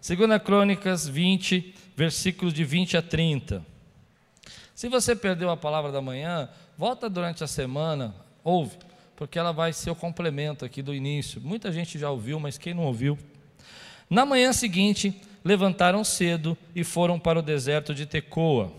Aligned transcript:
Segunda 0.00 0.38
Crônicas 0.38 1.08
20, 1.08 1.74
versículos 1.96 2.54
de 2.54 2.64
20 2.64 2.96
a 2.96 3.02
30. 3.02 3.66
Se 4.72 4.88
você 4.88 5.16
perdeu 5.16 5.50
a 5.50 5.56
palavra 5.56 5.90
da 5.90 6.00
manhã, 6.00 6.48
volta 6.78 7.10
durante 7.10 7.42
a 7.42 7.48
semana, 7.48 8.14
ouve, 8.44 8.76
porque 9.16 9.36
ela 9.36 9.52
vai 9.52 9.72
ser 9.72 9.90
o 9.90 9.96
complemento 9.96 10.64
aqui 10.64 10.82
do 10.82 10.94
início. 10.94 11.40
Muita 11.40 11.72
gente 11.72 11.98
já 11.98 12.12
ouviu, 12.12 12.38
mas 12.38 12.56
quem 12.56 12.72
não 12.74 12.84
ouviu? 12.84 13.18
Na 14.08 14.24
manhã 14.24 14.52
seguinte, 14.52 15.20
levantaram 15.44 16.04
cedo 16.04 16.56
e 16.76 16.84
foram 16.84 17.18
para 17.18 17.40
o 17.40 17.42
deserto 17.42 17.92
de 17.92 18.06
Tecoa. 18.06 18.72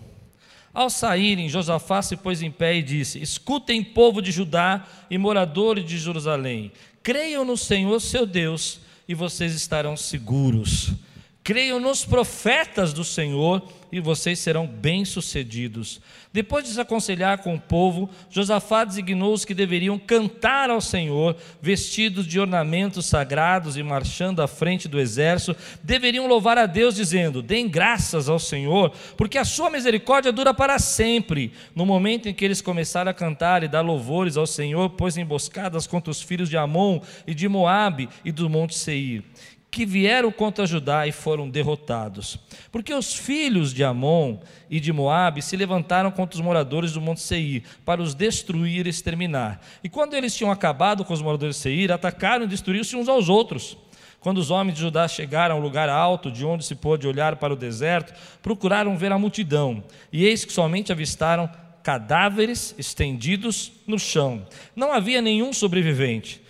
Ao 0.72 0.88
saírem, 0.88 1.50
Josafá 1.50 2.00
se 2.00 2.16
pôs 2.16 2.40
em 2.40 2.50
pé 2.50 2.76
e 2.76 2.82
disse: 2.82 3.20
Escutem, 3.20 3.84
povo 3.84 4.22
de 4.22 4.32
Judá 4.32 4.86
e 5.10 5.18
moradores 5.18 5.84
de 5.84 5.98
Jerusalém, 5.98 6.72
creiam 7.02 7.44
no 7.44 7.58
Senhor 7.58 8.00
seu 8.00 8.24
Deus 8.24 8.80
e 9.06 9.14
vocês 9.14 9.54
estarão 9.54 9.98
seguros. 9.98 10.94
Creiam 11.42 11.80
nos 11.80 12.04
profetas 12.04 12.92
do 12.92 13.02
Senhor 13.02 13.62
e 13.90 13.98
vocês 13.98 14.38
serão 14.38 14.66
bem-sucedidos. 14.66 15.98
Depois 16.30 16.64
de 16.64 16.70
se 16.70 16.80
aconselhar 16.80 17.38
com 17.38 17.54
o 17.54 17.60
povo, 17.60 18.10
Josafá 18.28 18.84
designou 18.84 19.32
os 19.32 19.44
que 19.44 19.54
deveriam 19.54 19.98
cantar 19.98 20.68
ao 20.68 20.82
Senhor, 20.82 21.34
vestidos 21.60 22.26
de 22.26 22.38
ornamentos 22.38 23.06
sagrados 23.06 23.78
e 23.78 23.82
marchando 23.82 24.42
à 24.42 24.46
frente 24.46 24.86
do 24.86 25.00
exército, 25.00 25.56
deveriam 25.82 26.26
louvar 26.26 26.58
a 26.58 26.66
Deus, 26.66 26.94
dizendo: 26.94 27.40
Deem 27.40 27.68
graças 27.68 28.28
ao 28.28 28.38
Senhor, 28.38 28.92
porque 29.16 29.38
a 29.38 29.44
sua 29.44 29.70
misericórdia 29.70 30.30
dura 30.30 30.52
para 30.52 30.78
sempre. 30.78 31.52
No 31.74 31.86
momento 31.86 32.28
em 32.28 32.34
que 32.34 32.44
eles 32.44 32.60
começaram 32.60 33.10
a 33.10 33.14
cantar 33.14 33.64
e 33.64 33.68
dar 33.68 33.80
louvores 33.80 34.36
ao 34.36 34.46
Senhor, 34.46 34.90
pôs 34.90 35.16
emboscadas 35.16 35.86
contra 35.86 36.10
os 36.10 36.20
filhos 36.20 36.50
de 36.50 36.56
Amon 36.58 37.00
e 37.26 37.34
de 37.34 37.48
Moabe 37.48 38.10
e 38.24 38.30
do 38.30 38.48
monte 38.48 38.76
Seir 38.76 39.24
que 39.70 39.86
vieram 39.86 40.32
contra 40.32 40.66
Judá 40.66 41.06
e 41.06 41.12
foram 41.12 41.48
derrotados. 41.48 42.38
Porque 42.72 42.92
os 42.92 43.14
filhos 43.14 43.72
de 43.72 43.84
Amon 43.84 44.38
e 44.68 44.80
de 44.80 44.92
Moabe 44.92 45.40
se 45.40 45.56
levantaram 45.56 46.10
contra 46.10 46.36
os 46.36 46.44
moradores 46.44 46.92
do 46.92 47.00
Monte 47.00 47.20
Seir 47.20 47.62
para 47.84 48.02
os 48.02 48.14
destruir 48.14 48.86
e 48.86 48.90
exterminar. 48.90 49.60
E 49.84 49.88
quando 49.88 50.14
eles 50.14 50.34
tinham 50.34 50.50
acabado 50.50 51.04
com 51.04 51.14
os 51.14 51.22
moradores 51.22 51.56
de 51.56 51.62
Seir, 51.62 51.92
atacaram 51.92 52.44
e 52.44 52.48
destruíram-se 52.48 52.96
uns 52.96 53.08
aos 53.08 53.28
outros. 53.28 53.76
Quando 54.18 54.38
os 54.38 54.50
homens 54.50 54.74
de 54.74 54.82
Judá 54.82 55.08
chegaram 55.08 55.54
ao 55.54 55.62
lugar 55.62 55.88
alto, 55.88 56.30
de 56.30 56.44
onde 56.44 56.64
se 56.64 56.74
pôde 56.74 57.06
olhar 57.06 57.36
para 57.36 57.54
o 57.54 57.56
deserto, 57.56 58.12
procuraram 58.42 58.98
ver 58.98 59.12
a 59.12 59.18
multidão, 59.18 59.82
e 60.12 60.26
eis 60.26 60.44
que 60.44 60.52
somente 60.52 60.92
avistaram 60.92 61.48
cadáveres 61.82 62.74
estendidos 62.76 63.72
no 63.86 63.98
chão. 63.98 64.46
Não 64.76 64.92
havia 64.92 65.22
nenhum 65.22 65.54
sobrevivente. 65.54 66.42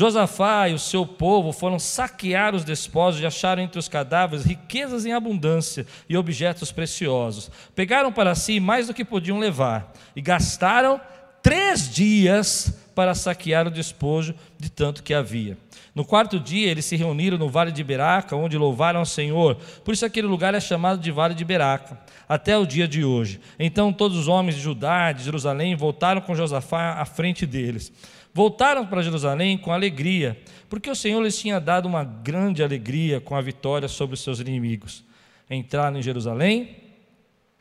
Josafá 0.00 0.66
e 0.66 0.72
o 0.72 0.78
seu 0.78 1.04
povo 1.04 1.52
foram 1.52 1.78
saquear 1.78 2.54
os 2.54 2.64
despojos 2.64 3.20
e 3.20 3.26
acharam 3.26 3.62
entre 3.62 3.78
os 3.78 3.86
cadáveres 3.86 4.46
riquezas 4.46 5.04
em 5.04 5.12
abundância 5.12 5.86
e 6.08 6.16
objetos 6.16 6.72
preciosos. 6.72 7.50
Pegaram 7.74 8.10
para 8.10 8.34
si 8.34 8.58
mais 8.60 8.86
do 8.86 8.94
que 8.94 9.04
podiam 9.04 9.38
levar 9.38 9.92
e 10.16 10.22
gastaram 10.22 10.98
três 11.42 11.92
dias 11.92 12.80
para 12.94 13.14
saquear 13.14 13.66
o 13.66 13.70
despojo 13.70 14.34
de 14.58 14.70
tanto 14.70 15.02
que 15.02 15.12
havia. 15.12 15.58
No 15.94 16.02
quarto 16.02 16.40
dia, 16.40 16.70
eles 16.70 16.86
se 16.86 16.96
reuniram 16.96 17.36
no 17.36 17.50
vale 17.50 17.70
de 17.70 17.84
Beraca, 17.84 18.34
onde 18.34 18.56
louvaram 18.56 19.00
ao 19.00 19.06
Senhor. 19.06 19.56
Por 19.84 19.92
isso, 19.92 20.06
aquele 20.06 20.26
lugar 20.26 20.54
é 20.54 20.60
chamado 20.60 20.98
de 20.98 21.10
Vale 21.10 21.34
de 21.34 21.44
Beraca, 21.44 21.98
até 22.26 22.56
o 22.56 22.64
dia 22.64 22.88
de 22.88 23.04
hoje. 23.04 23.40
Então, 23.58 23.92
todos 23.92 24.16
os 24.16 24.28
homens 24.28 24.54
de 24.54 24.62
Judá, 24.62 25.12
de 25.12 25.24
Jerusalém, 25.24 25.74
voltaram 25.74 26.20
com 26.20 26.34
Josafá 26.34 26.92
à 26.92 27.04
frente 27.04 27.44
deles 27.44 27.92
voltaram 28.32 28.86
para 28.86 29.02
Jerusalém 29.02 29.58
com 29.58 29.72
alegria, 29.72 30.40
porque 30.68 30.90
o 30.90 30.94
Senhor 30.94 31.22
lhes 31.22 31.38
tinha 31.38 31.60
dado 31.60 31.86
uma 31.86 32.04
grande 32.04 32.62
alegria 32.62 33.20
com 33.20 33.34
a 33.34 33.40
vitória 33.40 33.88
sobre 33.88 34.14
os 34.14 34.20
seus 34.20 34.40
inimigos. 34.40 35.04
Entraram 35.50 35.98
em 35.98 36.02
Jerusalém, 36.02 36.76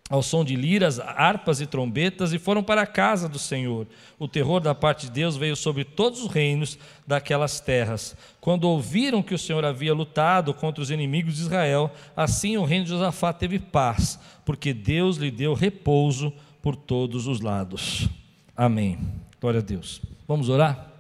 ao 0.10 0.24
som 0.24 0.44
de 0.44 0.56
liras, 0.56 1.00
harpas 1.00 1.62
e 1.62 1.68
trombetas, 1.68 2.34
e 2.34 2.40
foram 2.40 2.64
para 2.64 2.82
a 2.82 2.88
casa 2.88 3.30
do 3.30 3.38
Senhor. 3.38 3.86
O 4.18 4.28
terror 4.28 4.60
da 4.60 4.74
parte 4.74 5.06
de 5.06 5.12
Deus 5.12 5.38
veio 5.38 5.56
sobre 5.56 5.84
todos 5.84 6.24
os 6.24 6.32
reinos 6.32 6.80
daquelas 7.06 7.60
terras. 7.60 8.18
Quando 8.42 8.64
ouviram 8.64 9.22
que 9.22 9.36
o 9.36 9.40
Senhor 9.40 9.64
havia 9.64 9.94
lutado 9.94 10.52
contra 10.54 10.82
os 10.82 10.90
inimigos 10.90 11.36
de 11.36 11.42
Israel, 11.42 11.92
assim 12.18 12.58
o 12.58 12.64
reino 12.64 12.86
de 12.86 12.90
Josafá 12.90 13.32
teve 13.32 13.60
paz, 13.60 14.20
porque 14.44 14.74
Deus 14.74 15.18
lhe 15.18 15.30
deu 15.30 15.54
repouso 15.54 16.34
por 16.60 16.76
todos 16.76 17.28
os 17.28 17.40
lados. 17.40 18.10
Amém. 18.58 18.98
Glória 19.40 19.60
a 19.60 19.64
Deus. 19.64 20.02
Vamos 20.30 20.48
orar? 20.48 20.92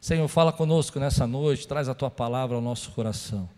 Senhor, 0.00 0.26
fala 0.26 0.52
conosco 0.52 0.98
nessa 0.98 1.28
noite, 1.28 1.68
traz 1.68 1.88
a 1.88 1.94
tua 1.94 2.10
palavra 2.10 2.56
ao 2.56 2.60
nosso 2.60 2.90
coração. 2.90 3.48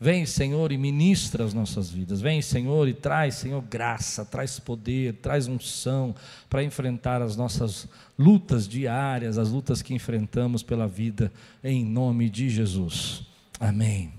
Vem, 0.00 0.26
Senhor, 0.26 0.72
e 0.72 0.76
ministra 0.76 1.44
as 1.44 1.54
nossas 1.54 1.88
vidas. 1.90 2.20
Vem, 2.20 2.42
Senhor, 2.42 2.88
e 2.88 2.92
traz, 2.92 3.36
Senhor, 3.36 3.62
graça, 3.62 4.24
traz 4.24 4.58
poder, 4.58 5.14
traz 5.22 5.46
unção 5.46 6.12
para 6.50 6.64
enfrentar 6.64 7.22
as 7.22 7.36
nossas 7.36 7.86
lutas 8.18 8.66
diárias, 8.66 9.38
as 9.38 9.50
lutas 9.50 9.80
que 9.80 9.94
enfrentamos 9.94 10.64
pela 10.64 10.88
vida, 10.88 11.32
em 11.62 11.84
nome 11.84 12.28
de 12.28 12.50
Jesus. 12.50 13.22
Amém. 13.60 14.12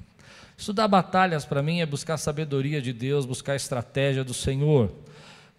Estudar 0.57 0.87
batalhas 0.87 1.43
para 1.43 1.61
mim 1.61 1.81
é 1.81 1.85
buscar 1.85 2.15
sabedoria 2.15 2.81
de 2.81 2.93
Deus, 2.93 3.25
buscar 3.25 3.57
estratégia 3.57 4.23
do 4.23 4.33
Senhor. 4.33 4.89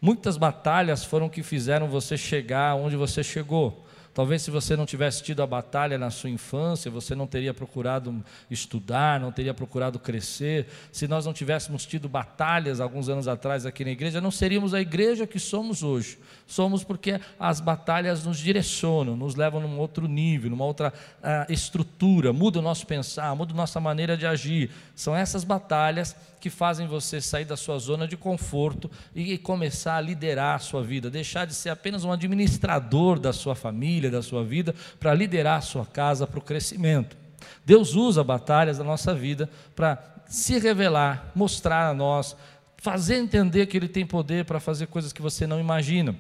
Muitas 0.01 0.39
batalhas 0.39 1.05
foram 1.05 1.29
que 1.29 1.43
fizeram 1.43 1.87
você 1.87 2.17
chegar 2.17 2.77
onde 2.77 2.97
você 2.97 3.23
chegou. 3.23 3.85
Talvez 4.16 4.41
se 4.41 4.50
você 4.50 4.75
não 4.75 4.87
tivesse 4.87 5.22
tido 5.22 5.43
a 5.43 5.47
batalha 5.47 5.99
na 5.99 6.09
sua 6.09 6.31
infância, 6.31 6.91
você 6.91 7.15
não 7.15 7.27
teria 7.27 7.53
procurado 7.53 8.25
estudar, 8.50 9.21
não 9.21 9.31
teria 9.31 9.53
procurado 9.53 9.99
crescer. 9.99 10.69
Se 10.91 11.06
nós 11.06 11.27
não 11.27 11.34
tivéssemos 11.34 11.84
tido 11.84 12.09
batalhas 12.09 12.81
alguns 12.81 13.10
anos 13.10 13.28
atrás 13.28 13.66
aqui 13.66 13.84
na 13.84 13.91
igreja, 13.91 14.19
não 14.19 14.31
seríamos 14.31 14.72
a 14.72 14.81
igreja 14.81 15.26
que 15.26 15.38
somos 15.38 15.82
hoje. 15.82 16.19
Somos 16.47 16.82
porque 16.82 17.21
as 17.38 17.60
batalhas 17.60 18.25
nos 18.25 18.38
direcionam, 18.38 19.19
nos 19.19 19.34
levam 19.34 19.60
num 19.60 19.78
outro 19.78 20.09
nível, 20.09 20.49
numa 20.49 20.65
outra 20.65 20.94
uh, 21.19 21.53
estrutura, 21.53 22.32
muda 22.32 22.59
o 22.59 22.62
nosso 22.62 22.87
pensar, 22.87 23.37
muda 23.37 23.53
a 23.53 23.56
nossa 23.56 23.78
maneira 23.81 24.16
de 24.16 24.26
agir. 24.26 24.71
São 24.94 25.15
essas 25.15 25.44
batalhas 25.44 26.16
que 26.47 26.51
fazem 26.51 26.87
você 26.87 27.21
sair 27.21 27.45
da 27.45 27.57
sua 27.57 27.77
zona 27.77 28.07
de 28.07 28.17
conforto 28.17 28.89
e 29.12 29.37
começar 29.37 29.97
a 29.97 30.01
liderar 30.01 30.55
a 30.55 30.59
sua 30.61 30.81
vida, 30.81 31.11
deixar 31.11 31.45
de 31.45 31.53
ser 31.53 31.71
apenas 31.71 32.05
um 32.05 32.12
administrador 32.12 33.19
da 33.19 33.33
sua 33.33 33.57
família, 33.57 34.12
da 34.12 34.23
sua 34.23 34.45
vida, 34.45 34.73
para 35.01 35.12
liderar 35.12 35.59
a 35.59 35.61
sua 35.61 35.85
casa 35.85 36.25
para 36.25 36.39
o 36.39 36.43
crescimento. 36.43 37.17
Deus 37.65 37.97
usa 37.97 38.23
batalhas 38.23 38.79
da 38.79 38.85
nossa 38.85 39.12
vida 39.12 39.51
para 39.75 40.01
se 40.29 40.56
revelar, 40.61 41.33
mostrar 41.35 41.89
a 41.89 41.95
nós, 41.95 42.37
fazer 42.77 43.17
entender 43.17 43.67
que 43.67 43.77
Ele 43.77 43.89
tem 43.89 44.06
poder 44.06 44.45
para 44.45 44.61
fazer 44.61 44.87
coisas 44.87 45.12
que 45.12 45.21
você 45.21 45.49
não 45.49 45.59
imagina. 45.59 46.15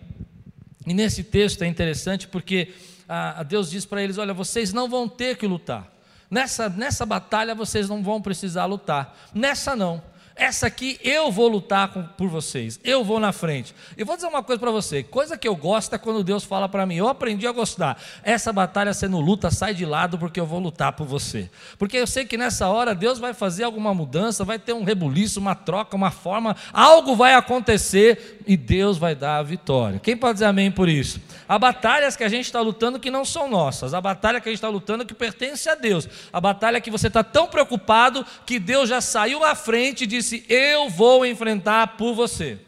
E 0.84 0.92
nesse 0.92 1.22
texto 1.22 1.62
é 1.62 1.68
interessante 1.68 2.26
porque 2.26 2.74
a, 3.08 3.44
Deus 3.44 3.70
diz 3.70 3.86
para 3.86 4.02
eles: 4.02 4.18
olha, 4.18 4.34
vocês 4.34 4.72
não 4.72 4.88
vão 4.88 5.08
ter 5.08 5.36
que 5.36 5.46
lutar. 5.46 5.88
Nessa, 6.28 6.68
nessa 6.68 7.06
batalha 7.06 7.54
vocês 7.54 7.88
não 7.88 8.02
vão 8.02 8.20
precisar 8.20 8.64
lutar. 8.64 9.16
Nessa 9.32 9.76
não. 9.76 10.02
Essa 10.36 10.66
aqui 10.66 11.00
eu 11.02 11.32
vou 11.32 11.48
lutar 11.48 11.88
com, 11.88 12.02
por 12.02 12.28
vocês, 12.28 12.78
eu 12.84 13.02
vou 13.02 13.18
na 13.18 13.32
frente. 13.32 13.74
E 13.96 14.04
vou 14.04 14.16
dizer 14.16 14.28
uma 14.28 14.42
coisa 14.42 14.60
para 14.60 14.70
você: 14.70 15.02
coisa 15.02 15.38
que 15.38 15.48
eu 15.48 15.56
gosto 15.56 15.94
é 15.94 15.98
quando 15.98 16.22
Deus 16.22 16.44
fala 16.44 16.68
para 16.68 16.84
mim, 16.84 16.96
eu 16.96 17.08
aprendi 17.08 17.46
a 17.46 17.52
gostar. 17.52 17.98
Essa 18.22 18.52
batalha 18.52 18.92
não 19.08 19.20
luta, 19.20 19.50
sai 19.50 19.72
de 19.72 19.86
lado 19.86 20.18
porque 20.18 20.38
eu 20.38 20.44
vou 20.44 20.60
lutar 20.60 20.92
por 20.92 21.06
você. 21.06 21.48
Porque 21.78 21.96
eu 21.96 22.06
sei 22.06 22.26
que 22.26 22.36
nessa 22.36 22.68
hora 22.68 22.94
Deus 22.94 23.18
vai 23.18 23.32
fazer 23.32 23.64
alguma 23.64 23.94
mudança, 23.94 24.44
vai 24.44 24.58
ter 24.58 24.74
um 24.74 24.84
rebuliço, 24.84 25.40
uma 25.40 25.54
troca, 25.54 25.96
uma 25.96 26.10
forma, 26.10 26.54
algo 26.70 27.16
vai 27.16 27.32
acontecer 27.32 28.42
e 28.46 28.58
Deus 28.58 28.98
vai 28.98 29.14
dar 29.14 29.38
a 29.38 29.42
vitória. 29.42 29.98
Quem 29.98 30.18
pode 30.18 30.34
dizer 30.34 30.46
amém 30.46 30.70
por 30.70 30.86
isso? 30.86 31.18
Há 31.48 31.58
batalhas 31.58 32.14
que 32.14 32.24
a 32.24 32.28
gente 32.28 32.44
está 32.44 32.60
lutando 32.60 33.00
que 33.00 33.10
não 33.10 33.24
são 33.24 33.48
nossas, 33.48 33.94
a 33.94 34.00
batalha 34.02 34.38
que 34.38 34.48
a 34.50 34.52
gente 34.52 34.58
está 34.58 34.68
lutando 34.68 35.06
que 35.06 35.14
pertence 35.14 35.66
a 35.68 35.74
Deus, 35.74 36.06
a 36.30 36.40
batalha 36.40 36.80
que 36.80 36.90
você 36.90 37.06
está 37.06 37.24
tão 37.24 37.46
preocupado 37.46 38.26
que 38.44 38.58
Deus 38.58 38.88
já 38.88 39.00
saiu 39.00 39.42
à 39.42 39.54
frente 39.54 40.04
e 40.04 40.06
disse 40.06 40.25
disse: 40.26 40.44
Eu 40.48 40.88
vou 40.90 41.24
enfrentar 41.24 41.96
por 41.96 42.14
você. 42.14 42.58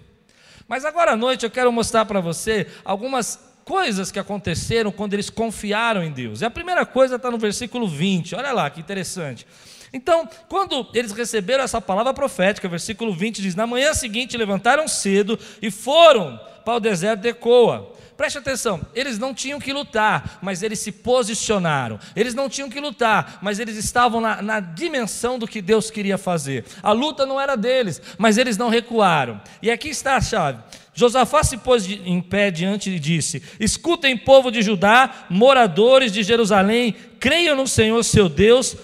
Mas 0.66 0.84
agora 0.84 1.12
à 1.12 1.16
noite 1.16 1.44
eu 1.44 1.50
quero 1.50 1.72
mostrar 1.72 2.04
para 2.04 2.20
você 2.20 2.66
algumas 2.84 3.38
coisas 3.64 4.10
que 4.10 4.18
aconteceram 4.18 4.90
quando 4.90 5.14
eles 5.14 5.28
confiaram 5.28 6.02
em 6.02 6.10
Deus. 6.10 6.40
E 6.40 6.44
a 6.44 6.50
primeira 6.50 6.86
coisa 6.86 7.16
está 7.16 7.30
no 7.30 7.38
versículo 7.38 7.88
20, 7.88 8.34
olha 8.34 8.52
lá 8.52 8.70
que 8.70 8.80
interessante. 8.80 9.46
Então, 9.92 10.28
quando 10.48 10.86
eles 10.92 11.12
receberam 11.12 11.64
essa 11.64 11.80
palavra 11.80 12.12
profética, 12.12 12.68
versículo 12.68 13.12
20 13.12 13.42
diz: 13.42 13.54
Na 13.54 13.66
manhã 13.66 13.92
seguinte 13.94 14.36
levantaram 14.36 14.86
cedo 14.86 15.38
e 15.60 15.70
foram 15.70 16.38
para 16.64 16.76
o 16.76 16.80
deserto 16.80 17.20
de 17.20 17.28
Ecoa. 17.28 17.94
Preste 18.18 18.36
atenção, 18.36 18.80
eles 18.94 19.18
não 19.18 19.32
tinham 19.32 19.58
que 19.58 19.72
lutar, 19.72 20.38
mas 20.42 20.62
eles 20.62 20.80
se 20.80 20.92
posicionaram. 20.92 21.98
Eles 22.14 22.34
não 22.34 22.50
tinham 22.50 22.68
que 22.68 22.80
lutar, 22.80 23.38
mas 23.40 23.58
eles 23.58 23.76
estavam 23.76 24.20
na, 24.20 24.42
na 24.42 24.60
dimensão 24.60 25.38
do 25.38 25.48
que 25.48 25.62
Deus 25.62 25.90
queria 25.90 26.18
fazer. 26.18 26.66
A 26.82 26.92
luta 26.92 27.24
não 27.24 27.40
era 27.40 27.56
deles, 27.56 28.02
mas 28.18 28.36
eles 28.36 28.58
não 28.58 28.68
recuaram. 28.68 29.40
E 29.62 29.70
aqui 29.70 29.88
está 29.88 30.16
a 30.16 30.20
chave. 30.20 30.58
Josafá 30.92 31.42
se 31.42 31.56
pôs 31.56 31.88
em 31.88 32.20
pé 32.20 32.50
diante 32.50 32.90
e 32.90 32.98
disse: 32.98 33.42
Escutem, 33.58 34.18
povo 34.18 34.50
de 34.50 34.60
Judá, 34.60 35.26
moradores 35.30 36.12
de 36.12 36.22
Jerusalém, 36.22 36.94
creiam 37.18 37.56
no 37.56 37.66
Senhor 37.66 38.02
seu 38.04 38.28
Deus, 38.28 38.76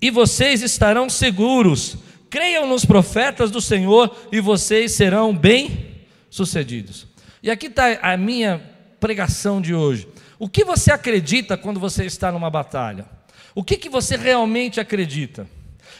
e 0.00 0.10
vocês 0.10 0.62
estarão 0.62 1.08
seguros 1.08 1.98
Creiam 2.32 2.66
nos 2.66 2.86
profetas 2.86 3.50
do 3.50 3.60
Senhor 3.60 4.16
e 4.32 4.40
vocês 4.40 4.92
serão 4.92 5.36
bem-sucedidos. 5.36 7.11
E 7.42 7.50
aqui 7.50 7.66
está 7.66 7.98
a 8.00 8.16
minha 8.16 8.62
pregação 9.00 9.60
de 9.60 9.74
hoje. 9.74 10.06
O 10.38 10.48
que 10.48 10.64
você 10.64 10.92
acredita 10.92 11.56
quando 11.56 11.80
você 11.80 12.04
está 12.04 12.30
numa 12.30 12.48
batalha? 12.48 13.04
O 13.52 13.64
que, 13.64 13.76
que 13.76 13.88
você 13.88 14.16
realmente 14.16 14.78
acredita? 14.78 15.48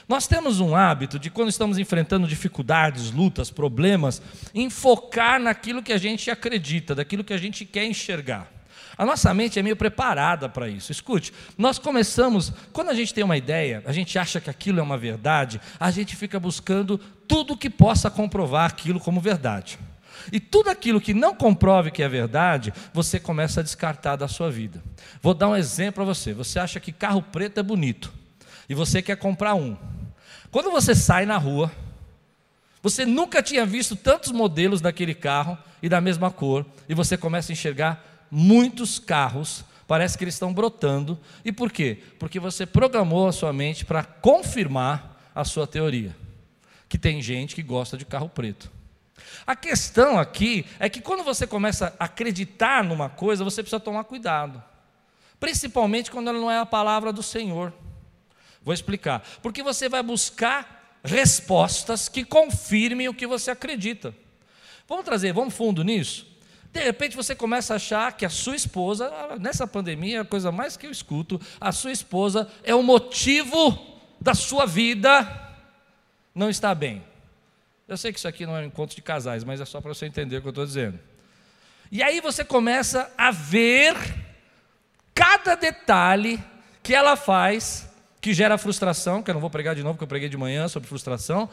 Nós 0.09 0.29
temos 0.29 0.61
um 0.61 0.77
hábito 0.77 1.19
de, 1.19 1.31
quando 1.31 1.49
estamos 1.49 1.79
enfrentando 1.79 2.29
dificuldades, 2.29 3.11
lutas, 3.11 3.51
problemas, 3.51 4.23
enfocar 4.55 5.41
naquilo 5.41 5.83
que 5.83 5.93
a 5.93 5.99
gente 5.99 6.31
acredita, 6.31 6.95
daquilo 6.95 7.25
que 7.25 7.33
a 7.33 7.39
gente 7.39 7.65
quer 7.65 7.87
enxergar. 7.87 8.49
A 8.97 9.05
nossa 9.05 9.35
mente 9.35 9.59
é 9.59 9.63
meio 9.63 9.75
preparada 9.77 10.49
para 10.49 10.69
isso. 10.69 10.93
Escute, 10.93 11.33
nós 11.59 11.77
começamos, 11.77 12.53
quando 12.73 12.91
a 12.91 12.95
gente 12.95 13.13
tem 13.13 13.25
uma 13.25 13.37
ideia, 13.37 13.83
a 13.85 13.93
gente 13.93 14.17
acha 14.17 14.41
que 14.41 14.51
aquilo 14.51 14.79
é 14.79 14.83
uma 14.83 14.99
verdade, 14.99 15.61
a 15.81 15.91
gente 15.91 16.15
fica 16.15 16.39
buscando 16.39 16.99
tudo 17.27 17.57
que 17.57 17.69
possa 17.69 18.09
comprovar 18.09 18.67
aquilo 18.67 19.01
como 19.01 19.21
verdade. 19.21 19.79
E 20.31 20.39
tudo 20.39 20.71
aquilo 20.71 21.01
que 21.01 21.15
não 21.15 21.35
comprove 21.35 21.91
que 21.91 22.03
é 22.03 22.09
verdade, 22.09 22.73
você 22.93 23.19
começa 23.19 23.61
a 23.61 23.63
descartar 23.63 24.17
da 24.17 24.29
sua 24.29 24.51
vida. 24.51 24.83
Vou 25.21 25.35
dar 25.35 25.49
um 25.49 25.57
exemplo 25.57 25.95
para 25.95 26.05
você. 26.05 26.33
Você 26.35 26.59
acha 26.59 26.79
que 26.79 26.93
carro 26.93 27.23
preto 27.23 27.59
é 27.59 27.63
bonito 27.63 28.13
e 28.69 28.75
você 28.75 29.03
quer 29.03 29.17
comprar 29.17 29.55
um. 29.55 29.77
Quando 30.51 30.71
você 30.71 30.95
sai 30.95 31.27
na 31.27 31.39
rua, 31.39 31.73
você 32.83 33.07
nunca 33.07 33.43
tinha 33.43 33.65
visto 33.65 33.95
tantos 33.95 34.33
modelos 34.33 34.81
daquele 34.81 35.15
carro 35.15 35.57
e 35.83 35.89
da 35.89 36.01
mesma 36.01 36.31
cor, 36.31 36.67
e 36.89 36.95
você 36.95 37.17
começa 37.17 37.53
a 37.53 37.55
enxergar 37.55 38.27
muitos 38.31 38.99
carros, 38.99 39.65
parece 39.87 40.17
que 40.17 40.25
eles 40.25 40.35
estão 40.35 40.53
brotando. 40.53 41.19
E 41.45 41.53
por 41.53 41.71
quê? 41.71 42.03
Porque 42.19 42.41
você 42.41 42.67
programou 42.67 43.29
a 43.29 43.33
sua 43.33 43.53
mente 43.53 43.85
para 43.85 44.03
confirmar 44.03 45.31
a 45.35 45.45
sua 45.45 45.67
teoria. 45.67 46.17
Que 46.89 46.99
tem 46.99 47.23
gente 47.23 47.55
que 47.55 47.63
gosta 47.63 47.97
de 47.97 48.05
carro 48.05 48.29
preto. 48.29 48.71
A 49.47 49.57
questão 49.57 50.19
aqui 50.19 50.67
é 50.79 50.89
que 50.89 51.01
quando 51.01 51.25
você 51.25 51.47
começa 51.47 51.95
a 51.99 52.05
acreditar 52.05 52.85
numa 52.85 53.09
coisa, 53.09 53.45
você 53.45 53.63
precisa 53.63 53.81
tomar 53.81 54.05
cuidado. 54.05 54.63
Principalmente 55.41 56.11
quando 56.11 56.29
ela 56.29 56.39
não 56.39 56.51
é 56.51 56.59
a 56.59 56.67
palavra 56.67 57.13
do 57.13 57.23
Senhor. 57.23 57.73
Vou 58.63 58.73
explicar. 58.73 59.23
Porque 59.43 59.63
você 59.63 59.89
vai 59.89 60.03
buscar 60.03 61.01
respostas 61.03 62.09
que 62.09 62.25
confirmem 62.25 63.09
o 63.09 63.15
que 63.15 63.27
você 63.27 63.51
acredita. 63.51 64.15
Vamos 64.89 65.05
trazer, 65.05 65.33
vamos 65.33 65.55
fundo 65.55 65.83
nisso? 65.83 66.27
De 66.73 66.81
repente 66.81 67.17
você 67.17 67.35
começa 67.35 67.75
a 67.75 67.77
achar 67.77 68.13
que 68.13 68.25
a 68.25 68.31
sua 68.31 68.57
esposa, 68.57 69.13
nessa 69.39 69.67
pandemia, 69.67 70.23
a 70.23 70.25
coisa 70.25 70.51
mais 70.51 70.77
que 70.77 70.87
eu 70.87 70.91
escuto, 70.91 71.41
a 71.61 71.71
sua 71.71 71.93
esposa 71.93 72.51
é 72.63 72.75
o 72.75 72.83
motivo 72.83 74.01
da 74.21 74.35
sua 74.35 74.65
vida 74.65 75.29
não 76.35 76.49
estar 76.49 76.75
bem. 76.75 77.05
Eu 77.93 77.99
sei 77.99 78.11
que 78.11 78.19
isso 78.19 78.27
aqui 78.27 78.47
não 78.47 78.57
é 78.57 78.61
um 78.61 78.65
encontro 78.65 78.97
de 78.97 79.03
casais, 79.03 79.45
mas 79.45 79.61
é 79.61 79.67
só 79.67 79.79
para 79.79 79.93
você 79.93 80.07
entender 80.07 80.39
o 80.39 80.41
que 80.41 80.49
eu 80.49 80.51
estou 80.51 80.65
dizendo. 80.65 80.99
E 81.91 82.03
aí 82.03 82.23
você 82.23 82.43
começa 82.43 83.13
a 83.19 83.31
ver 83.31 83.95
cada 85.15 85.55
detalhe 85.55 86.43
que 86.83 86.95
ela 86.95 87.17
faz 87.17 87.87
que 88.19 88.33
gera 88.33 88.57
frustração, 88.57 89.23
que 89.23 89.31
eu 89.31 89.35
não 89.35 89.43
vou 89.43 89.51
pregar 89.51 89.75
de 89.75 89.83
novo, 89.83 89.97
porque 89.97 90.05
eu 90.05 90.09
preguei 90.09 90.31
de 90.31 90.39
manhã 90.39 90.69
sobre 90.69 90.89
frustração, 90.89 91.51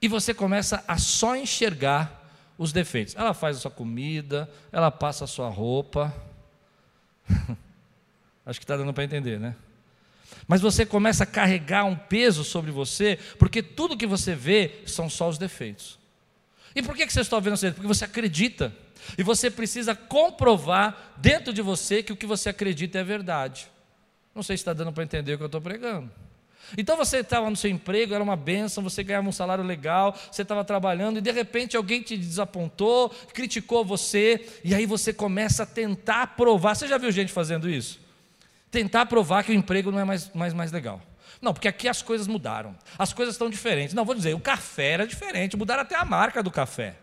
e 0.00 0.06
você 0.06 0.32
começa 0.32 0.84
a 0.86 0.98
só 0.98 1.34
enxergar 1.34 2.30
os 2.56 2.72
defeitos. 2.72 3.16
Ela 3.16 3.34
faz 3.34 3.56
a 3.56 3.60
sua 3.60 3.70
comida, 3.72 4.48
ela 4.70 4.92
passa 4.92 5.24
a 5.24 5.26
sua 5.26 5.48
roupa. 5.48 6.14
Acho 8.46 8.60
que 8.60 8.64
está 8.64 8.76
dando 8.76 8.92
para 8.92 9.02
entender, 9.02 9.40
né? 9.40 9.56
Mas 10.46 10.60
você 10.60 10.86
começa 10.86 11.24
a 11.24 11.26
carregar 11.26 11.84
um 11.84 11.96
peso 11.96 12.44
sobre 12.44 12.70
você, 12.70 13.18
porque 13.38 13.62
tudo 13.62 13.96
que 13.96 14.06
você 14.06 14.34
vê 14.34 14.80
são 14.86 15.10
só 15.10 15.28
os 15.28 15.38
defeitos. 15.38 15.98
E 16.74 16.82
por 16.82 16.94
que 16.94 17.08
você 17.08 17.20
está 17.20 17.40
vendo 17.40 17.54
isso? 17.54 17.72
Porque 17.72 17.88
você 17.88 18.04
acredita. 18.04 18.72
E 19.16 19.22
você 19.22 19.50
precisa 19.50 19.94
comprovar 19.94 21.14
dentro 21.16 21.52
de 21.52 21.62
você 21.62 22.02
que 22.02 22.12
o 22.12 22.16
que 22.16 22.26
você 22.26 22.48
acredita 22.48 22.98
é 22.98 23.04
verdade. 23.04 23.68
Não 24.34 24.42
sei 24.42 24.56
se 24.56 24.60
está 24.60 24.72
dando 24.72 24.92
para 24.92 25.02
entender 25.02 25.34
o 25.34 25.36
que 25.38 25.42
eu 25.42 25.46
estou 25.46 25.60
pregando. 25.60 26.10
Então 26.76 26.96
você 26.96 27.18
estava 27.18 27.48
no 27.48 27.56
seu 27.56 27.70
emprego, 27.70 28.12
era 28.12 28.22
uma 28.22 28.36
benção, 28.36 28.82
você 28.82 29.02
ganhava 29.02 29.28
um 29.28 29.32
salário 29.32 29.62
legal, 29.62 30.16
você 30.30 30.42
estava 30.42 30.64
trabalhando 30.64 31.18
e 31.18 31.20
de 31.20 31.30
repente 31.30 31.76
alguém 31.76 32.02
te 32.02 32.16
desapontou, 32.16 33.10
criticou 33.32 33.84
você, 33.84 34.44
e 34.64 34.74
aí 34.74 34.84
você 34.84 35.12
começa 35.12 35.62
a 35.62 35.66
tentar 35.66 36.36
provar. 36.36 36.74
Você 36.74 36.88
já 36.88 36.98
viu 36.98 37.10
gente 37.12 37.32
fazendo 37.32 37.70
isso? 37.70 38.00
Tentar 38.76 39.06
provar 39.06 39.42
que 39.42 39.52
o 39.52 39.54
emprego 39.54 39.90
não 39.90 39.98
é 39.98 40.04
mais, 40.04 40.30
mais, 40.34 40.52
mais 40.52 40.70
legal. 40.70 41.00
Não, 41.40 41.54
porque 41.54 41.66
aqui 41.66 41.88
as 41.88 42.02
coisas 42.02 42.26
mudaram, 42.26 42.76
as 42.98 43.10
coisas 43.10 43.34
estão 43.34 43.48
diferentes. 43.48 43.94
Não, 43.94 44.04
vou 44.04 44.14
dizer, 44.14 44.34
o 44.34 44.38
café 44.38 44.90
era 44.90 45.06
diferente, 45.06 45.56
mudaram 45.56 45.80
até 45.80 45.94
a 45.94 46.04
marca 46.04 46.42
do 46.42 46.50
café. 46.50 46.94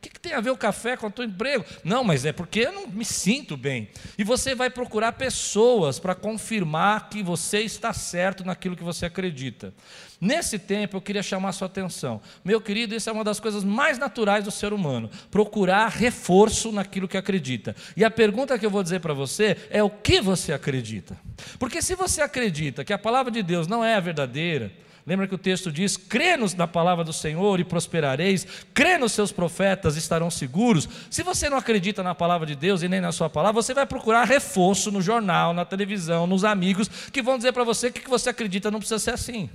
O 0.00 0.02
que, 0.02 0.08
que, 0.08 0.18
tem 0.20 0.32
a 0.32 0.40
ver 0.40 0.48
o 0.48 0.56
café 0.56 0.96
com 0.96 1.08
o 1.08 1.10
teu 1.10 1.26
emprego? 1.26 1.62
Não, 1.84 2.02
mas 2.02 2.24
é 2.24 2.32
porque 2.32 2.60
eu 2.60 2.72
não 2.72 2.88
me 2.88 3.04
sinto 3.04 3.54
bem. 3.54 3.90
E 4.16 4.24
você 4.24 4.54
vai 4.54 4.70
procurar 4.70 5.12
pessoas 5.12 5.98
para 5.98 6.14
confirmar 6.14 7.10
que 7.10 7.22
você 7.22 7.60
está 7.60 7.92
certo 7.92 8.42
naquilo 8.42 8.74
que 8.74 8.82
você 8.82 9.04
acredita. 9.04 9.74
Nesse 10.18 10.58
tempo 10.58 10.96
eu 10.96 11.02
queria 11.02 11.22
chamar 11.22 11.50
a 11.50 11.52
sua 11.52 11.66
atenção. 11.66 12.18
Meu 12.42 12.62
querido, 12.62 12.94
isso 12.94 13.10
é 13.10 13.12
uma 13.12 13.22
das 13.22 13.38
coisas 13.38 13.62
mais 13.62 13.98
naturais 13.98 14.42
do 14.42 14.50
ser 14.50 14.72
humano. 14.72 15.10
Procurar 15.30 15.88
reforço 15.88 16.72
naquilo 16.72 17.06
que 17.06 17.18
acredita. 17.18 17.76
E 17.94 18.02
a 18.02 18.10
pergunta 18.10 18.58
que 18.58 18.64
eu 18.64 18.70
vou 18.70 18.82
dizer 18.82 19.00
para 19.00 19.12
você 19.12 19.54
é 19.68 19.82
o 19.82 19.90
que 19.90 20.22
você 20.22 20.54
acredita. 20.54 21.14
Porque 21.58 21.82
se 21.82 21.94
você 21.94 22.22
acredita 22.22 22.86
que 22.86 22.94
a 22.94 22.98
palavra 22.98 23.30
de 23.30 23.42
Deus 23.42 23.66
não 23.66 23.84
é 23.84 23.96
a 23.96 24.00
verdadeira, 24.00 24.72
Lembra 25.06 25.26
que 25.26 25.34
o 25.34 25.38
texto 25.38 25.72
diz: 25.72 25.96
crê 25.96 26.36
na 26.56 26.66
palavra 26.66 27.04
do 27.04 27.12
Senhor 27.12 27.58
e 27.58 27.64
prosperareis, 27.64 28.46
crê 28.74 28.98
nos 28.98 29.12
seus 29.12 29.32
profetas 29.32 29.96
estarão 29.96 30.30
seguros. 30.30 30.88
Se 31.10 31.22
você 31.22 31.48
não 31.48 31.56
acredita 31.56 32.02
na 32.02 32.14
palavra 32.14 32.46
de 32.46 32.54
Deus 32.54 32.82
e 32.82 32.88
nem 32.88 33.00
na 33.00 33.12
sua 33.12 33.30
palavra, 33.30 33.60
você 33.60 33.74
vai 33.74 33.86
procurar 33.86 34.24
reforço 34.24 34.90
no 34.90 35.00
jornal, 35.00 35.52
na 35.52 35.64
televisão, 35.64 36.26
nos 36.26 36.44
amigos, 36.44 36.88
que 37.12 37.22
vão 37.22 37.36
dizer 37.36 37.52
para 37.52 37.64
você 37.64 37.90
que 37.90 38.00
o 38.00 38.02
que 38.02 38.10
você 38.10 38.30
acredita 38.30 38.70
não 38.70 38.78
precisa 38.78 38.98
ser 38.98 39.12
assim. 39.12 39.48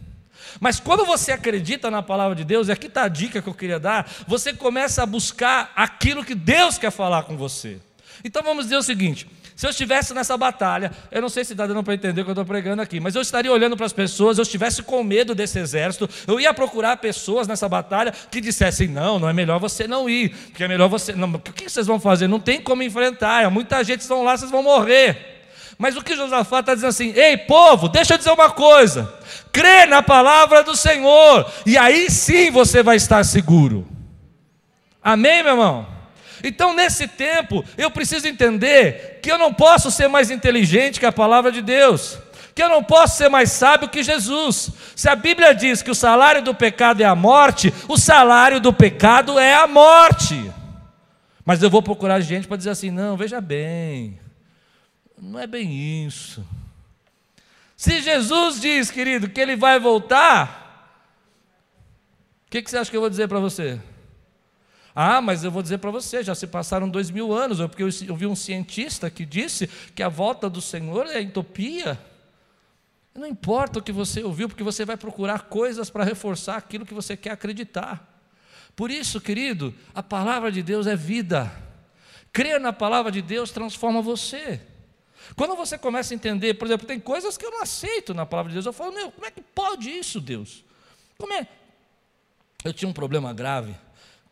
Mas 0.59 0.79
quando 0.79 1.05
você 1.05 1.31
acredita 1.31 1.89
na 1.91 2.01
palavra 2.01 2.35
de 2.35 2.43
Deus, 2.43 2.67
e 2.67 2.71
aqui 2.71 2.87
está 2.87 3.03
a 3.03 3.07
dica 3.07 3.41
que 3.41 3.49
eu 3.49 3.53
queria 3.53 3.79
dar, 3.79 4.09
você 4.27 4.53
começa 4.53 5.03
a 5.03 5.05
buscar 5.05 5.71
aquilo 5.75 6.23
que 6.23 6.35
Deus 6.35 6.77
quer 6.77 6.91
falar 6.91 7.23
com 7.23 7.35
você. 7.35 7.79
Então 8.23 8.41
vamos 8.43 8.65
dizer 8.65 8.77
o 8.77 8.83
seguinte: 8.83 9.27
se 9.55 9.65
eu 9.65 9.69
estivesse 9.69 10.13
nessa 10.13 10.35
batalha, 10.35 10.91
eu 11.09 11.21
não 11.21 11.29
sei 11.29 11.45
se 11.45 11.53
está 11.53 11.65
dando 11.65 11.81
para 11.81 11.93
entender 11.93 12.19
o 12.19 12.23
que 12.25 12.29
eu 12.29 12.33
estou 12.33 12.45
pregando 12.45 12.81
aqui, 12.81 12.99
mas 12.99 13.15
eu 13.15 13.21
estaria 13.21 13.49
olhando 13.49 13.77
para 13.77 13.85
as 13.85 13.93
pessoas, 13.93 14.37
eu 14.37 14.41
estivesse 14.41 14.83
com 14.83 15.01
medo 15.01 15.33
desse 15.33 15.57
exército, 15.57 16.09
eu 16.27 16.41
ia 16.41 16.53
procurar 16.53 16.97
pessoas 16.97 17.47
nessa 17.47 17.69
batalha 17.69 18.13
que 18.29 18.41
dissessem: 18.41 18.89
não, 18.89 19.17
não 19.17 19.29
é 19.29 19.33
melhor 19.33 19.57
você 19.57 19.87
não 19.87 20.09
ir, 20.09 20.35
porque 20.47 20.65
é 20.65 20.67
melhor 20.67 20.89
você. 20.89 21.13
Não, 21.13 21.33
o 21.33 21.39
que 21.39 21.69
vocês 21.69 21.87
vão 21.87 22.01
fazer? 22.01 22.27
Não 22.27 22.39
tem 22.39 22.59
como 22.59 22.83
enfrentar, 22.83 23.49
muita 23.49 23.81
gente 23.81 24.01
estão 24.01 24.25
lá, 24.25 24.35
vocês 24.35 24.51
vão 24.51 24.61
morrer. 24.61 25.45
Mas 25.77 25.95
o 25.95 26.03
que 26.03 26.17
Josafá 26.17 26.59
está 26.59 26.73
dizendo 26.73 26.89
assim: 26.89 27.13
ei, 27.15 27.37
povo, 27.37 27.87
deixa 27.87 28.15
eu 28.15 28.17
dizer 28.17 28.31
uma 28.31 28.49
coisa, 28.49 29.13
crê 29.53 29.85
na 29.85 30.03
palavra 30.03 30.63
do 30.63 30.75
Senhor, 30.75 31.49
e 31.65 31.77
aí 31.77 32.11
sim 32.11 32.51
você 32.51 32.83
vai 32.83 32.97
estar 32.97 33.23
seguro. 33.23 33.87
Amém, 35.01 35.43
meu 35.43 35.53
irmão? 35.53 35.94
Então, 36.43 36.73
nesse 36.73 37.07
tempo, 37.07 37.63
eu 37.77 37.89
preciso 37.89 38.27
entender 38.27 39.19
que 39.21 39.31
eu 39.31 39.37
não 39.37 39.53
posso 39.53 39.89
ser 39.89 40.07
mais 40.07 40.29
inteligente 40.29 40.99
que 40.99 41.05
a 41.05 41.11
palavra 41.11 41.51
de 41.51 41.61
Deus, 41.61 42.17
que 42.53 42.63
eu 42.63 42.69
não 42.69 42.83
posso 42.83 43.17
ser 43.17 43.29
mais 43.29 43.51
sábio 43.51 43.89
que 43.89 44.03
Jesus. 44.03 44.71
Se 44.95 45.09
a 45.09 45.15
Bíblia 45.15 45.53
diz 45.53 45.81
que 45.81 45.91
o 45.91 45.95
salário 45.95 46.41
do 46.41 46.55
pecado 46.55 47.01
é 47.01 47.05
a 47.05 47.15
morte, 47.15 47.73
o 47.87 47.97
salário 47.97 48.59
do 48.59 48.71
pecado 48.71 49.37
é 49.37 49.53
a 49.53 49.67
morte. 49.67 50.51
Mas 51.43 51.61
eu 51.61 51.69
vou 51.69 51.81
procurar 51.81 52.19
gente 52.21 52.47
para 52.47 52.57
dizer 52.57 52.71
assim: 52.71 52.89
não, 52.89 53.17
veja 53.17 53.41
bem, 53.41 54.19
não 55.21 55.39
é 55.39 55.45
bem 55.45 56.05
isso. 56.05 56.45
Se 57.75 58.01
Jesus 58.01 58.59
diz, 58.59 58.89
querido, 58.89 59.29
que 59.29 59.39
ele 59.39 59.55
vai 59.55 59.79
voltar, 59.79 60.65
o 62.47 62.49
que, 62.49 62.61
que 62.61 62.69
você 62.69 62.77
acha 62.77 62.89
que 62.89 62.95
eu 62.95 63.01
vou 63.01 63.09
dizer 63.09 63.27
para 63.27 63.39
você? 63.39 63.79
Ah, 64.95 65.19
mas 65.19 65.43
eu 65.43 65.51
vou 65.51 65.61
dizer 65.61 65.79
para 65.79 65.91
você, 65.91 66.23
já 66.23 66.33
se 66.33 66.47
passaram 66.47 66.87
dois 66.87 67.11
mil 67.11 67.33
anos, 67.33 67.59
porque 67.59 67.83
eu 67.83 68.15
vi 68.15 68.25
um 68.25 68.35
cientista 68.35 69.11
que 69.11 69.25
disse 69.25 69.67
que 69.93 70.01
a 70.01 70.07
volta 70.07 70.49
do 70.49 70.61
Senhor 70.61 71.07
é 71.07 71.21
entopia. 71.21 71.99
Não 73.13 73.27
importa 73.27 73.79
o 73.79 73.81
que 73.81 73.91
você 73.91 74.23
ouviu, 74.23 74.47
porque 74.47 74.63
você 74.63 74.85
vai 74.85 74.95
procurar 74.95 75.43
coisas 75.43 75.89
para 75.89 76.05
reforçar 76.05 76.55
aquilo 76.55 76.85
que 76.85 76.93
você 76.93 77.17
quer 77.17 77.31
acreditar. 77.31 78.09
Por 78.73 78.89
isso, 78.89 79.19
querido, 79.19 79.73
a 79.93 80.01
palavra 80.01 80.49
de 80.49 80.63
Deus 80.63 80.87
é 80.87 80.95
vida. 80.95 81.51
Crer 82.31 82.59
na 82.59 82.71
palavra 82.71 83.11
de 83.11 83.21
Deus 83.21 83.51
transforma 83.51 84.01
você. 84.01 84.61
Quando 85.35 85.57
você 85.57 85.77
começa 85.77 86.13
a 86.13 86.15
entender, 86.15 86.53
por 86.53 86.67
exemplo, 86.67 86.87
tem 86.87 87.01
coisas 87.01 87.37
que 87.37 87.45
eu 87.45 87.51
não 87.51 87.61
aceito 87.61 88.13
na 88.13 88.25
palavra 88.25 88.49
de 88.49 88.55
Deus, 88.55 88.65
eu 88.65 88.73
falo, 88.73 88.93
meu, 88.93 89.11
como 89.11 89.25
é 89.25 89.31
que 89.31 89.41
pode 89.41 89.89
isso, 89.89 90.21
Deus? 90.21 90.63
Como 91.17 91.33
é? 91.33 91.45
Eu 92.63 92.73
tinha 92.73 92.87
um 92.87 92.93
problema 92.93 93.33
grave 93.33 93.75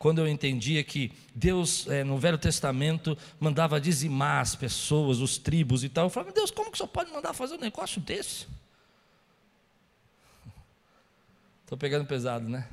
quando 0.03 0.19
eu 0.19 0.27
entendia 0.27 0.83
que 0.83 1.13
Deus, 1.33 1.87
é, 1.87 2.03
no 2.03 2.17
Velho 2.17 2.37
Testamento, 2.37 3.17
mandava 3.39 3.79
dizimar 3.79 4.41
as 4.41 4.53
pessoas, 4.53 5.19
os 5.19 5.37
tribos 5.37 5.81
e 5.81 5.87
tal, 5.87 6.07
eu 6.07 6.09
falava, 6.09 6.33
Deus, 6.33 6.51
como 6.51 6.69
que 6.69 6.75
o 6.75 6.77
senhor 6.77 6.89
pode 6.89 7.09
mandar 7.09 7.31
fazer 7.31 7.55
um 7.55 7.59
negócio 7.59 8.01
desse? 8.01 8.45
Estou 11.63 11.77
pegando 11.77 12.05
pesado, 12.05 12.49
né? 12.49 12.67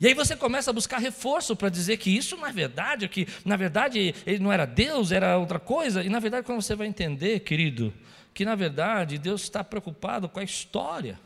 E 0.00 0.06
aí 0.06 0.14
você 0.14 0.36
começa 0.36 0.70
a 0.70 0.72
buscar 0.72 0.98
reforço 0.98 1.56
para 1.56 1.68
dizer 1.68 1.96
que 1.96 2.16
isso 2.16 2.36
não 2.36 2.46
é 2.46 2.52
verdade, 2.52 3.08
que 3.08 3.26
na 3.44 3.56
verdade 3.56 4.14
ele 4.24 4.38
não 4.38 4.52
era 4.52 4.66
Deus, 4.66 5.10
era 5.10 5.36
outra 5.36 5.58
coisa. 5.58 6.04
E 6.04 6.08
na 6.08 6.20
verdade, 6.20 6.46
quando 6.46 6.62
você 6.62 6.76
vai 6.76 6.86
entender, 6.86 7.40
querido, 7.40 7.92
que 8.32 8.44
na 8.44 8.54
verdade 8.54 9.18
Deus 9.18 9.42
está 9.42 9.64
preocupado 9.64 10.28
com 10.28 10.38
a 10.38 10.44
história, 10.44 11.18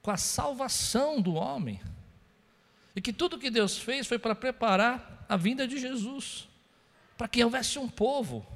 com 0.00 0.10
a 0.10 0.16
salvação 0.16 1.20
do 1.20 1.34
homem. 1.34 1.78
E 2.94 3.00
que 3.00 3.12
tudo 3.12 3.38
que 3.38 3.50
Deus 3.50 3.78
fez 3.78 4.06
foi 4.06 4.18
para 4.18 4.34
preparar 4.34 5.24
a 5.28 5.36
vinda 5.36 5.66
de 5.66 5.78
Jesus, 5.78 6.48
para 7.16 7.28
que 7.28 7.42
houvesse 7.42 7.78
um 7.78 7.88
povo. 7.88 8.46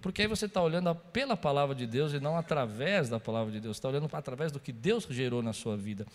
Porque 0.00 0.22
aí 0.22 0.28
você 0.28 0.46
está 0.46 0.62
olhando 0.62 0.94
pela 0.94 1.36
palavra 1.36 1.74
de 1.74 1.86
Deus 1.86 2.12
e 2.12 2.20
não 2.20 2.36
através 2.36 3.08
da 3.08 3.18
palavra 3.18 3.52
de 3.52 3.60
Deus, 3.60 3.76
está 3.76 3.88
olhando 3.88 4.08
através 4.12 4.52
do 4.52 4.60
que 4.60 4.72
Deus 4.72 5.06
gerou 5.10 5.42
na 5.42 5.52
sua 5.52 5.76
vida 5.76 6.06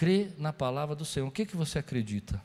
crê 0.00 0.30
na 0.38 0.50
palavra 0.50 0.96
do 0.96 1.04
Senhor. 1.04 1.28
O 1.28 1.30
que, 1.30 1.44
que 1.44 1.54
você 1.54 1.78
acredita? 1.78 2.42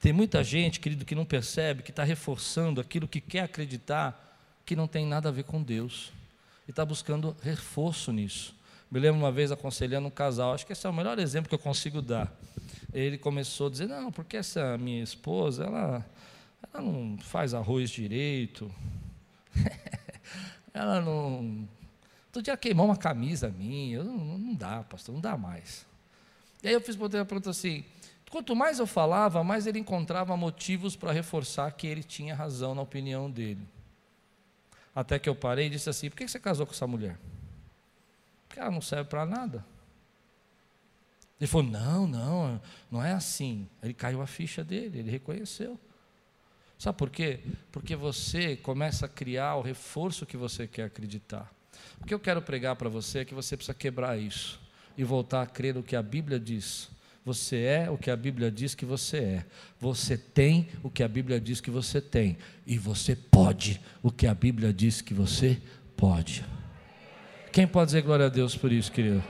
Tem 0.00 0.14
muita 0.14 0.42
gente, 0.42 0.80
querido, 0.80 1.04
que 1.04 1.14
não 1.14 1.26
percebe, 1.26 1.82
que 1.82 1.90
está 1.90 2.02
reforçando 2.02 2.80
aquilo 2.80 3.06
que 3.06 3.20
quer 3.20 3.40
acreditar, 3.40 4.38
que 4.64 4.74
não 4.74 4.88
tem 4.88 5.04
nada 5.04 5.28
a 5.28 5.32
ver 5.32 5.44
com 5.44 5.62
Deus. 5.62 6.10
E 6.66 6.70
está 6.70 6.82
buscando 6.82 7.36
reforço 7.42 8.10
nisso. 8.12 8.54
Me 8.90 8.98
lembro 8.98 9.20
uma 9.20 9.30
vez 9.30 9.52
aconselhando 9.52 10.08
um 10.08 10.10
casal, 10.10 10.52
acho 10.52 10.66
que 10.66 10.72
esse 10.72 10.84
é 10.84 10.90
o 10.90 10.92
melhor 10.92 11.18
exemplo 11.20 11.48
que 11.48 11.54
eu 11.54 11.60
consigo 11.60 12.02
dar. 12.02 12.32
Ele 12.92 13.16
começou 13.16 13.68
a 13.68 13.70
dizer: 13.70 13.86
Não, 13.86 14.10
porque 14.10 14.36
essa 14.36 14.76
minha 14.76 15.02
esposa, 15.02 15.64
ela, 15.64 16.06
ela 16.72 16.82
não 16.82 17.16
faz 17.18 17.54
arroz 17.54 17.88
direito, 17.88 18.68
ela 20.74 21.00
não. 21.00 21.68
Todo 22.32 22.44
dia 22.44 22.56
queimou 22.56 22.86
uma 22.86 22.96
camisa 22.96 23.48
minha, 23.48 24.02
não, 24.02 24.38
não 24.38 24.54
dá, 24.54 24.82
pastor, 24.82 25.14
não 25.14 25.20
dá 25.20 25.36
mais. 25.36 25.86
E 26.62 26.68
aí 26.68 26.74
eu 26.74 26.80
fiz 26.80 26.96
para 26.96 27.06
a 27.06 27.24
pergunta 27.24 27.50
assim: 27.50 27.84
quanto 28.28 28.56
mais 28.56 28.80
eu 28.80 28.88
falava, 28.88 29.44
mais 29.44 29.68
ele 29.68 29.78
encontrava 29.78 30.36
motivos 30.36 30.96
para 30.96 31.12
reforçar 31.12 31.70
que 31.72 31.86
ele 31.86 32.02
tinha 32.02 32.34
razão 32.34 32.74
na 32.74 32.82
opinião 32.82 33.30
dele. 33.30 33.62
Até 34.92 35.16
que 35.16 35.28
eu 35.28 35.34
parei 35.36 35.68
e 35.68 35.70
disse 35.70 35.88
assim: 35.88 36.10
por 36.10 36.16
que 36.16 36.26
você 36.26 36.40
casou 36.40 36.66
com 36.66 36.72
essa 36.72 36.88
mulher? 36.88 37.16
Ela 38.56 38.70
não 38.70 38.80
serve 38.80 39.08
para 39.08 39.24
nada. 39.24 39.64
Ele 41.40 41.48
falou: 41.48 41.66
não, 41.66 42.06
não, 42.06 42.60
não 42.90 43.04
é 43.04 43.12
assim. 43.12 43.68
Ele 43.82 43.94
caiu 43.94 44.20
a 44.20 44.26
ficha 44.26 44.62
dele, 44.62 44.98
ele 44.98 45.10
reconheceu. 45.10 45.78
Sabe 46.78 46.96
por 46.96 47.10
quê? 47.10 47.40
Porque 47.70 47.94
você 47.94 48.56
começa 48.56 49.06
a 49.06 49.08
criar 49.08 49.56
o 49.56 49.62
reforço 49.62 50.24
que 50.24 50.36
você 50.36 50.66
quer 50.66 50.84
acreditar. 50.84 51.50
O 52.00 52.06
que 52.06 52.14
eu 52.14 52.20
quero 52.20 52.40
pregar 52.40 52.76
para 52.76 52.88
você 52.88 53.20
é 53.20 53.24
que 53.24 53.34
você 53.34 53.56
precisa 53.56 53.74
quebrar 53.74 54.18
isso 54.18 54.60
e 54.96 55.04
voltar 55.04 55.42
a 55.42 55.46
crer 55.46 55.74
no 55.74 55.82
que 55.82 55.94
a 55.94 56.02
Bíblia 56.02 56.40
diz. 56.40 56.90
Você 57.24 57.60
é 57.62 57.90
o 57.90 57.98
que 57.98 58.10
a 58.10 58.16
Bíblia 58.16 58.50
diz 58.50 58.74
que 58.74 58.86
você 58.86 59.18
é. 59.18 59.46
Você 59.78 60.16
tem 60.16 60.68
o 60.82 60.90
que 60.90 61.02
a 61.02 61.08
Bíblia 61.08 61.38
diz 61.38 61.60
que 61.60 61.70
você 61.70 62.00
tem. 62.00 62.38
E 62.66 62.78
você 62.78 63.14
pode 63.14 63.80
o 64.02 64.10
que 64.10 64.26
a 64.26 64.34
Bíblia 64.34 64.72
diz 64.72 65.02
que 65.02 65.12
você 65.12 65.60
pode. 65.96 66.44
Quem 67.52 67.66
pode 67.66 67.86
dizer 67.86 68.02
glória 68.02 68.26
a 68.26 68.28
Deus 68.28 68.56
por 68.56 68.70
isso, 68.70 68.92
querido? 68.92 69.22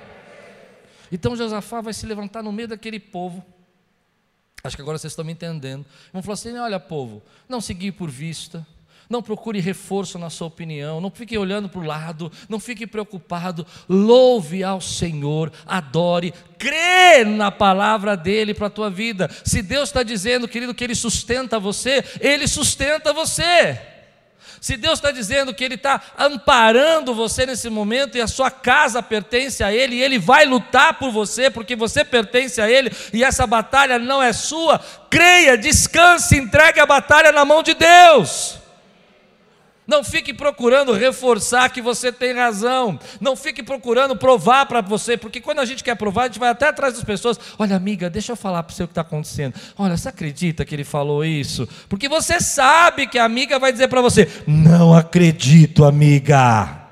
Então 1.10 1.34
Josafá 1.34 1.80
vai 1.80 1.92
se 1.92 2.06
levantar 2.06 2.42
no 2.42 2.52
meio 2.52 2.68
daquele 2.68 3.00
povo. 3.00 3.44
Acho 4.62 4.76
que 4.76 4.82
agora 4.82 4.98
vocês 4.98 5.12
estão 5.12 5.24
me 5.24 5.32
entendendo. 5.32 5.84
Vão 6.12 6.22
falar 6.22 6.34
assim: 6.34 6.56
olha, 6.56 6.78
povo, 6.78 7.22
não 7.48 7.60
seguir 7.60 7.92
por 7.92 8.10
vista 8.10 8.66
não 9.10 9.20
procure 9.20 9.58
reforço 9.58 10.16
na 10.20 10.30
sua 10.30 10.46
opinião, 10.46 11.00
não 11.00 11.10
fique 11.10 11.36
olhando 11.36 11.68
para 11.68 11.80
o 11.80 11.84
lado, 11.84 12.30
não 12.48 12.60
fique 12.60 12.86
preocupado. 12.86 13.66
Louve 13.88 14.62
ao 14.62 14.80
Senhor, 14.80 15.52
adore, 15.66 16.32
crê 16.56 17.24
na 17.24 17.50
palavra 17.50 18.16
dele 18.16 18.54
para 18.54 18.68
a 18.68 18.70
tua 18.70 18.88
vida. 18.88 19.28
Se 19.44 19.62
Deus 19.62 19.88
está 19.88 20.04
dizendo, 20.04 20.46
querido, 20.46 20.72
que 20.72 20.84
Ele 20.84 20.94
sustenta 20.94 21.58
você, 21.58 22.04
Ele 22.20 22.46
sustenta 22.46 23.12
você. 23.12 23.80
Se 24.60 24.76
Deus 24.76 24.98
está 24.98 25.10
dizendo 25.10 25.54
que 25.54 25.64
Ele 25.64 25.76
está 25.76 26.00
amparando 26.18 27.14
você 27.14 27.46
nesse 27.46 27.70
momento 27.70 28.18
e 28.18 28.20
a 28.20 28.26
sua 28.26 28.50
casa 28.50 29.02
pertence 29.02 29.64
a 29.64 29.72
Ele, 29.72 29.96
e 29.96 30.02
Ele 30.02 30.18
vai 30.18 30.44
lutar 30.44 30.98
por 30.98 31.10
você, 31.10 31.48
porque 31.48 31.74
você 31.74 32.04
pertence 32.04 32.60
a 32.60 32.70
Ele, 32.70 32.92
e 33.12 33.24
essa 33.24 33.46
batalha 33.46 33.98
não 33.98 34.22
é 34.22 34.34
sua, 34.34 34.78
creia, 35.08 35.56
descanse, 35.56 36.36
entregue 36.36 36.78
a 36.78 36.86
batalha 36.86 37.32
na 37.32 37.44
mão 37.44 37.62
de 37.62 37.72
Deus. 37.72 38.59
Não 39.90 40.04
fique 40.04 40.32
procurando 40.32 40.92
reforçar 40.92 41.68
que 41.68 41.82
você 41.82 42.12
tem 42.12 42.32
razão. 42.32 42.96
Não 43.20 43.34
fique 43.34 43.60
procurando 43.60 44.14
provar 44.14 44.64
para 44.66 44.80
você, 44.80 45.16
porque 45.16 45.40
quando 45.40 45.58
a 45.58 45.64
gente 45.64 45.82
quer 45.82 45.96
provar, 45.96 46.22
a 46.22 46.26
gente 46.28 46.38
vai 46.38 46.48
até 46.48 46.68
atrás 46.68 46.94
das 46.94 47.02
pessoas. 47.02 47.40
Olha, 47.58 47.74
amiga, 47.74 48.08
deixa 48.08 48.30
eu 48.30 48.36
falar 48.36 48.62
para 48.62 48.72
você 48.72 48.84
o 48.84 48.86
que 48.86 48.92
está 48.92 49.00
acontecendo. 49.00 49.54
Olha, 49.76 49.96
você 49.96 50.08
acredita 50.08 50.64
que 50.64 50.76
ele 50.76 50.84
falou 50.84 51.24
isso? 51.24 51.68
Porque 51.88 52.08
você 52.08 52.40
sabe 52.40 53.08
que 53.08 53.18
a 53.18 53.24
amiga 53.24 53.58
vai 53.58 53.72
dizer 53.72 53.88
para 53.88 54.00
você: 54.00 54.28
Não 54.46 54.94
acredito, 54.94 55.84
amiga. 55.84 56.86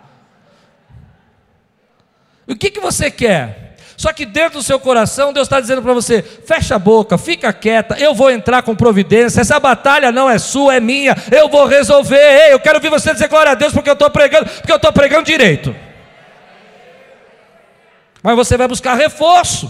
O 2.49 2.57
que, 2.57 2.69
que 2.69 2.81
você 2.81 3.13
quer? 3.13 3.68
Só 3.99 4.13
que 4.13 4.25
dentro 4.25 4.61
do 4.61 4.63
seu 4.63 4.79
coração, 4.79 5.33
Deus 5.33 5.47
está 5.47 5.61
dizendo 5.61 5.83
para 5.83 5.93
você: 5.93 6.23
fecha 6.23 6.77
a 6.77 6.79
boca, 6.79 7.19
fica 7.19 7.53
quieta, 7.53 7.99
eu 7.99 8.15
vou 8.15 8.31
entrar 8.31 8.63
com 8.63 8.75
providência. 8.77 9.41
Essa 9.41 9.59
batalha 9.59 10.13
não 10.13 10.31
é 10.31 10.39
sua, 10.39 10.77
é 10.77 10.81
minha, 10.81 11.17
eu 11.33 11.49
vou 11.49 11.67
resolver. 11.67 12.17
Ei, 12.17 12.53
eu 12.53 12.61
quero 12.61 12.77
ouvir 12.77 12.91
você 12.91 13.13
dizer 13.13 13.27
glória 13.27 13.51
a 13.51 13.55
Deus 13.57 13.73
porque 13.73 13.91
eu 13.91 13.95
estou 13.95 14.09
pregando, 14.09 14.49
porque 14.49 14.71
eu 14.71 14.77
estou 14.77 14.93
pregando 14.93 15.25
direito. 15.25 15.75
Mas 18.23 18.37
você 18.37 18.57
vai 18.57 18.69
buscar 18.69 18.95
reforço. 18.95 19.69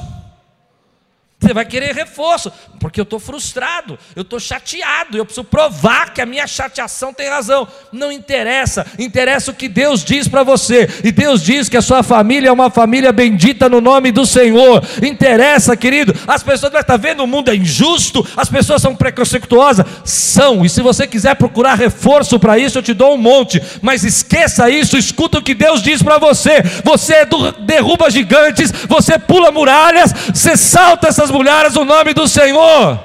Você 1.40 1.54
vai 1.54 1.64
querer 1.64 1.94
reforço, 1.94 2.50
porque 2.80 2.98
eu 2.98 3.04
estou 3.04 3.20
frustrado, 3.20 3.96
eu 4.16 4.22
estou 4.22 4.40
chateado, 4.40 5.16
eu 5.16 5.24
preciso 5.24 5.44
provar 5.44 6.12
que 6.12 6.20
a 6.20 6.26
minha 6.26 6.48
chateação 6.48 7.14
tem 7.14 7.28
razão. 7.28 7.66
Não 7.92 8.10
interessa, 8.10 8.84
interessa 8.98 9.52
o 9.52 9.54
que 9.54 9.68
Deus 9.68 10.04
diz 10.04 10.26
para 10.26 10.42
você. 10.42 10.88
E 11.04 11.12
Deus 11.12 11.40
diz 11.40 11.68
que 11.68 11.76
a 11.76 11.82
sua 11.82 12.02
família 12.02 12.48
é 12.48 12.52
uma 12.52 12.70
família 12.70 13.12
bendita 13.12 13.68
no 13.68 13.80
nome 13.80 14.10
do 14.10 14.26
Senhor. 14.26 14.84
Interessa, 15.00 15.76
querido. 15.76 16.12
As 16.26 16.42
pessoas 16.42 16.72
estão 16.74 16.82
tá 16.82 16.96
vendo 16.96 17.22
o 17.22 17.26
mundo 17.26 17.52
é 17.52 17.54
injusto, 17.54 18.26
as 18.36 18.48
pessoas 18.48 18.82
são 18.82 18.96
preconceituosas, 18.96 19.86
são. 20.04 20.64
E 20.64 20.68
se 20.68 20.82
você 20.82 21.06
quiser 21.06 21.36
procurar 21.36 21.76
reforço 21.76 22.36
para 22.40 22.58
isso, 22.58 22.78
eu 22.78 22.82
te 22.82 22.92
dou 22.92 23.14
um 23.14 23.18
monte. 23.18 23.62
Mas 23.80 24.02
esqueça 24.02 24.68
isso, 24.68 24.98
escuta 24.98 25.38
o 25.38 25.42
que 25.42 25.54
Deus 25.54 25.82
diz 25.82 26.02
para 26.02 26.18
você. 26.18 26.62
Você 26.82 27.14
derruba 27.60 28.10
gigantes, 28.10 28.72
você 28.88 29.20
pula 29.20 29.52
muralhas, 29.52 30.12
você 30.34 30.56
salta 30.56 31.06
essas 31.06 31.27
essas 31.28 31.30
mulheres 31.30 31.76
o 31.76 31.84
nome 31.84 32.14
do 32.14 32.26
Senhor. 32.26 33.04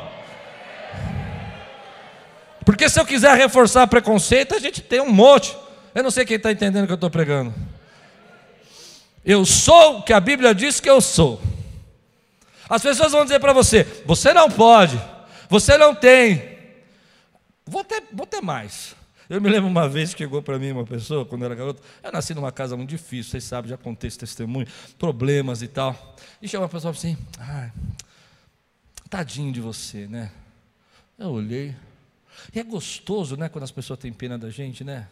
Porque 2.66 2.88
se 2.88 3.00
eu 3.00 3.06
quiser 3.06 3.38
reforçar 3.38 3.86
preconceito, 3.88 4.56
a 4.56 4.60
gente 4.60 4.82
tem 4.82 5.02
um 5.02 5.12
monte. 5.12 5.56
Eu 5.94 6.02
não 6.02 6.10
sei 6.10 6.26
quem 6.26 6.38
está 6.38 6.52
entendendo 6.52 6.86
o 6.86 6.88
que 6.88 6.94
eu 6.94 6.96
estou 6.96 7.10
pregando. 7.10 7.54
Eu 9.26 9.46
sou 9.46 10.00
o 10.00 10.04
que 10.04 10.14
a 10.14 10.20
Bíblia 10.20 10.56
diz 10.56 10.80
que 10.80 10.90
eu 10.90 11.02
sou. 11.02 11.42
As 12.70 12.82
pessoas 12.82 13.12
vão 13.12 13.24
dizer 13.24 13.40
para 13.40 13.54
você: 13.54 13.84
você 14.06 14.34
não 14.34 14.50
pode, 14.50 15.00
você 15.50 15.78
não 15.78 15.94
tem. 15.94 16.54
Vou 17.66 17.84
ter, 17.84 18.04
vou 18.12 18.26
ter 18.26 18.42
mais. 18.42 18.96
Eu 19.30 19.40
me 19.40 19.50
lembro 19.50 19.70
uma 19.70 19.88
vez 19.88 20.14
que 20.14 20.24
chegou 20.24 20.42
para 20.42 20.60
mim 20.60 20.72
uma 20.72 20.86
pessoa, 20.86 21.26
quando 21.26 21.42
eu 21.42 21.46
era 21.48 21.56
garoto, 21.56 21.82
eu 22.04 22.12
nasci 22.12 22.34
numa 22.34 22.52
casa 22.52 22.76
muito 22.76 22.90
difícil, 22.90 23.32
vocês 23.32 23.44
sabem, 23.44 23.70
já 23.70 23.78
contei 23.78 24.08
esse 24.10 24.18
testemunho, 24.18 24.68
problemas 25.00 25.62
e 25.62 25.68
tal. 25.68 26.16
E 26.42 26.48
chegou 26.48 26.64
uma 26.64 26.70
pessoa 26.70 26.92
assim, 26.92 27.18
ah, 27.40 27.70
tadinho 29.14 29.54
de 29.54 29.62
você, 29.62 30.08
né? 30.08 30.32
Eu 31.20 31.30
olhei. 31.30 31.76
E 32.52 32.60
é 32.60 32.64
gostoso, 32.64 33.38
né, 33.38 33.48
quando 33.48 33.64
as 33.64 33.70
pessoas 33.70 34.00
têm 34.00 34.12
pena 34.12 34.40
da 34.40 34.50
gente, 34.50 34.84
né? 34.84 35.08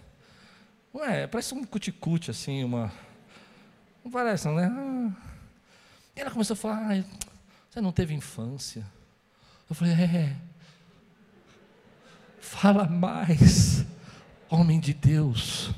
Ué, 0.91 1.27
parece 1.27 1.53
um 1.53 1.63
cuticute, 1.63 2.31
assim, 2.31 2.63
uma. 2.63 2.91
Não 4.03 4.11
parece, 4.11 4.47
não, 4.47 4.55
né? 4.55 4.65
Ah. 4.65 5.11
E 6.15 6.19
ela 6.19 6.31
começou 6.31 6.55
a 6.55 6.57
falar: 6.57 6.93
ah, 6.93 7.03
você 7.69 7.79
não 7.79 7.91
teve 7.91 8.15
infância. 8.15 8.83
Eu 9.69 9.75
falei: 9.75 9.93
é. 9.93 10.35
Fala 12.39 12.87
mais, 12.87 13.85
homem 14.49 14.79
de 14.79 14.95
Deus. 14.95 15.69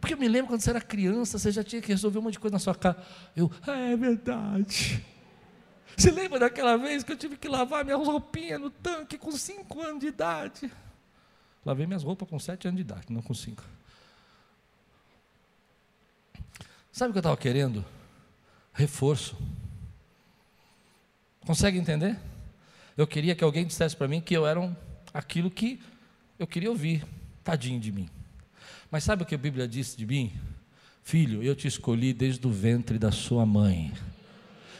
Porque 0.00 0.14
eu 0.14 0.18
me 0.18 0.26
lembro 0.26 0.48
quando 0.48 0.62
você 0.62 0.70
era 0.70 0.80
criança, 0.80 1.38
você 1.38 1.52
já 1.52 1.62
tinha 1.62 1.82
que 1.82 1.88
resolver 1.88 2.18
um 2.18 2.22
monte 2.22 2.32
de 2.32 2.40
coisa 2.40 2.54
na 2.54 2.58
sua 2.58 2.74
casa. 2.74 2.96
Eu, 3.36 3.52
é 3.66 3.94
verdade. 3.94 5.04
Você 5.96 6.10
lembra 6.10 6.38
daquela 6.38 6.76
vez 6.76 7.02
que 7.02 7.12
eu 7.12 7.16
tive 7.16 7.36
que 7.36 7.48
lavar 7.48 7.84
minhas 7.84 8.00
roupinhas 8.06 8.60
no 8.60 8.70
tanque 8.70 9.18
com 9.18 9.32
5 9.32 9.80
anos 9.82 10.00
de 10.00 10.06
idade? 10.06 10.70
Lavei 11.64 11.86
minhas 11.86 12.02
roupas 12.02 12.28
com 12.28 12.38
7 12.38 12.68
anos 12.68 12.76
de 12.76 12.82
idade, 12.82 13.06
não 13.10 13.20
com 13.20 13.34
5. 13.34 13.62
Sabe 16.90 17.10
o 17.10 17.12
que 17.12 17.18
eu 17.18 17.20
estava 17.20 17.36
querendo? 17.36 17.84
Reforço. 18.72 19.36
Consegue 21.46 21.78
entender? 21.78 22.18
Eu 22.96 23.06
queria 23.06 23.34
que 23.34 23.44
alguém 23.44 23.66
dissesse 23.66 23.96
para 23.96 24.08
mim 24.08 24.20
que 24.20 24.34
eu 24.34 24.46
era 24.46 24.60
um, 24.60 24.74
aquilo 25.12 25.50
que 25.50 25.80
eu 26.38 26.46
queria 26.46 26.70
ouvir. 26.70 27.06
Tadinho 27.44 27.80
de 27.80 27.90
mim. 27.90 28.08
Mas 28.90 29.04
sabe 29.04 29.22
o 29.22 29.26
que 29.26 29.34
a 29.34 29.38
Bíblia 29.38 29.66
disse 29.66 29.96
de 29.96 30.06
mim? 30.06 30.32
Filho, 31.02 31.42
eu 31.42 31.54
te 31.54 31.66
escolhi 31.66 32.12
desde 32.12 32.46
o 32.46 32.50
ventre 32.50 32.98
da 32.98 33.10
sua 33.10 33.46
mãe 33.46 33.92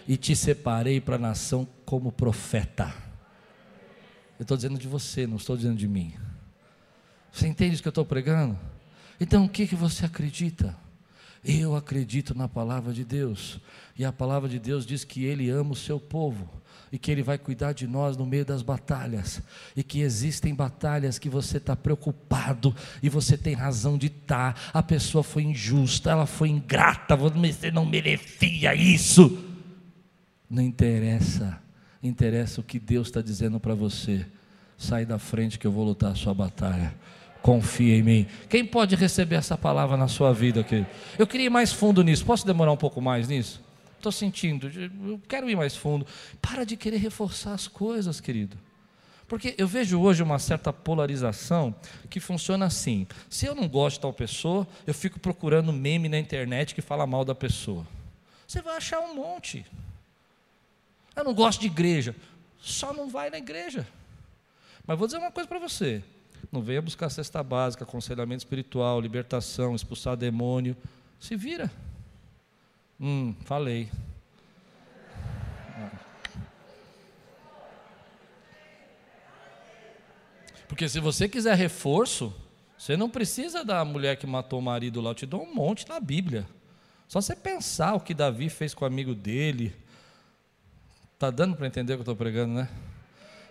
e 0.07 0.17
te 0.17 0.35
separei 0.35 1.01
para 1.01 1.17
a 1.17 1.19
nação 1.19 1.67
como 1.85 2.13
profeta. 2.13 2.93
Eu 4.39 4.43
estou 4.43 4.57
dizendo 4.57 4.79
de 4.79 4.89
você, 4.89 5.27
não 5.27 5.37
estou 5.37 5.57
dizendo 5.57 5.77
de 5.77 5.87
mim. 5.87 6.15
Você 7.33 7.47
entende 7.47 7.77
o 7.77 7.83
que 7.83 7.89
eu 7.89 7.91
estou 7.91 8.05
pregando? 8.05 8.59
Então 9.21 9.45
o 9.45 9.49
que, 9.49 9.67
que 9.67 9.77
você 9.77 10.07
acredita? 10.07 10.77
Eu 11.45 11.75
acredito 11.75 12.35
na 12.35 12.49
palavra 12.49 12.93
de 12.93 13.05
Deus, 13.05 13.61
e 13.99 14.05
a 14.05 14.13
palavra 14.13 14.49
de 14.49 14.59
Deus 14.59 14.85
diz 14.85 15.05
que 15.05 15.25
Ele 15.25 15.49
ama 15.49 15.73
o 15.73 15.77
seu 15.77 15.99
povo, 15.99 16.49
e 16.93 16.99
que 16.99 17.11
Ele 17.11 17.23
vai 17.23 17.39
cuidar 17.39 17.73
de 17.73 17.87
nós 17.87 18.17
no 18.17 18.27
meio 18.27 18.45
das 18.45 18.61
batalhas, 18.61 19.41
e 19.75 19.83
que 19.83 20.01
existem 20.01 20.55
batalhas 20.55 21.19
que 21.19 21.31
você 21.31 21.57
está 21.57 21.75
preocupado, 21.75 22.75
e 23.03 23.09
você 23.09 23.39
tem 23.39 23.55
razão 23.55 23.97
de 23.97 24.09
estar. 24.09 24.53
Tá. 24.55 24.61
A 24.75 24.83
pessoa 24.83 25.25
foi 25.25 25.45
injusta, 25.45 26.11
ela 26.11 26.27
foi 26.27 26.51
ingrata, 26.51 27.17
você 27.17 27.71
não 27.71 27.87
merecia 27.87 28.75
isso. 28.75 29.50
Não 30.51 30.63
interessa, 30.63 31.63
interessa 32.03 32.61
o 32.61 32.65
que 32.65 32.79
Deus 32.79 33.07
está 33.07 33.23
dizendo 33.23 33.61
para 33.61 33.75
você. 33.75 34.27
Sai 34.77 35.07
da 35.07 35.19
frente 35.19 35.59
que 35.59 35.67
eu 35.67 35.73
vou 35.73 35.85
lutar 35.85 36.13
a 36.13 36.15
sua 36.15 36.35
batalha 36.35 36.93
confia 37.43 37.97
em 37.97 38.03
mim. 38.03 38.27
Quem 38.49 38.65
pode 38.65 38.95
receber 38.95 39.37
essa 39.37 39.57
palavra 39.57 39.97
na 39.97 40.09
sua 40.09 40.33
vida, 40.33 40.63
querido? 40.63 40.89
Eu 41.19 41.27
queria 41.27 41.47
ir 41.47 41.51
mais 41.51 41.73
fundo 41.73 42.03
nisso. 42.03 42.25
Posso 42.25 42.47
demorar 42.47 42.73
um 42.73 42.77
pouco 42.77 43.01
mais 43.01 43.29
nisso? 43.29 43.63
Estou 43.97 44.13
sentindo, 44.13 44.71
eu 45.07 45.21
quero 45.29 45.49
ir 45.51 45.57
mais 45.57 45.77
fundo. 45.77 46.07
Para 46.41 46.65
de 46.65 46.75
querer 46.77 46.97
reforçar 46.97 47.53
as 47.53 47.69
coisas, 47.69 48.21
querido. 48.21 48.57
Porque 49.29 49.55
eu 49.59 49.69
vejo 49.69 50.01
hoje 50.01 50.23
uma 50.23 50.39
certa 50.39 50.73
polarização 50.73 51.75
que 52.09 52.19
funciona 52.19 52.65
assim: 52.65 53.07
se 53.29 53.45
eu 53.45 53.55
não 53.55 53.69
gosto 53.69 53.97
de 53.97 54.01
tal 54.01 54.13
pessoa, 54.13 54.67
eu 54.87 54.95
fico 54.95 55.21
procurando 55.21 55.73
meme 55.73 56.09
na 56.09 56.19
internet 56.19 56.75
que 56.75 56.81
fala 56.81 57.07
mal 57.07 57.25
da 57.25 57.35
pessoa. 57.35 57.87
Você 58.47 58.63
vai 58.63 58.77
achar 58.77 59.01
um 59.01 59.15
monte. 59.15 59.65
Eu 61.15 61.25
não 61.25 61.35
gosto 61.35 61.61
de 61.61 61.67
igreja, 61.67 62.15
só 62.61 62.93
não 62.93 63.09
vai 63.09 63.31
na 63.31 63.39
igreja. 63.39 63.87
Mas 64.87 64.99
vou 64.99 65.07
dizer 65.07 65.19
uma 65.19 65.31
coisa 65.31 65.49
para 65.49 65.59
você: 65.59 66.03
não 66.51 66.63
venha 66.63 66.83
buscar 66.83 67.11
cesta 67.11 67.43
básica, 67.43 67.85
aconselhamento 67.85 68.45
espiritual, 68.45 69.01
libertação, 69.01 69.75
expulsar 69.75 70.17
demônio. 70.17 70.77
Se 71.19 71.37
vira. 71.37 71.71
Hum, 73.01 73.35
falei. 73.45 73.89
Porque 80.67 80.89
se 80.89 81.01
você 81.01 81.29
quiser 81.29 81.57
reforço, 81.57 82.33
você 82.79 82.97
não 82.97 83.11
precisa 83.11 83.65
da 83.65 83.85
mulher 83.85 84.17
que 84.17 84.27
matou 84.27 84.59
o 84.59 84.63
marido 84.63 85.01
lá. 85.01 85.11
Eu 85.11 85.15
te 85.15 85.27
dou 85.27 85.43
um 85.43 85.55
monte 85.55 85.89
na 85.89 85.99
Bíblia. 85.99 86.47
Só 87.09 87.21
você 87.21 87.35
pensar 87.35 87.95
o 87.95 88.01
que 88.01 88.15
Davi 88.15 88.49
fez 88.49 88.73
com 88.73 88.85
o 88.85 88.89
amigo 88.89 89.15
dele. 89.15 89.75
Está 91.21 91.31
dando 91.31 91.55
para 91.55 91.67
entender 91.67 91.93
o 91.93 91.97
que 91.97 92.01
eu 92.01 92.05
estou 92.05 92.17
pregando, 92.17 92.55
né? 92.55 92.67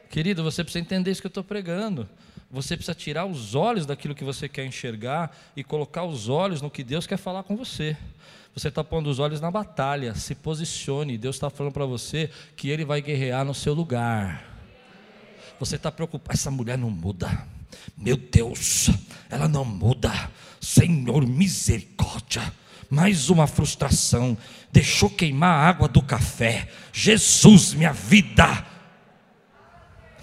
Querido, 0.10 0.44
você 0.44 0.64
precisa 0.64 0.84
entender 0.84 1.12
isso 1.12 1.22
que 1.22 1.28
eu 1.28 1.30
estou 1.30 1.44
pregando. 1.44 2.10
Você 2.50 2.76
precisa 2.76 2.96
tirar 2.96 3.28
os 3.28 3.54
olhos 3.54 3.86
daquilo 3.86 4.16
que 4.16 4.24
você 4.24 4.50
quer 4.50 4.66
enxergar 4.66 5.38
e 5.56 5.64
colocar 5.64 6.04
os 6.04 6.28
olhos 6.30 6.64
no 6.64 6.72
que 6.72 6.84
Deus 6.84 7.06
quer 7.06 7.18
falar 7.18 7.44
com 7.44 7.56
você. 7.56 7.96
Você 8.56 8.70
está 8.70 8.84
pondo 8.84 9.08
os 9.08 9.20
olhos 9.20 9.40
na 9.40 9.52
batalha, 9.52 10.16
se 10.16 10.34
posicione. 10.34 11.16
Deus 11.16 11.36
está 11.36 11.52
falando 11.52 11.72
para 11.72 11.86
você 11.86 12.32
que 12.56 12.70
Ele 12.70 12.84
vai 12.84 13.04
guerrear 13.04 13.46
no 13.46 13.54
seu 13.54 13.76
lugar. 13.76 14.44
Você 15.60 15.76
está 15.76 15.92
preocupado, 15.92 16.40
essa 16.40 16.50
mulher 16.50 16.76
não 16.76 16.90
muda. 16.90 17.48
Meu 17.96 18.18
Deus, 18.18 18.90
ela 19.30 19.48
não 19.48 19.64
muda. 19.64 20.12
Senhor, 20.60 21.24
misericórdia. 21.28 22.52
Mais 22.90 23.30
uma 23.30 23.46
frustração. 23.46 24.36
Deixou 24.72 25.10
queimar 25.10 25.52
a 25.52 25.68
água 25.68 25.88
do 25.88 26.02
café. 26.02 26.68
Jesus, 26.94 27.74
minha 27.74 27.92
vida. 27.94 28.66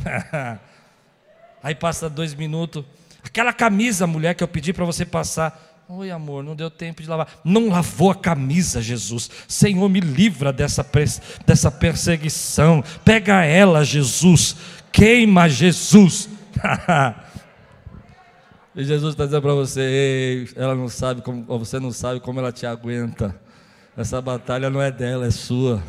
Aí 1.62 1.75
passa 1.75 2.09
dois 2.09 2.35
minutos. 2.35 2.85
Aquela 3.25 3.53
camisa, 3.53 4.07
mulher, 4.07 4.35
que 4.35 4.44
eu 4.44 4.49
pedi 4.49 4.73
para 4.73 4.85
você 4.85 5.05
passar. 5.05 5.85
Oi, 5.88 6.11
amor, 6.11 6.42
não 6.42 6.57
deu 6.57 6.68
tempo 6.70 7.01
de 7.03 7.09
lavar. 7.09 7.40
Não 7.44 7.68
lavou 7.68 8.11
a 8.11 8.14
camisa, 8.14 8.83
Jesus. 8.83 9.31
Senhor, 9.47 9.88
me 9.88 10.01
livra 10.01 10.53
dessa, 10.53 10.85
dessa 11.47 11.70
perseguição. 11.70 12.83
Pega 13.05 13.44
ela, 13.44 13.85
Jesus. 13.85 14.57
Queima, 14.90 15.49
Jesus. 15.49 16.29
e 18.75 18.85
Jesus 18.85 19.14
está 19.14 19.27
dizendo 19.27 19.42
para 19.42 19.55
você: 19.55 20.49
ela 20.57 20.75
não 20.75 20.88
sabe 20.88 21.23
como, 21.23 21.44
você 21.59 21.79
não 21.79 21.92
sabe 21.92 22.18
como 22.18 22.40
ela 22.40 22.51
te 22.51 22.66
aguenta. 22.66 23.45
Essa 23.96 24.20
batalha 24.20 24.68
não 24.68 24.82
é 24.82 24.90
dela, 24.90 25.26
é 25.26 25.30
sua. 25.30 25.82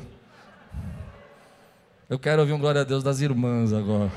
Eu 2.09 2.17
quero 2.17 2.39
ouvir 2.41 2.53
um 2.53 2.59
glória 2.59 2.81
a 2.81 2.83
Deus 2.85 3.03
das 3.03 3.19
irmãs 3.19 3.73
agora. 3.73 4.09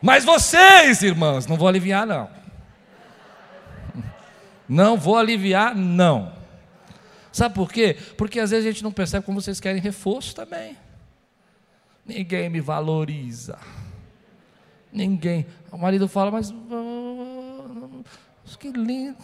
Mas 0.00 0.24
vocês, 0.24 1.02
irmãos, 1.02 1.46
não 1.46 1.56
vou 1.56 1.66
aliviar, 1.66 2.06
não. 2.06 2.30
Não 4.68 4.96
vou 4.96 5.16
aliviar, 5.16 5.74
não. 5.74 6.32
Sabe 7.32 7.54
por 7.54 7.72
quê? 7.72 7.96
Porque 8.16 8.38
às 8.38 8.50
vezes 8.50 8.64
a 8.64 8.70
gente 8.70 8.84
não 8.84 8.92
percebe 8.92 9.26
como 9.26 9.40
vocês 9.40 9.58
querem 9.58 9.82
reforço 9.82 10.34
também. 10.34 10.76
Ninguém 12.06 12.48
me 12.48 12.60
valoriza. 12.60 13.58
Ninguém. 14.92 15.46
O 15.70 15.78
marido 15.78 16.06
fala, 16.08 16.30
mas. 16.30 16.54
Que 18.58 18.70
lindo. 18.70 19.16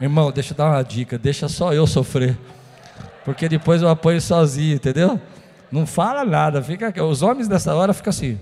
Irmão, 0.00 0.32
deixa 0.32 0.52
eu 0.52 0.56
dar 0.56 0.70
uma 0.70 0.82
dica. 0.82 1.18
Deixa 1.18 1.48
só 1.48 1.74
eu 1.74 1.86
sofrer. 1.86 2.38
Porque 3.24 3.48
depois 3.48 3.82
eu 3.82 3.88
apoio 3.88 4.20
sozinho, 4.20 4.74
entendeu? 4.74 5.20
Não 5.70 5.86
fala 5.86 6.24
nada. 6.24 6.62
Fica, 6.62 7.04
os 7.04 7.22
homens 7.22 7.46
dessa 7.46 7.74
hora 7.74 7.92
ficam 7.92 8.10
assim. 8.10 8.38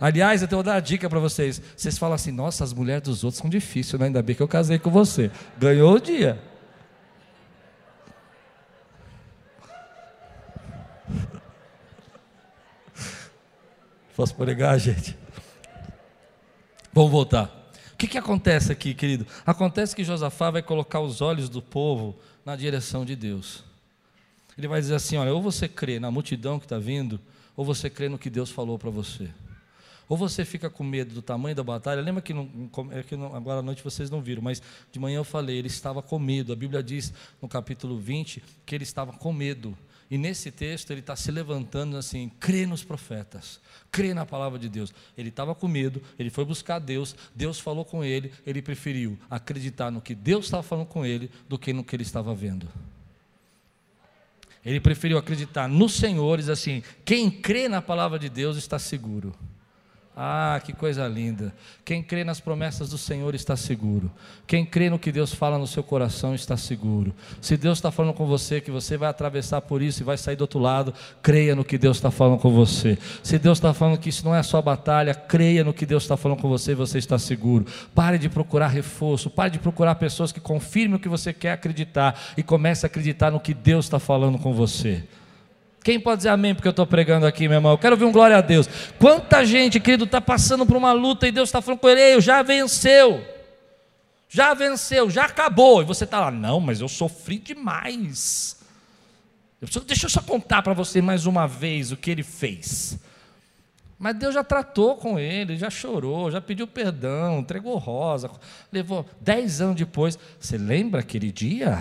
Aliás, 0.00 0.42
eu 0.42 0.48
vou 0.48 0.62
dar 0.62 0.72
uma 0.72 0.80
dica 0.80 1.08
para 1.08 1.18
vocês. 1.18 1.60
Vocês 1.76 1.98
falam 1.98 2.14
assim: 2.14 2.30
nossa, 2.30 2.64
as 2.64 2.72
mulheres 2.72 3.02
dos 3.02 3.24
outros 3.24 3.40
são 3.40 3.48
difíceis, 3.48 3.98
né? 4.00 4.06
ainda 4.06 4.22
bem 4.22 4.34
que 4.34 4.42
eu 4.42 4.48
casei 4.48 4.78
com 4.78 4.90
você. 4.90 5.30
Ganhou 5.58 5.94
o 5.94 6.00
dia. 6.00 6.38
Posso 14.14 14.34
pregar, 14.34 14.78
gente? 14.78 15.16
Vamos 16.92 17.10
voltar. 17.10 17.65
O 17.96 17.98
que, 17.98 18.06
que 18.06 18.18
acontece 18.18 18.70
aqui, 18.70 18.92
querido? 18.92 19.26
Acontece 19.46 19.96
que 19.96 20.04
Josafá 20.04 20.50
vai 20.50 20.60
colocar 20.60 21.00
os 21.00 21.22
olhos 21.22 21.48
do 21.48 21.62
povo 21.62 22.14
na 22.44 22.54
direção 22.54 23.06
de 23.06 23.16
Deus. 23.16 23.64
Ele 24.58 24.68
vai 24.68 24.82
dizer 24.82 24.96
assim: 24.96 25.16
olha, 25.16 25.32
ou 25.32 25.40
você 25.40 25.66
crê 25.66 25.98
na 25.98 26.10
multidão 26.10 26.58
que 26.58 26.66
está 26.66 26.78
vindo, 26.78 27.18
ou 27.56 27.64
você 27.64 27.88
crê 27.88 28.10
no 28.10 28.18
que 28.18 28.28
Deus 28.28 28.50
falou 28.50 28.78
para 28.78 28.90
você. 28.90 29.30
Ou 30.10 30.14
você 30.14 30.44
fica 30.44 30.68
com 30.68 30.84
medo 30.84 31.14
do 31.14 31.22
tamanho 31.22 31.56
da 31.56 31.64
batalha. 31.64 32.02
Lembra 32.02 32.20
que, 32.20 32.34
não, 32.34 32.50
é 32.90 33.02
que 33.02 33.16
não, 33.16 33.34
agora 33.34 33.60
à 33.60 33.62
noite 33.62 33.82
vocês 33.82 34.10
não 34.10 34.20
viram, 34.20 34.42
mas 34.42 34.60
de 34.92 34.98
manhã 34.98 35.16
eu 35.16 35.24
falei, 35.24 35.56
ele 35.56 35.68
estava 35.68 36.02
com 36.02 36.18
medo. 36.18 36.52
A 36.52 36.56
Bíblia 36.56 36.82
diz 36.82 37.14
no 37.40 37.48
capítulo 37.48 37.98
20 37.98 38.44
que 38.66 38.74
ele 38.74 38.84
estava 38.84 39.14
com 39.14 39.32
medo. 39.32 39.74
E 40.10 40.16
nesse 40.16 40.50
texto 40.50 40.90
ele 40.92 41.00
está 41.00 41.16
se 41.16 41.30
levantando 41.32 41.96
assim: 41.96 42.30
crê 42.38 42.66
nos 42.66 42.84
profetas, 42.84 43.60
crê 43.90 44.14
na 44.14 44.24
palavra 44.24 44.58
de 44.58 44.68
Deus. 44.68 44.92
Ele 45.18 45.30
estava 45.30 45.54
com 45.54 45.66
medo, 45.66 46.00
ele 46.18 46.30
foi 46.30 46.44
buscar 46.44 46.78
Deus, 46.78 47.16
Deus 47.34 47.58
falou 47.58 47.84
com 47.84 48.04
ele, 48.04 48.32
ele 48.46 48.62
preferiu 48.62 49.18
acreditar 49.28 49.90
no 49.90 50.00
que 50.00 50.14
Deus 50.14 50.44
estava 50.44 50.62
falando 50.62 50.86
com 50.86 51.04
ele 51.04 51.30
do 51.48 51.58
que 51.58 51.72
no 51.72 51.82
que 51.82 51.96
ele 51.96 52.02
estava 52.04 52.34
vendo. 52.34 52.68
Ele 54.64 54.80
preferiu 54.80 55.16
acreditar 55.18 55.68
no 55.68 55.88
Senhor 55.88 56.38
dizer 56.38 56.52
assim: 56.52 56.82
quem 57.04 57.30
crê 57.30 57.68
na 57.68 57.82
palavra 57.82 58.18
de 58.18 58.28
Deus 58.28 58.56
está 58.56 58.78
seguro. 58.78 59.34
Ah, 60.18 60.58
que 60.64 60.72
coisa 60.72 61.06
linda. 61.06 61.52
Quem 61.84 62.02
crê 62.02 62.24
nas 62.24 62.40
promessas 62.40 62.88
do 62.88 62.96
Senhor 62.96 63.34
está 63.34 63.54
seguro. 63.54 64.10
Quem 64.46 64.64
crê 64.64 64.88
no 64.88 64.98
que 64.98 65.12
Deus 65.12 65.34
fala 65.34 65.58
no 65.58 65.66
seu 65.66 65.82
coração 65.82 66.34
está 66.34 66.56
seguro. 66.56 67.14
Se 67.38 67.54
Deus 67.54 67.76
está 67.76 67.90
falando 67.90 68.14
com 68.14 68.26
você 68.26 68.58
que 68.58 68.70
você 68.70 68.96
vai 68.96 69.10
atravessar 69.10 69.60
por 69.60 69.82
isso 69.82 70.02
e 70.02 70.04
vai 70.04 70.16
sair 70.16 70.34
do 70.34 70.40
outro 70.40 70.58
lado, 70.58 70.94
creia 71.20 71.54
no 71.54 71.62
que 71.62 71.76
Deus 71.76 71.98
está 71.98 72.10
falando 72.10 72.38
com 72.38 72.50
você. 72.50 72.96
Se 73.22 73.38
Deus 73.38 73.58
está 73.58 73.74
falando 73.74 73.98
que 73.98 74.08
isso 74.08 74.24
não 74.24 74.34
é 74.34 74.38
a 74.38 74.42
sua 74.42 74.62
batalha, 74.62 75.14
creia 75.14 75.62
no 75.62 75.74
que 75.74 75.84
Deus 75.84 76.04
está 76.04 76.16
falando 76.16 76.40
com 76.40 76.48
você 76.48 76.72
e 76.72 76.74
você 76.74 76.96
está 76.96 77.18
seguro. 77.18 77.66
Pare 77.94 78.16
de 78.16 78.30
procurar 78.30 78.68
reforço, 78.68 79.28
pare 79.28 79.50
de 79.50 79.58
procurar 79.58 79.96
pessoas 79.96 80.32
que 80.32 80.40
confirmem 80.40 80.96
o 80.96 81.00
que 81.00 81.10
você 81.10 81.30
quer 81.30 81.52
acreditar 81.52 82.18
e 82.38 82.42
comece 82.42 82.86
a 82.86 82.88
acreditar 82.88 83.30
no 83.30 83.38
que 83.38 83.52
Deus 83.52 83.84
está 83.84 83.98
falando 83.98 84.38
com 84.38 84.54
você. 84.54 85.04
Quem 85.86 86.00
pode 86.00 86.16
dizer 86.16 86.30
amém 86.30 86.52
porque 86.52 86.66
eu 86.66 86.70
estou 86.70 86.84
pregando 86.84 87.26
aqui, 87.26 87.46
meu 87.46 87.58
irmão? 87.58 87.70
Eu 87.70 87.78
quero 87.78 87.94
ouvir 87.94 88.04
um 88.04 88.10
glória 88.10 88.36
a 88.36 88.40
Deus. 88.40 88.68
Quanta 88.98 89.44
gente, 89.44 89.78
querido, 89.78 90.02
está 90.02 90.20
passando 90.20 90.66
por 90.66 90.76
uma 90.76 90.90
luta 90.90 91.28
e 91.28 91.30
Deus 91.30 91.48
está 91.48 91.62
falando 91.62 91.78
com 91.78 91.88
ele, 91.88 92.00
Ei, 92.00 92.20
já 92.20 92.42
venceu. 92.42 93.24
Já 94.28 94.52
venceu, 94.52 95.08
já 95.08 95.26
acabou. 95.26 95.82
E 95.82 95.84
você 95.84 96.02
está 96.02 96.18
lá, 96.18 96.30
não, 96.32 96.58
mas 96.58 96.80
eu 96.80 96.88
sofri 96.88 97.38
demais. 97.38 98.56
Eu 99.62 99.68
preciso, 99.68 99.84
deixa 99.84 100.06
eu 100.06 100.10
só 100.10 100.20
contar 100.20 100.60
para 100.60 100.72
você 100.72 101.00
mais 101.00 101.24
uma 101.24 101.46
vez 101.46 101.92
o 101.92 101.96
que 101.96 102.10
ele 102.10 102.24
fez. 102.24 102.98
Mas 103.96 104.16
Deus 104.16 104.34
já 104.34 104.42
tratou 104.42 104.96
com 104.96 105.20
ele, 105.20 105.56
já 105.56 105.70
chorou, 105.70 106.32
já 106.32 106.40
pediu 106.40 106.66
perdão, 106.66 107.38
entregou 107.38 107.78
rosa, 107.78 108.28
levou 108.72 109.06
dez 109.20 109.60
anos 109.60 109.76
depois. 109.76 110.18
Você 110.40 110.58
lembra 110.58 110.98
aquele 110.98 111.30
dia? 111.30 111.78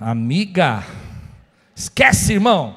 Amiga, 0.00 0.82
esquece, 1.78 2.32
irmão. 2.32 2.76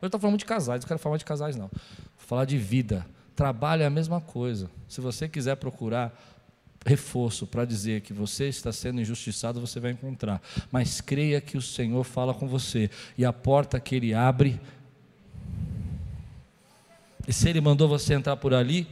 Eu 0.00 0.06
estou 0.06 0.20
falando 0.20 0.38
de 0.38 0.44
casais, 0.44 0.80
não 0.82 0.88
quero 0.88 1.00
falar 1.00 1.16
de 1.16 1.24
casais, 1.24 1.56
não. 1.56 1.68
Vou 1.68 2.26
falar 2.26 2.44
de 2.44 2.58
vida. 2.58 3.06
Trabalho 3.34 3.82
é 3.82 3.86
a 3.86 3.90
mesma 3.90 4.20
coisa. 4.20 4.70
Se 4.86 5.00
você 5.00 5.28
quiser 5.28 5.56
procurar 5.56 6.12
reforço 6.84 7.46
para 7.46 7.64
dizer 7.64 8.02
que 8.02 8.12
você 8.12 8.46
está 8.46 8.70
sendo 8.70 9.00
injustiçado, 9.00 9.60
você 9.60 9.80
vai 9.80 9.92
encontrar. 9.92 10.42
Mas 10.70 11.00
creia 11.00 11.40
que 11.40 11.56
o 11.56 11.62
Senhor 11.62 12.04
fala 12.04 12.34
com 12.34 12.46
você 12.46 12.90
e 13.16 13.24
a 13.24 13.32
porta 13.32 13.80
que 13.80 13.94
Ele 13.94 14.12
abre. 14.12 14.60
E 17.26 17.32
se 17.32 17.48
Ele 17.48 17.60
mandou 17.60 17.88
você 17.88 18.12
entrar 18.12 18.36
por 18.36 18.52
ali, 18.52 18.86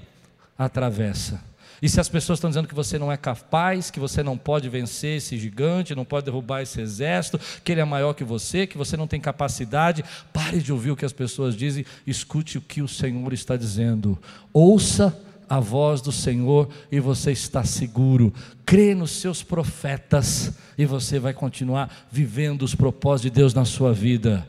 atravessa. 0.57 1.52
E 1.83 1.89
se 1.89 2.01
as 2.01 2.09
pessoas 2.09 2.39
estão 2.39 2.49
dizendo 2.49 2.69
que 2.69 2.75
você 2.77 2.97
não 2.97 3.11
é 3.11 3.17
capaz, 3.17 3.91
que 3.91 3.99
você 3.99 4.23
não 4.23 4.39
pode 4.39 4.69
vencer 4.69 5.17
esse 5.17 5.37
gigante, 5.37 5.97
não 5.97 6.05
pode 6.05 6.25
derrubar 6.25 6.63
esse 6.63 6.81
exército, 6.81 7.41
que 7.65 7.73
ele 7.73 7.81
é 7.81 7.85
maior 7.85 8.15
que 8.15 8.23
você, 8.23 8.69
que 8.69 8.79
você 8.79 8.97
não 8.97 9.09
tem 9.09 9.21
capacidade, 9.21 10.05
pare 10.33 10.61
de 10.61 10.73
ouvir 10.73 10.93
o 10.93 10.97
que 10.97 11.05
as 11.05 11.13
pessoas 11.13 11.57
dizem, 11.57 11.85
escute 12.07 12.57
o 12.57 12.61
que 12.61 12.83
o 12.83 12.87
Senhor 12.87 13.33
está 13.33 13.57
dizendo. 13.57 14.17
Ouça 14.53 15.13
a 15.49 15.59
voz 15.59 16.01
do 16.01 16.13
Senhor 16.13 16.69
e 16.91 17.01
você 17.01 17.33
está 17.33 17.65
seguro. 17.65 18.33
Crê 18.65 18.95
nos 18.95 19.11
seus 19.11 19.43
profetas 19.43 20.53
e 20.79 20.87
você 20.87 21.19
vai 21.19 21.35
continuar 21.35 22.07
vivendo 22.13 22.63
os 22.63 22.77
propósitos 22.77 23.31
de 23.31 23.31
Deus 23.31 23.53
na 23.53 23.65
sua 23.65 23.93
vida. 23.93 24.49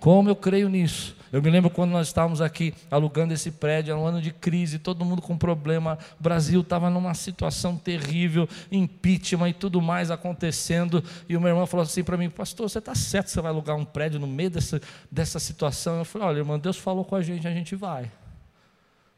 Como 0.00 0.30
eu 0.30 0.34
creio 0.34 0.70
nisso? 0.70 1.13
Eu 1.34 1.42
me 1.42 1.50
lembro 1.50 1.68
quando 1.68 1.90
nós 1.90 2.06
estávamos 2.06 2.40
aqui 2.40 2.72
alugando 2.88 3.34
esse 3.34 3.50
prédio, 3.50 3.90
era 3.90 4.00
um 4.00 4.06
ano 4.06 4.22
de 4.22 4.30
crise, 4.32 4.78
todo 4.78 5.04
mundo 5.04 5.20
com 5.20 5.36
problema. 5.36 5.98
O 6.20 6.22
Brasil 6.22 6.60
estava 6.60 6.88
numa 6.88 7.12
situação 7.12 7.76
terrível, 7.76 8.48
impeachment 8.70 9.48
e 9.48 9.52
tudo 9.52 9.82
mais 9.82 10.12
acontecendo. 10.12 11.02
E 11.28 11.36
o 11.36 11.40
meu 11.40 11.48
irmão 11.48 11.66
falou 11.66 11.82
assim 11.82 12.04
para 12.04 12.16
mim: 12.16 12.30
Pastor, 12.30 12.70
você 12.70 12.78
está 12.78 12.94
certo, 12.94 13.30
você 13.30 13.40
vai 13.40 13.50
alugar 13.50 13.74
um 13.74 13.84
prédio 13.84 14.20
no 14.20 14.28
meio 14.28 14.48
dessa, 14.48 14.80
dessa 15.10 15.40
situação? 15.40 15.98
Eu 15.98 16.04
falei: 16.04 16.28
Olha, 16.28 16.38
irmão, 16.38 16.56
Deus 16.56 16.78
falou 16.78 17.04
com 17.04 17.16
a 17.16 17.20
gente, 17.20 17.48
a 17.48 17.52
gente 17.52 17.74
vai. 17.74 18.08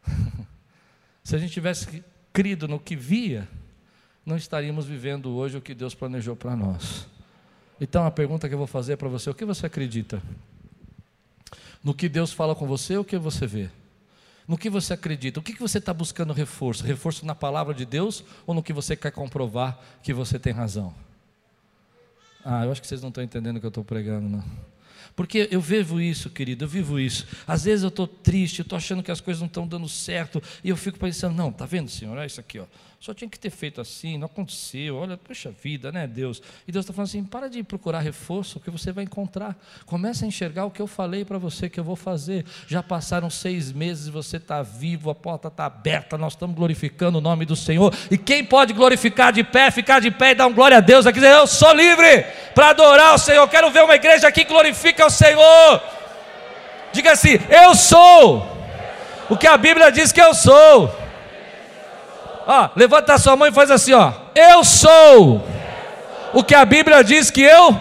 Se 1.22 1.36
a 1.36 1.38
gente 1.38 1.52
tivesse 1.52 2.02
crido 2.32 2.66
no 2.66 2.80
que 2.80 2.96
via, 2.96 3.46
não 4.24 4.38
estaríamos 4.38 4.86
vivendo 4.86 5.36
hoje 5.36 5.58
o 5.58 5.60
que 5.60 5.74
Deus 5.74 5.94
planejou 5.94 6.34
para 6.34 6.56
nós. 6.56 7.06
Então 7.78 8.06
a 8.06 8.10
pergunta 8.10 8.48
que 8.48 8.54
eu 8.54 8.58
vou 8.58 8.66
fazer 8.66 8.96
para 8.96 9.10
você: 9.10 9.28
o 9.28 9.34
que 9.34 9.44
você 9.44 9.66
acredita? 9.66 10.22
No 11.82 11.94
que 11.94 12.08
Deus 12.08 12.32
fala 12.32 12.54
com 12.54 12.66
você 12.66 12.96
o 12.96 13.04
que 13.04 13.18
você 13.18 13.46
vê? 13.46 13.68
No 14.46 14.56
que 14.56 14.70
você 14.70 14.92
acredita? 14.94 15.40
O 15.40 15.42
que 15.42 15.58
você 15.58 15.78
está 15.78 15.92
buscando 15.92 16.32
reforço? 16.32 16.84
Reforço 16.84 17.26
na 17.26 17.34
palavra 17.34 17.74
de 17.74 17.84
Deus 17.84 18.24
ou 18.46 18.54
no 18.54 18.62
que 18.62 18.72
você 18.72 18.94
quer 18.94 19.10
comprovar 19.10 19.78
que 20.02 20.12
você 20.12 20.38
tem 20.38 20.52
razão? 20.52 20.94
Ah, 22.44 22.64
eu 22.64 22.70
acho 22.70 22.80
que 22.80 22.86
vocês 22.86 23.02
não 23.02 23.08
estão 23.08 23.24
entendendo 23.24 23.56
o 23.56 23.60
que 23.60 23.66
eu 23.66 23.70
estou 23.70 23.84
pregando, 23.84 24.28
não. 24.28 24.44
Porque 25.16 25.48
eu 25.50 25.60
vivo 25.60 26.00
isso, 26.00 26.28
querido, 26.30 26.64
eu 26.64 26.68
vivo 26.68 27.00
isso. 27.00 27.26
Às 27.46 27.64
vezes 27.64 27.82
eu 27.82 27.88
estou 27.88 28.06
triste, 28.06 28.60
eu 28.60 28.62
estou 28.62 28.76
achando 28.76 29.02
que 29.02 29.10
as 29.10 29.20
coisas 29.20 29.40
não 29.40 29.48
estão 29.48 29.66
dando 29.66 29.88
certo, 29.88 30.42
e 30.62 30.68
eu 30.68 30.76
fico 30.76 30.98
pensando, 30.98 31.34
não, 31.34 31.50
tá 31.50 31.64
vendo, 31.64 31.90
Senhor, 31.90 32.16
olha 32.16 32.26
isso 32.26 32.38
aqui, 32.38 32.58
ó. 32.58 32.66
Só 33.06 33.14
tinha 33.14 33.30
que 33.30 33.38
ter 33.38 33.50
feito 33.50 33.80
assim, 33.80 34.18
não 34.18 34.26
aconteceu, 34.26 34.96
olha, 34.96 35.16
poxa 35.16 35.54
vida, 35.62 35.92
né, 35.92 36.08
Deus? 36.08 36.42
E 36.66 36.72
Deus 36.72 36.84
está 36.84 36.92
falando 36.92 37.06
assim: 37.06 37.22
para 37.22 37.48
de 37.48 37.62
procurar 37.62 38.00
reforço, 38.00 38.58
que 38.58 38.68
você 38.68 38.90
vai 38.90 39.04
encontrar. 39.04 39.56
Começa 39.84 40.24
a 40.24 40.28
enxergar 40.28 40.64
o 40.64 40.72
que 40.72 40.82
eu 40.82 40.88
falei 40.88 41.24
para 41.24 41.38
você 41.38 41.70
que 41.70 41.78
eu 41.78 41.84
vou 41.84 41.94
fazer. 41.94 42.44
Já 42.66 42.82
passaram 42.82 43.30
seis 43.30 43.70
meses, 43.70 44.08
você 44.08 44.38
está 44.38 44.60
vivo, 44.60 45.08
a 45.08 45.14
porta 45.14 45.46
está 45.46 45.66
aberta, 45.66 46.18
nós 46.18 46.32
estamos 46.32 46.56
glorificando 46.56 47.18
o 47.18 47.20
nome 47.20 47.46
do 47.46 47.54
Senhor. 47.54 47.94
E 48.10 48.18
quem 48.18 48.44
pode 48.44 48.72
glorificar 48.72 49.32
de 49.32 49.44
pé, 49.44 49.70
ficar 49.70 50.00
de 50.00 50.10
pé 50.10 50.32
e 50.32 50.34
dar 50.34 50.48
um 50.48 50.52
glória 50.52 50.78
a 50.78 50.80
Deus 50.80 51.06
aqui, 51.06 51.20
dizer, 51.20 51.32
eu 51.32 51.46
sou 51.46 51.72
livre 51.74 52.26
para 52.56 52.70
adorar 52.70 53.14
o 53.14 53.18
Senhor. 53.18 53.46
Quero 53.46 53.70
ver 53.70 53.84
uma 53.84 53.94
igreja 53.94 54.32
que 54.32 54.42
glorifica 54.42 55.06
o 55.06 55.10
Senhor. 55.10 55.80
Diga 56.92 57.12
assim: 57.12 57.38
eu 57.50 57.72
sou 57.76 58.44
o 59.30 59.36
que 59.36 59.46
a 59.46 59.56
Bíblia 59.56 59.92
diz 59.92 60.10
que 60.10 60.20
eu 60.20 60.34
sou. 60.34 61.05
Ó, 62.46 62.70
levanta 62.76 63.14
a 63.14 63.18
sua 63.18 63.36
mão 63.36 63.48
e 63.48 63.52
faz 63.52 63.70
assim, 63.70 63.92
ó. 63.92 64.12
Eu 64.34 64.62
sou 64.62 65.44
o 66.32 66.44
que 66.44 66.54
a 66.54 66.64
Bíblia 66.64 67.02
diz 67.02 67.30
que 67.30 67.42
eu. 67.42 67.76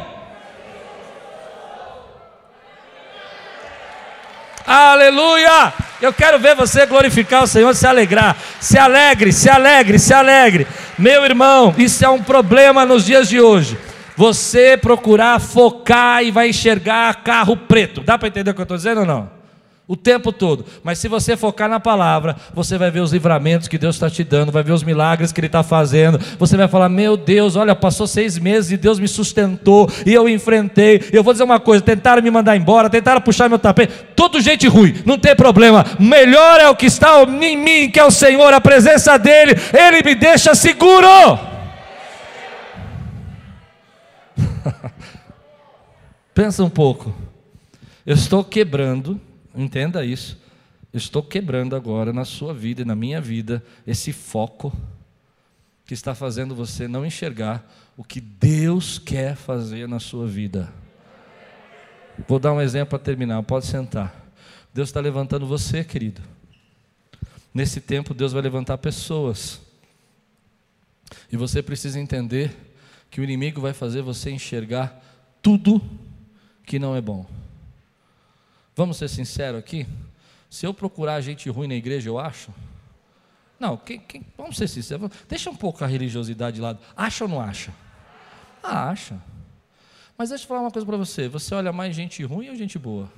Aleluia! 4.66 5.72
Eu 6.02 6.12
quero 6.12 6.40
ver 6.40 6.56
você 6.56 6.88
glorificar 6.88 7.44
o 7.44 7.48
Senhor, 7.48 7.76
se 7.76 7.86
alegrar. 7.86 8.36
Se 8.60 8.80
alegre, 8.80 9.32
se 9.32 9.48
alegre, 9.48 10.00
se 10.00 10.14
alegre. 10.14 10.68
Meu 10.98 11.24
irmão, 11.24 11.74
isso 11.78 12.04
é 12.04 12.10
um 12.10 12.24
problema 12.24 12.84
nos 12.86 13.06
dias 13.06 13.30
de 13.30 13.40
hoje. 13.40 13.78
Você 14.18 14.76
procurar 14.78 15.40
focar 15.40 16.24
e 16.24 16.32
vai 16.32 16.50
enxergar 16.50 17.24
carro 17.24 17.56
preto. 17.56 18.02
Dá 18.02 18.18
para 18.18 18.30
entender 18.30 18.52
o 18.52 18.54
que 18.56 18.62
eu 18.62 18.64
estou 18.64 18.78
dizendo 18.78 19.02
ou 19.02 19.06
não? 19.06 19.35
O 19.88 19.96
tempo 19.96 20.32
todo. 20.32 20.66
Mas 20.84 20.98
se 20.98 21.08
você 21.08 21.38
focar 21.38 21.70
na 21.70 21.80
palavra, 21.80 22.36
você 22.56 22.76
vai 22.76 22.90
ver 22.90 23.02
os 23.02 23.14
livramentos 23.14 23.68
que 23.68 23.78
Deus 23.78 23.96
está 23.96 24.10
te 24.10 24.24
dando, 24.24 24.52
vai 24.52 24.64
ver 24.64 24.72
os 24.72 24.82
milagres 24.82 25.32
que 25.32 25.40
Ele 25.40 25.46
está 25.46 25.62
fazendo. 25.62 26.20
Você 26.40 26.58
vai 26.58 26.68
falar: 26.68 26.90
Meu 26.90 27.16
Deus, 27.16 27.56
olha, 27.56 27.76
passou 27.76 28.08
seis 28.08 28.40
meses 28.40 28.72
e 28.72 28.78
Deus 28.78 28.98
me 28.98 29.08
sustentou 29.08 29.88
e 30.04 30.12
eu 30.12 30.28
enfrentei. 30.28 31.04
Eu 31.14 31.24
vou 31.24 31.34
dizer 31.34 31.44
uma 31.44 31.60
coisa: 31.60 31.84
tentaram 31.84 32.24
me 32.24 32.32
mandar 32.32 32.58
embora, 32.58 32.90
tentaram 32.90 33.22
puxar 33.22 33.48
meu 33.48 33.60
tapete. 33.60 33.94
Tudo 34.16 34.42
gente 34.42 34.68
ruim, 34.68 35.04
não 35.06 35.20
tem 35.20 35.36
problema. 35.36 35.86
Melhor 36.00 36.60
é 36.60 36.68
o 36.68 36.76
que 36.76 36.88
está 36.88 37.22
em 37.22 37.56
mim, 37.56 37.88
que 37.92 38.00
é 38.00 38.04
o 38.04 38.10
Senhor, 38.10 38.52
a 38.56 38.62
presença 38.62 39.20
dEle. 39.20 39.54
Ele 39.72 40.02
me 40.02 40.16
deixa 40.16 40.56
seguro. 40.56 41.08
Pensa 46.34 46.64
um 46.64 46.70
pouco. 46.72 47.14
Eu 48.04 48.16
estou 48.16 48.44
quebrando 48.44 49.22
Entenda 49.56 50.06
isso. 50.06 50.38
Eu 50.92 50.98
estou 50.98 51.22
quebrando 51.22 51.76
agora 51.76 52.14
na 52.14 52.26
sua 52.26 52.54
vida 52.54 52.82
e 52.82 52.86
na 52.86 52.96
minha 52.96 53.20
vida 53.20 53.64
esse 53.86 54.12
foco 54.14 54.76
que 55.86 55.94
está 55.94 56.16
fazendo 56.16 56.56
você 56.56 56.88
não 56.88 57.06
enxergar 57.06 57.70
o 57.96 58.04
que 58.04 58.20
Deus 58.20 58.98
quer 58.98 59.36
fazer 59.36 59.88
na 59.88 60.00
sua 60.00 60.26
vida. 60.26 60.74
Vou 62.28 62.40
dar 62.40 62.54
um 62.54 62.62
exemplo 62.62 62.92
para 62.92 63.00
terminar, 63.00 63.42
pode 63.44 63.66
sentar. 63.66 64.26
Deus 64.74 64.90
está 64.90 65.00
levantando 65.00 65.46
você, 65.46 65.84
querido. 65.84 66.22
Nesse 67.54 67.80
tempo, 67.80 68.14
Deus 68.14 68.34
vai 68.34 68.42
levantar 68.42 68.78
pessoas. 68.78 69.62
E 71.32 71.38
você 71.38 71.62
precisa 71.62 72.00
entender 72.00 72.56
que 73.10 73.22
o 73.22 73.24
inimigo 73.24 73.62
vai 73.62 73.74
fazer 73.74 74.02
você 74.02 74.32
enxergar 74.32 75.02
tudo 75.42 75.82
que 76.66 76.80
não 76.80 76.96
é 76.96 77.02
bom. 77.02 77.26
Vamos 78.76 78.98
ser 78.98 79.08
sinceros 79.08 79.60
aqui? 79.60 79.88
Se 80.50 80.66
eu 80.66 80.74
procurar 80.74 81.22
gente 81.22 81.50
ruim 81.50 81.68
na 81.68 81.76
igreja, 81.76 82.10
eu 82.10 82.20
acho? 82.20 82.52
Não, 83.60 83.78
quem, 83.78 84.00
quem, 84.00 84.26
vamos 84.38 84.58
ser 84.58 84.68
sinceros. 84.68 85.10
Deixa 85.30 85.50
um 85.50 85.56
pouco 85.56 85.84
a 85.84 85.88
religiosidade 85.88 86.56
de 86.56 86.62
lado. 86.62 86.80
Acha 86.96 87.24
ou 87.24 87.30
não 87.30 87.40
acha? 87.40 87.74
Ah, 88.62 88.90
acha. 88.90 89.22
Mas 90.18 90.30
deixa 90.30 90.44
eu 90.44 90.48
falar 90.48 90.62
uma 90.62 90.72
coisa 90.72 90.86
para 90.86 90.98
você. 90.98 91.28
Você 91.30 91.56
olha 91.56 91.72
mais 91.72 91.96
gente 91.96 92.24
ruim 92.24 92.50
ou 92.50 92.56
gente 92.56 92.78
boa? 92.78 93.12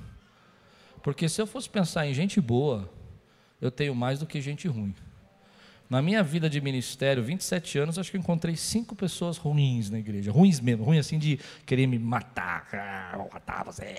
Porque 1.02 1.28
se 1.28 1.40
eu 1.40 1.46
fosse 1.46 1.68
pensar 1.68 2.06
em 2.06 2.14
gente 2.14 2.40
boa, 2.40 2.88
eu 3.60 3.70
tenho 3.70 3.94
mais 3.94 4.20
do 4.20 4.26
que 4.26 4.40
gente 4.40 4.68
ruim. 4.68 4.94
Na 5.88 6.02
minha 6.02 6.22
vida 6.22 6.50
de 6.50 6.60
ministério, 6.60 7.22
27 7.22 7.78
anos, 7.78 7.98
acho 7.98 8.10
que 8.10 8.18
encontrei 8.18 8.54
cinco 8.56 8.94
pessoas 8.94 9.38
ruins 9.38 9.88
na 9.90 9.98
igreja. 9.98 10.30
Ruins 10.30 10.60
mesmo, 10.60 10.84
ruins 10.84 11.00
assim 11.00 11.18
de 11.18 11.40
querer 11.64 11.86
me 11.86 11.98
matar. 11.98 12.68
Ah, 12.72 13.14
vou 13.16 13.28
matar 13.32 13.64
você. 13.64 13.94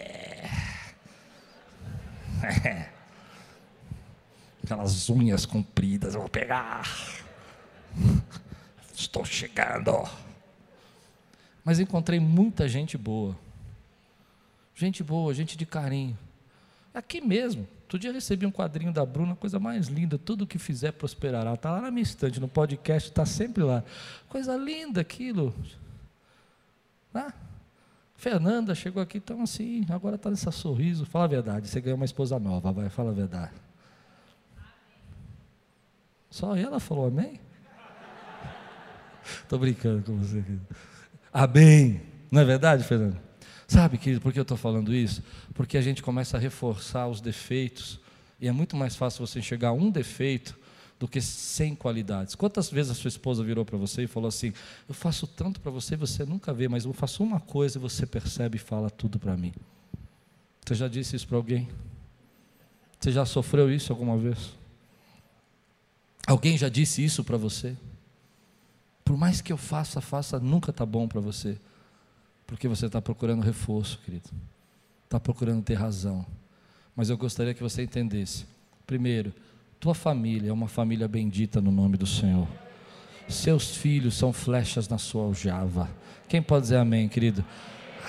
Aquelas 4.63 5.09
unhas 5.09 5.45
compridas, 5.45 6.13
eu 6.13 6.21
vou 6.21 6.29
pegar. 6.29 6.83
Estou 8.93 9.25
chegando. 9.25 9.91
Mas 11.63 11.79
encontrei 11.79 12.19
muita 12.19 12.67
gente 12.67 12.97
boa. 12.97 13.35
Gente 14.75 15.03
boa, 15.03 15.33
gente 15.33 15.57
de 15.57 15.65
carinho. 15.65 16.17
Aqui 16.93 17.21
mesmo. 17.21 17.67
Outro 17.83 17.97
dia 17.97 18.11
recebi 18.11 18.45
um 18.45 18.51
quadrinho 18.51 18.93
da 18.93 19.03
Bruna, 19.05 19.35
coisa 19.35 19.59
mais 19.59 19.87
linda. 19.87 20.17
Tudo 20.17 20.45
que 20.45 20.59
fizer 20.59 20.91
prosperará. 20.91 21.53
Está 21.53 21.71
lá 21.71 21.81
na 21.81 21.89
minha 21.89 22.03
estante, 22.03 22.39
no 22.39 22.47
podcast, 22.47 23.09
está 23.09 23.25
sempre 23.25 23.63
lá. 23.63 23.83
Coisa 24.27 24.55
linda 24.55 25.01
aquilo. 25.01 25.53
Ah, 27.13 27.33
Fernanda 28.19 28.75
chegou 28.75 29.01
aqui 29.01 29.17
tão 29.17 29.43
assim, 29.43 29.85
agora 29.89 30.17
está 30.17 30.29
nesse 30.29 30.51
sorriso. 30.51 31.05
Fala 31.05 31.23
a 31.23 31.27
verdade, 31.29 31.69
você 31.69 31.79
ganhou 31.79 31.95
uma 31.95 32.03
esposa 32.03 32.37
nova, 32.37 32.69
vai, 32.69 32.89
fala 32.89 33.11
a 33.11 33.13
verdade. 33.13 33.53
Só 36.29 36.53
ela 36.53 36.81
falou 36.81 37.07
amém? 37.07 37.39
Estou 39.23 39.57
brincando 39.57 40.03
com 40.03 40.17
você. 40.17 40.41
Querido. 40.41 40.67
Amém. 41.31 42.01
Não 42.29 42.41
é 42.41 42.45
verdade, 42.45 42.83
Fernanda? 42.83 43.23
Sabe, 43.65 43.97
querido, 43.97 44.19
por 44.19 44.33
que 44.33 44.39
eu 44.39 44.43
estou 44.43 44.57
falando 44.57 44.93
isso? 44.93 45.23
Porque 45.53 45.77
a 45.77 45.81
gente 45.81 46.03
começa 46.03 46.35
a 46.35 46.39
reforçar 46.41 47.07
os 47.07 47.21
defeitos, 47.21 48.01
e 48.37 48.49
é 48.49 48.51
muito 48.51 48.75
mais 48.75 48.97
fácil 48.97 49.25
você 49.25 49.39
enxergar 49.39 49.71
um 49.71 49.89
defeito 49.89 50.58
do 50.99 51.07
que 51.07 51.21
sem 51.21 51.73
qualidades. 51.73 52.35
Quantas 52.35 52.69
vezes 52.69 52.91
a 52.91 52.95
sua 52.95 53.07
esposa 53.07 53.43
virou 53.43 53.63
para 53.63 53.77
você 53.77 54.03
e 54.03 54.07
falou 54.07 54.27
assim: 54.27 54.53
Eu 54.87 54.93
faço 54.93 55.25
tanto 55.25 55.61
para 55.61 55.71
você 55.71 55.93
e 55.93 55.97
você 55.97 56.25
nunca 56.25 56.53
vê, 56.53 56.67
mas 56.67 56.83
eu 56.83 56.91
faço 56.91 57.23
uma 57.23 57.39
coisa 57.39 57.77
e 57.77 57.81
você 57.81 58.05
percebe 58.05 58.57
e 58.57 58.59
fala 58.59 58.89
tudo 58.89 59.17
para 59.17 59.37
mim. 59.37 59.53
Você 60.65 60.75
já 60.75 60.87
disse 60.87 61.15
isso 61.15 61.27
para 61.27 61.37
alguém? 61.37 61.69
Você 62.99 63.11
já 63.11 63.25
sofreu 63.25 63.71
isso 63.71 63.93
alguma 63.93 64.17
vez? 64.17 64.53
Alguém 66.27 66.57
já 66.57 66.67
disse 66.67 67.03
isso 67.03 67.23
para 67.23 67.37
você? 67.37 67.75
Por 69.05 69.17
mais 69.17 69.41
que 69.41 69.51
eu 69.51 69.57
faça, 69.57 70.01
faça, 70.01 70.39
nunca 70.39 70.69
está 70.69 70.85
bom 70.85 71.07
para 71.07 71.21
você. 71.21 71.57
Porque 72.45 72.67
você 72.67 72.87
está 72.87 73.01
procurando 73.01 73.41
reforço, 73.41 73.97
querido. 73.99 74.29
Está 75.05 75.19
procurando 75.19 75.63
ter 75.63 75.75
razão. 75.75 76.25
Mas 76.95 77.09
eu 77.09 77.17
gostaria 77.17 77.53
que 77.53 77.63
você 77.63 77.81
entendesse. 77.81 78.45
Primeiro, 78.85 79.33
tua 79.79 79.95
família 79.95 80.49
é 80.49 80.53
uma 80.53 80.67
família 80.67 81.07
bendita 81.07 81.61
no 81.61 81.71
nome 81.71 81.95
do 81.95 82.05
Senhor. 82.05 82.47
Seus 83.27 83.75
filhos 83.75 84.15
são 84.15 84.33
flechas 84.33 84.89
na 84.89 84.97
sua 84.97 85.23
aljava. 85.23 85.89
Quem 86.27 86.41
pode 86.41 86.63
dizer 86.63 86.77
amém, 86.77 87.07
querido? 87.07 87.45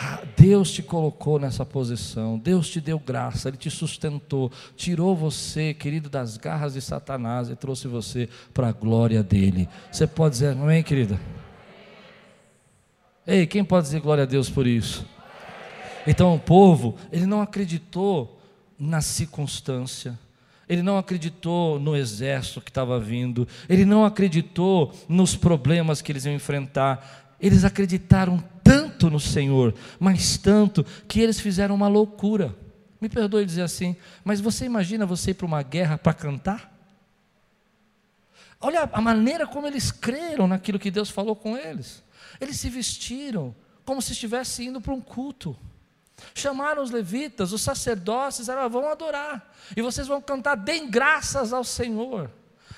Ah, 0.02 0.22
Deus 0.36 0.72
te 0.72 0.82
colocou 0.82 1.38
nessa 1.38 1.64
posição, 1.64 2.38
Deus 2.38 2.70
te 2.70 2.80
deu 2.80 2.98
graça, 2.98 3.48
Ele 3.48 3.58
te 3.58 3.70
sustentou, 3.70 4.50
tirou 4.74 5.14
você, 5.14 5.74
querido, 5.74 6.08
das 6.08 6.38
garras 6.38 6.72
de 6.72 6.80
Satanás 6.80 7.50
e 7.50 7.56
trouxe 7.56 7.86
você 7.86 8.28
para 8.54 8.68
a 8.68 8.72
glória 8.72 9.22
dele. 9.22 9.68
Você 9.92 10.06
pode 10.06 10.36
dizer 10.36 10.56
amém, 10.56 10.82
querida? 10.82 11.20
Ei, 13.26 13.46
quem 13.46 13.62
pode 13.62 13.86
dizer 13.86 14.00
glória 14.00 14.24
a 14.24 14.26
Deus 14.26 14.48
por 14.48 14.66
isso? 14.66 15.06
Então 16.06 16.34
o 16.34 16.38
povo, 16.38 16.96
ele 17.12 17.26
não 17.26 17.42
acreditou 17.42 18.40
na 18.78 19.02
circunstância, 19.02 20.18
ele 20.70 20.84
não 20.84 20.96
acreditou 20.96 21.80
no 21.80 21.96
exército 21.96 22.60
que 22.60 22.70
estava 22.70 23.00
vindo, 23.00 23.46
ele 23.68 23.84
não 23.84 24.04
acreditou 24.04 24.94
nos 25.08 25.34
problemas 25.34 26.00
que 26.00 26.12
eles 26.12 26.24
iam 26.24 26.32
enfrentar. 26.32 27.34
Eles 27.40 27.64
acreditaram 27.64 28.38
tanto 28.62 29.10
no 29.10 29.18
Senhor, 29.18 29.74
mas 29.98 30.38
tanto 30.38 30.86
que 31.08 31.20
eles 31.20 31.40
fizeram 31.40 31.74
uma 31.74 31.88
loucura. 31.88 32.54
Me 33.00 33.08
perdoe 33.08 33.44
dizer 33.44 33.62
assim, 33.62 33.96
mas 34.22 34.40
você 34.40 34.64
imagina 34.64 35.04
você 35.04 35.32
ir 35.32 35.34
para 35.34 35.46
uma 35.46 35.60
guerra 35.60 35.98
para 35.98 36.14
cantar? 36.14 36.72
Olha 38.60 38.88
a 38.92 39.00
maneira 39.00 39.48
como 39.48 39.66
eles 39.66 39.90
creram 39.90 40.46
naquilo 40.46 40.78
que 40.78 40.92
Deus 40.92 41.10
falou 41.10 41.34
com 41.34 41.56
eles. 41.56 42.00
Eles 42.40 42.60
se 42.60 42.70
vestiram 42.70 43.56
como 43.84 44.00
se 44.00 44.12
estivessem 44.12 44.68
indo 44.68 44.80
para 44.80 44.94
um 44.94 45.00
culto. 45.00 45.56
Chamaram 46.34 46.82
os 46.82 46.90
levitas, 46.90 47.52
os 47.52 47.62
sacerdotes, 47.62 48.38
disseram: 48.38 48.62
ah, 48.62 48.68
vão 48.68 48.88
adorar, 48.88 49.52
e 49.76 49.82
vocês 49.82 50.06
vão 50.06 50.20
cantar, 50.20 50.56
deem 50.56 50.90
graças 50.90 51.52
ao 51.52 51.64
Senhor. 51.64 52.30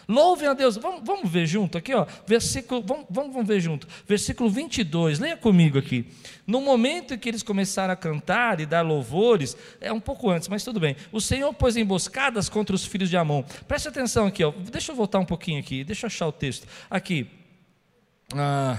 Louvem 0.09 0.49
a 0.49 0.55
Deus. 0.55 0.77
Vamos, 0.77 1.01
vamos 1.05 1.31
ver 1.31 1.47
junto 1.47 1.79
aqui, 1.79 1.95
ó. 1.95 2.07
Versículo, 2.27 2.83
vamos, 2.83 3.07
vamos, 3.09 3.47
ver 3.47 3.61
junto. 3.61 3.87
Versículo 4.07 4.51
22. 4.51 5.19
Leia 5.19 5.37
comigo 5.37 5.79
aqui. 5.79 6.07
No 6.47 6.61
momento 6.61 7.15
em 7.15 7.19
que 7.19 7.29
eles 7.29 7.43
começaram 7.43 7.93
a 7.95 7.97
cantar 7.97 8.61
e 8.61 8.67
dar 8.67 8.83
louvores, 8.83 9.57
é 9.81 9.93
um 9.93 10.01
pouco 10.01 10.31
antes, 10.31 10.49
mas 10.49 10.65
tudo 10.65 10.81
bem. 10.81 10.97
O 11.11 11.21
Senhor 11.21 11.53
pôs 11.55 11.77
emboscadas 11.77 12.49
contra 12.49 12.75
os 12.75 12.85
filhos 12.85 13.09
de 13.09 13.17
Amon. 13.17 13.43
Preste 13.67 13.89
atenção 13.89 14.27
aqui, 14.27 14.43
ó. 14.45 14.51
Deixa 14.51 14.93
eu 14.93 14.97
voltar 14.97 15.19
um 15.19 15.27
pouquinho 15.27 15.61
aqui. 15.61 15.85
Deixa 15.85 16.07
eu 16.07 16.09
achar 16.09 16.27
o 16.27 16.33
texto. 16.33 16.67
Aqui. 16.91 17.31
Ah. 18.35 18.79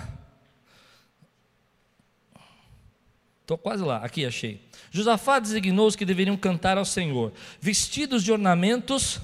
Estou 3.43 3.57
quase 3.57 3.83
lá, 3.83 3.97
aqui 3.97 4.25
achei. 4.25 4.61
Josafá 4.89 5.37
designou 5.37 5.85
os 5.85 5.97
que 5.97 6.05
deveriam 6.05 6.37
cantar 6.37 6.77
ao 6.77 6.85
Senhor, 6.85 7.33
vestidos 7.59 8.23
de 8.23 8.31
ornamentos 8.31 9.19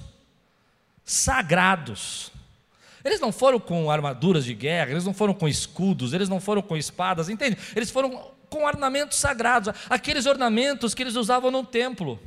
sagrados. 1.06 2.30
Eles 3.04 3.22
não 3.22 3.32
foram 3.32 3.62
com 3.62 3.90
armaduras 3.90 4.44
de 4.44 4.54
guerra, 4.54 4.92
eles 4.92 5.06
não 5.06 5.14
foram 5.14 5.34
com 5.34 5.48
escudos, 5.48 6.12
eles 6.12 6.28
não 6.28 6.42
foram 6.42 6.62
com 6.62 6.76
espadas, 6.76 7.30
entende? 7.30 7.58
Eles 7.74 7.90
foram 7.90 8.34
com 8.50 8.66
ornamentos 8.66 9.18
sagrados, 9.18 9.74
aqueles 9.90 10.26
ornamentos 10.26 10.94
que 10.94 11.02
eles 11.02 11.16
usavam 11.16 11.50
no 11.50 11.64
templo. 11.64 12.20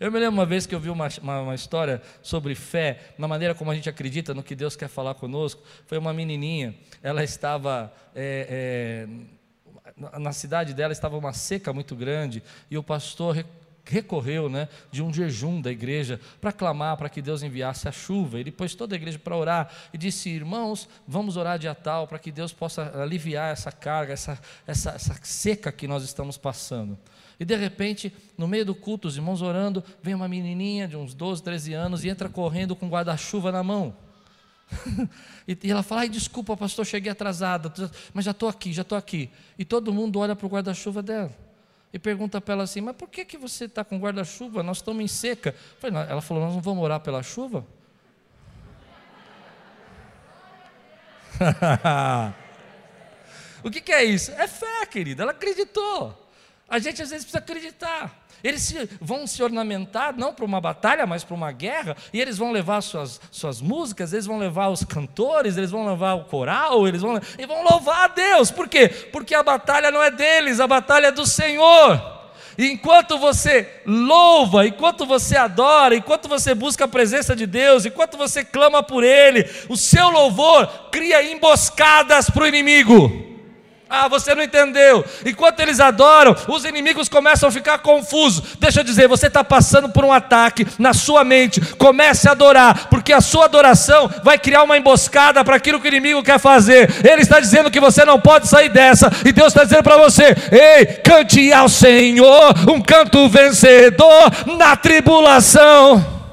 Eu 0.00 0.10
me 0.10 0.18
lembro 0.18 0.34
uma 0.34 0.46
vez 0.46 0.66
que 0.66 0.74
eu 0.74 0.80
vi 0.80 0.90
uma, 0.90 1.06
uma, 1.22 1.40
uma, 1.42 1.54
história 1.54 2.02
sobre 2.20 2.56
fé, 2.56 3.14
na 3.16 3.28
maneira 3.28 3.54
como 3.54 3.70
a 3.70 3.74
gente 3.76 3.88
acredita 3.88 4.34
no 4.34 4.42
que 4.42 4.56
Deus 4.56 4.74
quer 4.74 4.88
falar 4.88 5.14
conosco. 5.14 5.62
Foi 5.86 5.96
uma 5.96 6.12
menininha, 6.12 6.74
ela 7.00 7.22
estava 7.22 7.92
é, 8.12 9.06
é, 9.06 9.08
na 10.18 10.32
cidade 10.32 10.72
dela 10.72 10.92
estava 10.92 11.16
uma 11.16 11.32
seca 11.32 11.72
muito 11.72 11.94
grande 11.94 12.42
e 12.70 12.78
o 12.78 12.82
pastor 12.82 13.44
recorreu 13.84 14.48
né, 14.48 14.68
de 14.90 15.02
um 15.02 15.12
jejum 15.12 15.60
da 15.60 15.70
igreja 15.70 16.18
para 16.40 16.52
clamar 16.52 16.96
para 16.96 17.08
que 17.08 17.20
Deus 17.20 17.42
enviasse 17.42 17.86
a 17.86 17.92
chuva. 17.92 18.40
Ele 18.40 18.50
pôs 18.50 18.74
toda 18.74 18.94
a 18.94 18.96
igreja 18.96 19.18
para 19.18 19.36
orar 19.36 19.70
e 19.92 19.98
disse: 19.98 20.30
Irmãos, 20.30 20.88
vamos 21.06 21.36
orar 21.36 21.58
dia 21.58 21.74
tal 21.74 22.06
para 22.06 22.18
que 22.18 22.32
Deus 22.32 22.52
possa 22.52 22.90
aliviar 23.00 23.52
essa 23.52 23.70
carga, 23.70 24.14
essa, 24.14 24.40
essa, 24.66 24.90
essa 24.92 25.18
seca 25.22 25.70
que 25.70 25.86
nós 25.86 26.02
estamos 26.02 26.38
passando. 26.38 26.98
E 27.38 27.44
de 27.44 27.56
repente, 27.56 28.14
no 28.38 28.48
meio 28.48 28.64
do 28.64 28.74
culto, 28.74 29.08
os 29.08 29.16
irmãos 29.16 29.42
orando, 29.42 29.84
vem 30.02 30.14
uma 30.14 30.28
menininha 30.28 30.88
de 30.88 30.96
uns 30.96 31.14
12, 31.14 31.42
13 31.42 31.74
anos 31.74 32.04
e 32.04 32.08
entra 32.08 32.28
correndo 32.28 32.76
com 32.76 32.88
guarda-chuva 32.88 33.52
na 33.52 33.62
mão. 33.62 33.94
e 35.46 35.70
ela 35.70 35.82
fala: 35.82 36.02
Ai, 36.02 36.08
desculpa, 36.08 36.56
pastor, 36.56 36.86
cheguei 36.86 37.10
atrasada, 37.12 37.72
mas 38.12 38.24
já 38.24 38.30
estou 38.30 38.48
aqui, 38.48 38.72
já 38.72 38.82
estou 38.82 38.96
aqui. 38.96 39.30
E 39.58 39.64
todo 39.64 39.92
mundo 39.92 40.18
olha 40.18 40.34
para 40.34 40.46
o 40.46 40.50
guarda-chuva 40.50 41.02
dela 41.02 41.30
e 41.92 41.98
pergunta 41.98 42.40
para 42.40 42.54
ela 42.54 42.64
assim: 42.64 42.80
Mas 42.80 42.96
por 42.96 43.08
que, 43.08 43.24
que 43.24 43.38
você 43.38 43.66
está 43.66 43.84
com 43.84 43.98
guarda-chuva? 43.98 44.64
Nós 44.64 44.78
estamos 44.78 45.02
em 45.02 45.06
seca. 45.06 45.54
Ela 45.80 46.20
falou: 46.20 46.42
Nós 46.42 46.54
não 46.54 46.60
vamos 46.60 46.82
orar 46.82 46.98
pela 46.98 47.22
chuva? 47.22 47.64
o 53.62 53.70
que, 53.70 53.80
que 53.80 53.92
é 53.92 54.02
isso? 54.04 54.32
É 54.32 54.48
fé, 54.48 54.86
querida. 54.86 55.22
Ela 55.22 55.30
acreditou. 55.32 56.20
A 56.68 56.80
gente 56.80 57.00
às 57.00 57.10
vezes 57.10 57.24
precisa 57.24 57.38
acreditar. 57.38 58.23
Eles 58.44 58.60
se, 58.60 58.88
vão 59.00 59.26
se 59.26 59.42
ornamentar 59.42 60.14
não 60.14 60.34
para 60.34 60.44
uma 60.44 60.60
batalha, 60.60 61.06
mas 61.06 61.24
para 61.24 61.34
uma 61.34 61.50
guerra, 61.50 61.96
e 62.12 62.20
eles 62.20 62.36
vão 62.36 62.52
levar 62.52 62.82
suas, 62.82 63.18
suas 63.30 63.62
músicas, 63.62 64.12
eles 64.12 64.26
vão 64.26 64.38
levar 64.38 64.68
os 64.68 64.84
cantores, 64.84 65.56
eles 65.56 65.70
vão 65.70 65.86
levar 65.86 66.12
o 66.12 66.24
coral, 66.24 66.86
eles 66.86 67.00
vão, 67.00 67.18
e 67.38 67.46
vão 67.46 67.64
louvar 67.64 68.04
a 68.04 68.08
Deus. 68.08 68.50
Por 68.50 68.68
quê? 68.68 68.86
Porque 69.10 69.34
a 69.34 69.42
batalha 69.42 69.90
não 69.90 70.02
é 70.02 70.10
deles, 70.10 70.60
a 70.60 70.66
batalha 70.66 71.06
é 71.06 71.12
do 71.12 71.24
Senhor. 71.24 72.12
E 72.58 72.70
enquanto 72.70 73.18
você 73.18 73.80
louva, 73.86 74.66
enquanto 74.66 75.06
você 75.06 75.36
adora, 75.38 75.96
enquanto 75.96 76.28
você 76.28 76.54
busca 76.54 76.84
a 76.84 76.88
presença 76.88 77.34
de 77.34 77.46
Deus, 77.46 77.86
enquanto 77.86 78.18
você 78.18 78.44
clama 78.44 78.82
por 78.82 79.02
Ele, 79.02 79.48
o 79.70 79.76
seu 79.76 80.10
louvor 80.10 80.66
cria 80.92 81.32
emboscadas 81.32 82.28
para 82.28 82.44
o 82.44 82.46
inimigo. 82.46 83.33
Ah, 83.88 84.08
você 84.08 84.34
não 84.34 84.42
entendeu. 84.42 85.04
Enquanto 85.26 85.60
eles 85.60 85.78
adoram, 85.78 86.34
os 86.48 86.64
inimigos 86.64 87.08
começam 87.08 87.48
a 87.48 87.52
ficar 87.52 87.78
confusos. 87.78 88.56
Deixa 88.58 88.80
eu 88.80 88.84
dizer, 88.84 89.06
você 89.06 89.26
está 89.26 89.44
passando 89.44 89.88
por 89.90 90.04
um 90.04 90.12
ataque 90.12 90.66
na 90.78 90.94
sua 90.94 91.22
mente. 91.22 91.60
Comece 91.76 92.28
a 92.28 92.32
adorar, 92.32 92.88
porque 92.88 93.12
a 93.12 93.20
sua 93.20 93.44
adoração 93.44 94.10
vai 94.22 94.38
criar 94.38 94.62
uma 94.62 94.76
emboscada 94.76 95.44
para 95.44 95.56
aquilo 95.56 95.78
que 95.80 95.86
o 95.86 95.94
inimigo 95.94 96.22
quer 96.22 96.38
fazer. 96.40 96.90
Ele 97.06 97.22
está 97.22 97.38
dizendo 97.38 97.70
que 97.70 97.78
você 97.78 98.04
não 98.04 98.18
pode 98.18 98.48
sair 98.48 98.70
dessa, 98.70 99.12
e 99.24 99.32
Deus 99.32 99.48
está 99.48 99.64
dizendo 99.64 99.82
para 99.82 99.98
você: 99.98 100.34
ei, 100.50 100.86
cante 101.04 101.52
ao 101.52 101.68
Senhor 101.68 102.54
um 102.68 102.80
canto 102.80 103.28
vencedor 103.28 104.32
na 104.56 104.76
tribulação. 104.76 106.23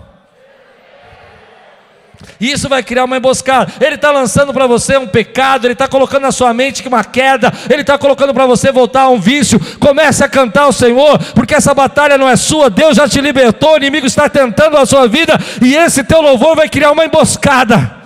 E 2.41 2.51
isso 2.51 2.67
vai 2.67 2.81
criar 2.81 3.05
uma 3.05 3.17
emboscada. 3.17 3.71
Ele 3.79 3.93
está 3.93 4.09
lançando 4.09 4.51
para 4.51 4.65
você 4.65 4.97
um 4.97 5.05
pecado, 5.05 5.67
ele 5.67 5.73
está 5.73 5.87
colocando 5.87 6.23
na 6.23 6.31
sua 6.31 6.51
mente 6.55 6.85
uma 6.87 7.03
queda, 7.03 7.53
ele 7.69 7.81
está 7.81 7.99
colocando 7.99 8.33
para 8.33 8.47
você 8.47 8.71
voltar 8.71 9.01
a 9.01 9.09
um 9.09 9.19
vício. 9.19 9.61
Comece 9.79 10.23
a 10.23 10.27
cantar 10.27 10.63
ao 10.63 10.73
Senhor, 10.73 11.19
porque 11.35 11.53
essa 11.53 11.71
batalha 11.71 12.17
não 12.17 12.27
é 12.27 12.35
sua, 12.35 12.67
Deus 12.67 12.97
já 12.97 13.07
te 13.07 13.21
libertou, 13.21 13.73
o 13.73 13.77
inimigo 13.77 14.07
está 14.07 14.27
tentando 14.27 14.75
a 14.75 14.87
sua 14.87 15.07
vida, 15.07 15.37
e 15.61 15.75
esse 15.75 16.03
teu 16.03 16.19
louvor 16.19 16.55
vai 16.55 16.67
criar 16.67 16.89
uma 16.91 17.05
emboscada. 17.05 18.01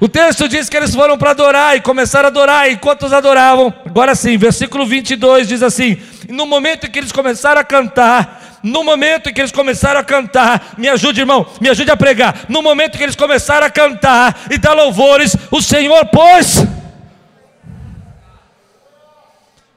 O 0.00 0.08
texto 0.08 0.48
diz 0.48 0.68
que 0.68 0.76
eles 0.76 0.92
foram 0.92 1.16
para 1.16 1.30
adorar 1.30 1.76
e 1.76 1.80
começaram 1.80 2.26
a 2.26 2.30
adorar, 2.30 2.68
enquanto 2.68 3.06
os 3.06 3.12
adoravam, 3.12 3.72
agora 3.86 4.16
sim, 4.16 4.36
versículo 4.36 4.84
22 4.84 5.46
diz 5.46 5.62
assim: 5.62 5.96
no 6.28 6.46
momento 6.46 6.86
em 6.86 6.90
que 6.90 6.98
eles 6.98 7.12
começaram 7.12 7.60
a 7.60 7.64
cantar, 7.64 8.43
no 8.64 8.82
momento 8.82 9.28
em 9.28 9.34
que 9.34 9.42
eles 9.42 9.52
começaram 9.52 10.00
a 10.00 10.04
cantar, 10.04 10.74
me 10.78 10.88
ajude, 10.88 11.20
irmão, 11.20 11.46
me 11.60 11.68
ajude 11.68 11.90
a 11.90 11.96
pregar. 11.96 12.46
No 12.48 12.62
momento 12.62 12.94
em 12.94 12.98
que 12.98 13.04
eles 13.04 13.14
começaram 13.14 13.66
a 13.66 13.70
cantar 13.70 14.46
e 14.50 14.56
dar 14.56 14.72
louvores, 14.72 15.36
o 15.50 15.60
Senhor 15.60 16.06
pôs. 16.06 16.64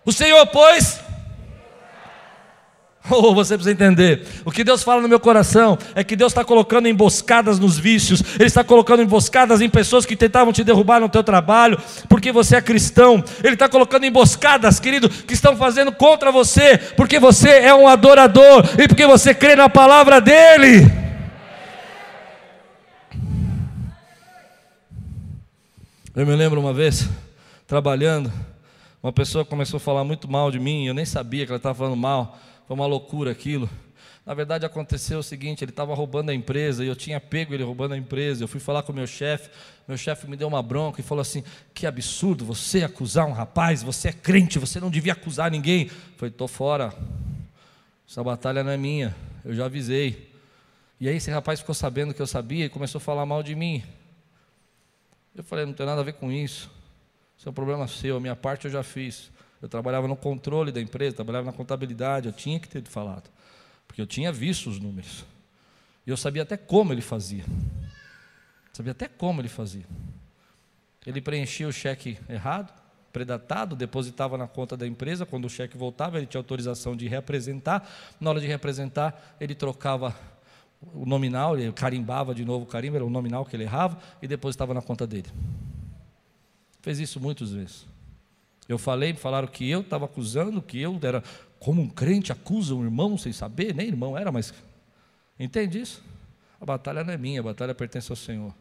O 0.05 0.11
Senhor 0.13 0.47
pôs 0.47 1.01
Oh, 3.17 3.33
você 3.33 3.55
precisa 3.55 3.71
entender. 3.71 4.25
O 4.43 4.51
que 4.51 4.63
Deus 4.63 4.83
fala 4.83 5.01
no 5.01 5.07
meu 5.07 5.19
coração 5.19 5.77
é 5.95 6.03
que 6.03 6.15
Deus 6.15 6.31
está 6.31 6.43
colocando 6.43 6.87
emboscadas 6.87 7.57
nos 7.57 7.77
vícios, 7.77 8.21
Ele 8.35 8.45
está 8.45 8.63
colocando 8.63 9.01
emboscadas 9.01 9.61
em 9.61 9.69
pessoas 9.69 10.05
que 10.05 10.15
tentavam 10.15 10.51
te 10.51 10.63
derrubar 10.63 10.99
no 10.99 11.09
teu 11.09 11.23
trabalho, 11.23 11.79
porque 12.09 12.31
você 12.31 12.57
é 12.57 12.61
cristão. 12.61 13.23
Ele 13.43 13.53
está 13.53 13.69
colocando 13.69 14.05
emboscadas, 14.05 14.79
querido, 14.79 15.09
que 15.09 15.33
estão 15.33 15.55
fazendo 15.55 15.91
contra 15.91 16.31
você, 16.31 16.77
porque 16.95 17.19
você 17.19 17.49
é 17.49 17.73
um 17.73 17.87
adorador 17.87 18.63
e 18.77 18.87
porque 18.87 19.05
você 19.05 19.33
crê 19.33 19.55
na 19.55 19.69
palavra 19.69 20.19
dEle. 20.19 21.07
Eu 26.15 26.25
me 26.25 26.35
lembro 26.35 26.59
uma 26.59 26.73
vez, 26.73 27.07
trabalhando, 27.67 28.31
uma 29.03 29.13
pessoa 29.13 29.45
começou 29.45 29.77
a 29.77 29.79
falar 29.79 30.03
muito 30.03 30.29
mal 30.29 30.49
de 30.49 30.59
mim, 30.59 30.87
eu 30.87 30.93
nem 30.93 31.05
sabia 31.05 31.45
que 31.45 31.51
ela 31.51 31.57
estava 31.57 31.75
falando 31.75 31.95
mal, 31.95 32.39
foi 32.67 32.75
uma 32.75 32.85
loucura 32.85 33.31
aquilo. 33.31 33.69
Na 34.25 34.33
verdade, 34.33 34.65
aconteceu 34.65 35.19
o 35.19 35.23
seguinte: 35.23 35.63
ele 35.63 35.71
estava 35.71 35.95
roubando 35.95 36.31
a 36.31 36.33
empresa 36.33 36.83
e 36.83 36.87
eu 36.87 36.97
tinha 36.97 37.17
pego 37.17 37.53
ele 37.53 37.63
roubando 37.63 37.93
a 37.93 37.97
empresa. 37.97 38.43
Eu 38.43 38.47
fui 38.47 38.59
falar 38.59 38.83
com 38.83 38.91
o 38.91 38.95
meu 38.95 39.07
chefe, 39.07 39.49
meu 39.87 39.97
chefe 39.97 40.29
me 40.29 40.35
deu 40.35 40.49
uma 40.49 40.61
bronca 40.61 40.99
e 40.99 41.03
falou 41.03 41.21
assim: 41.21 41.45
Que 41.73 41.87
absurdo 41.87 42.43
você 42.43 42.83
acusar 42.83 43.25
um 43.25 43.31
rapaz, 43.31 43.81
você 43.81 44.09
é 44.09 44.11
crente, 44.11 44.59
você 44.59 44.81
não 44.81 44.89
devia 44.89 45.13
acusar 45.13 45.49
ninguém. 45.49 45.83
Eu 45.85 46.17
falei: 46.17 46.31
Estou 46.31 46.47
fora, 46.47 46.93
essa 48.07 48.21
batalha 48.21 48.65
não 48.65 48.71
é 48.71 48.77
minha, 48.77 49.15
eu 49.45 49.55
já 49.55 49.65
avisei. 49.65 50.29
E 50.99 51.07
aí 51.07 51.15
esse 51.15 51.31
rapaz 51.31 51.61
ficou 51.61 51.73
sabendo 51.73 52.13
que 52.13 52.21
eu 52.21 52.27
sabia 52.27 52.65
e 52.65 52.69
começou 52.69 52.99
a 52.99 53.01
falar 53.01 53.25
mal 53.25 53.41
de 53.41 53.55
mim. 53.55 53.81
Eu 55.33 55.43
falei: 55.43 55.65
Não 55.65 55.73
tem 55.73 55.85
nada 55.85 56.01
a 56.01 56.03
ver 56.03 56.15
com 56.15 56.29
isso, 56.29 56.69
isso 57.37 57.47
é 57.47 57.49
um 57.49 57.53
problema 57.53 57.87
seu, 57.87 58.17
a 58.17 58.19
minha 58.19 58.35
parte 58.35 58.65
eu 58.65 58.71
já 58.71 58.83
fiz. 58.83 59.31
Eu 59.61 59.67
trabalhava 59.67 60.07
no 60.07 60.15
controle 60.15 60.71
da 60.71 60.81
empresa, 60.81 61.15
trabalhava 61.15 61.45
na 61.45 61.53
contabilidade, 61.53 62.27
eu 62.27 62.33
tinha 62.33 62.59
que 62.59 62.67
ter 62.67 62.83
falado 62.83 63.29
porque 63.87 64.01
eu 64.01 64.05
tinha 64.05 64.31
visto 64.31 64.69
os 64.69 64.79
números. 64.79 65.25
E 66.05 66.09
eu 66.09 66.17
sabia 66.17 66.43
até 66.43 66.57
como 66.57 66.93
ele 66.93 67.01
fazia. 67.01 67.43
Sabia 68.73 68.91
até 68.91 69.07
como 69.07 69.41
ele 69.41 69.47
fazia. 69.47 69.85
Ele 71.05 71.21
preenchia 71.21 71.67
o 71.67 71.71
cheque 71.71 72.19
errado, 72.29 72.71
predatado, 73.11 73.75
depositava 73.75 74.37
na 74.37 74.47
conta 74.47 74.75
da 74.77 74.85
empresa. 74.85 75.25
Quando 75.25 75.45
o 75.45 75.49
cheque 75.49 75.77
voltava, 75.77 76.17
ele 76.17 76.27
tinha 76.27 76.39
autorização 76.39 76.95
de 76.95 77.07
reapresentar. 77.07 77.89
Na 78.19 78.29
hora 78.29 78.39
de 78.39 78.47
reapresentar, 78.47 79.35
ele 79.39 79.55
trocava 79.55 80.15
o 80.93 81.05
nominal, 81.05 81.57
ele 81.57 81.71
carimbava 81.71 82.35
de 82.35 82.45
novo 82.45 82.65
o 82.65 82.67
carimbo, 82.67 82.97
era 82.97 83.05
o 83.05 83.09
nominal 83.09 83.43
que 83.45 83.55
ele 83.55 83.63
errava, 83.63 83.97
e 84.21 84.27
depositava 84.27 84.73
na 84.73 84.81
conta 84.81 85.07
dele. 85.07 85.29
Fez 86.81 86.99
isso 86.99 87.19
muitas 87.19 87.51
vezes. 87.51 87.87
Eu 88.67 88.77
falei, 88.77 89.13
falaram 89.13 89.47
que 89.47 89.69
eu 89.69 89.81
estava 89.81 90.05
acusando, 90.05 90.61
que 90.61 90.79
eu 90.79 90.99
era 91.01 91.23
como 91.59 91.81
um 91.81 91.89
crente 91.89 92.31
acusa 92.31 92.75
um 92.75 92.83
irmão 92.83 93.17
sem 93.17 93.31
saber, 93.31 93.73
nem 93.73 93.87
irmão 93.87 94.17
era, 94.17 94.31
mas 94.31 94.53
entende 95.39 95.79
isso? 95.79 96.03
A 96.59 96.65
batalha 96.65 97.03
não 97.03 97.13
é 97.13 97.17
minha, 97.17 97.39
a 97.39 97.43
batalha 97.43 97.73
pertence 97.73 98.11
ao 98.11 98.15
Senhor. 98.15 98.53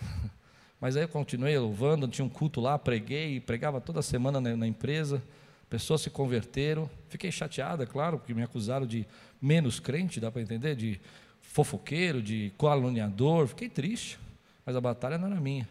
Mas 0.80 0.96
aí 0.96 1.04
eu 1.04 1.08
continuei 1.08 1.58
louvando, 1.58 2.06
tinha 2.06 2.24
um 2.24 2.28
culto 2.28 2.60
lá, 2.60 2.78
preguei, 2.78 3.40
pregava 3.40 3.80
toda 3.80 4.02
semana 4.02 4.38
na, 4.38 4.54
na 4.54 4.66
empresa, 4.66 5.22
pessoas 5.70 6.02
se 6.02 6.10
converteram. 6.10 6.90
Fiquei 7.08 7.32
chateada, 7.32 7.86
claro, 7.86 8.18
porque 8.18 8.34
me 8.34 8.42
acusaram 8.42 8.86
de 8.86 9.06
menos 9.40 9.80
crente, 9.80 10.20
dá 10.20 10.30
para 10.30 10.42
entender? 10.42 10.76
De 10.76 11.00
fofoqueiro, 11.40 12.20
de 12.20 12.52
caluniador. 12.58 13.46
Fiquei 13.48 13.68
triste, 13.68 14.18
mas 14.66 14.76
a 14.76 14.80
batalha 14.80 15.16
não 15.16 15.28
era 15.28 15.40
minha. 15.40 15.66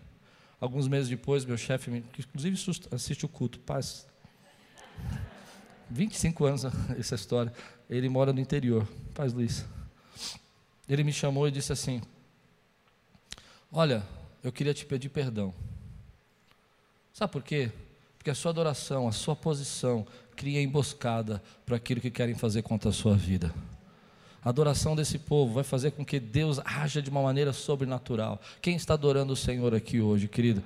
Alguns 0.63 0.88
meses 0.88 1.10
depois, 1.10 1.43
meu 1.43 1.58
chefe, 1.58 1.91
inclusive 2.17 2.58
assiste 2.89 3.26
o 3.26 3.28
culto, 3.28 3.60
paz, 3.60 4.08
25 5.89 6.45
anos 6.45 6.63
essa 6.97 7.15
história. 7.15 7.52
Ele 7.89 8.08
mora 8.08 8.32
no 8.32 8.39
interior, 8.39 8.88
Paz 9.13 9.34
Luiz. 9.34 9.65
Ele 10.88 11.04
me 11.04 11.12
chamou 11.12 11.49
e 11.49 11.52
disse 11.52 11.73
assim: 11.73 12.02
Olha, 13.69 14.08
eu 14.41 14.54
queria 14.54 14.73
te 14.73 14.86
pedir 14.86 15.10
perdão. 15.10 15.54
Sabe 17.12 17.34
por 17.34 17.43
quê? 17.43 17.69
Porque 18.17 18.30
a 18.30 18.36
sua 18.36 18.52
adoração, 18.52 19.06
a 19.06 19.12
sua 19.12 19.36
posição 19.36 20.08
cria 20.34 20.62
emboscada 20.62 21.43
para 21.65 21.76
aquilo 21.76 21.99
que 21.99 22.10
querem 22.10 22.36
fazer 22.36 22.62
contra 22.62 22.89
a 22.89 22.93
sua 22.93 23.15
vida. 23.17 23.54
A 24.43 24.49
adoração 24.49 24.95
desse 24.95 25.17
povo 25.17 25.53
vai 25.53 25.63
fazer 25.63 25.91
com 25.91 26.03
que 26.03 26.19
Deus 26.19 26.60
haja 26.65 27.01
de 27.01 27.10
uma 27.10 27.21
maneira 27.21 27.53
sobrenatural. 27.53 28.41
Quem 28.62 28.75
está 28.75 28.93
adorando 28.93 29.34
o 29.34 29.38
Senhor 29.38 29.73
aqui 29.73 30.01
hoje, 30.01 30.27
querido? 30.27 30.62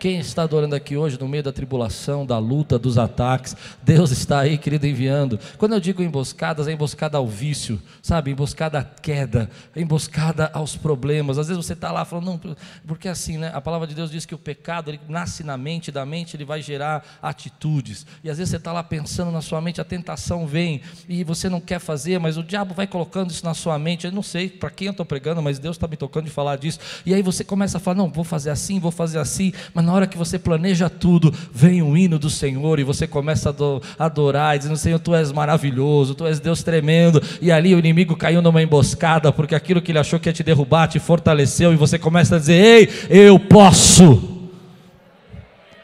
Quem 0.00 0.18
está 0.18 0.44
adorando 0.44 0.74
aqui 0.74 0.96
hoje, 0.96 1.20
no 1.20 1.28
meio 1.28 1.42
da 1.42 1.52
tribulação, 1.52 2.24
da 2.24 2.38
luta, 2.38 2.78
dos 2.78 2.96
ataques, 2.96 3.54
Deus 3.82 4.10
está 4.10 4.40
aí, 4.40 4.56
querido, 4.56 4.86
enviando. 4.86 5.38
Quando 5.58 5.74
eu 5.74 5.80
digo 5.80 6.02
emboscadas, 6.02 6.66
é 6.66 6.72
emboscada 6.72 7.18
ao 7.18 7.28
vício, 7.28 7.78
sabe? 8.00 8.30
Emboscada 8.30 8.78
à 8.78 8.82
queda, 8.82 9.50
emboscada 9.76 10.50
aos 10.54 10.74
problemas. 10.74 11.36
Às 11.36 11.48
vezes 11.48 11.62
você 11.62 11.74
está 11.74 11.92
lá 11.92 12.06
falando, 12.06 12.24
não, 12.24 12.56
porque 12.86 13.08
assim, 13.08 13.36
né? 13.36 13.50
A 13.52 13.60
palavra 13.60 13.86
de 13.86 13.94
Deus 13.94 14.10
diz 14.10 14.24
que 14.24 14.34
o 14.34 14.38
pecado 14.38 14.90
ele 14.90 14.98
nasce 15.06 15.44
na 15.44 15.58
mente, 15.58 15.92
da 15.92 16.06
mente 16.06 16.34
ele 16.34 16.46
vai 16.46 16.62
gerar 16.62 17.04
atitudes. 17.20 18.06
E 18.24 18.30
às 18.30 18.38
vezes 18.38 18.52
você 18.52 18.56
está 18.56 18.72
lá 18.72 18.82
pensando 18.82 19.30
na 19.30 19.42
sua 19.42 19.60
mente, 19.60 19.82
a 19.82 19.84
tentação 19.84 20.46
vem 20.46 20.80
e 21.10 21.22
você 21.22 21.50
não 21.50 21.60
quer 21.60 21.78
fazer, 21.78 22.18
mas 22.18 22.38
o 22.38 22.42
diabo 22.42 22.72
vai 22.72 22.86
colocando 22.86 23.30
isso 23.30 23.44
na 23.44 23.52
sua 23.52 23.78
mente. 23.78 24.06
Eu 24.06 24.12
não 24.12 24.22
sei 24.22 24.48
para 24.48 24.70
quem 24.70 24.86
eu 24.86 24.92
estou 24.92 25.04
pregando, 25.04 25.42
mas 25.42 25.58
Deus 25.58 25.76
está 25.76 25.86
me 25.86 25.98
tocando 25.98 26.24
de 26.24 26.30
falar 26.30 26.56
disso. 26.56 26.78
E 27.04 27.12
aí 27.12 27.20
você 27.20 27.44
começa 27.44 27.76
a 27.76 27.80
falar, 27.80 27.98
não, 27.98 28.10
vou 28.10 28.24
fazer 28.24 28.48
assim, 28.48 28.80
vou 28.80 28.90
fazer 28.90 29.18
assim, 29.18 29.52
mas 29.74 29.89
na 29.90 29.96
hora 29.96 30.06
que 30.06 30.16
você 30.16 30.38
planeja 30.38 30.88
tudo, 30.88 31.34
vem 31.52 31.82
um 31.82 31.96
hino 31.96 32.16
do 32.16 32.30
Senhor 32.30 32.78
e 32.78 32.84
você 32.84 33.08
começa 33.08 33.50
a 33.98 34.04
adorar, 34.04 34.56
dizendo: 34.56 34.76
Senhor, 34.76 35.00
tu 35.00 35.12
és 35.16 35.32
maravilhoso, 35.32 36.14
tu 36.14 36.24
és 36.24 36.38
Deus 36.38 36.62
tremendo. 36.62 37.20
E 37.42 37.50
ali 37.50 37.74
o 37.74 37.78
inimigo 37.80 38.14
caiu 38.14 38.40
numa 38.40 38.62
emboscada, 38.62 39.32
porque 39.32 39.52
aquilo 39.52 39.82
que 39.82 39.90
ele 39.90 39.98
achou 39.98 40.20
que 40.20 40.28
ia 40.28 40.32
te 40.32 40.44
derrubar 40.44 40.86
te 40.86 41.00
fortaleceu, 41.00 41.72
e 41.72 41.76
você 41.76 41.98
começa 41.98 42.36
a 42.36 42.38
dizer: 42.38 42.54
Ei, 42.54 42.88
eu 43.10 43.36
posso 43.36 44.48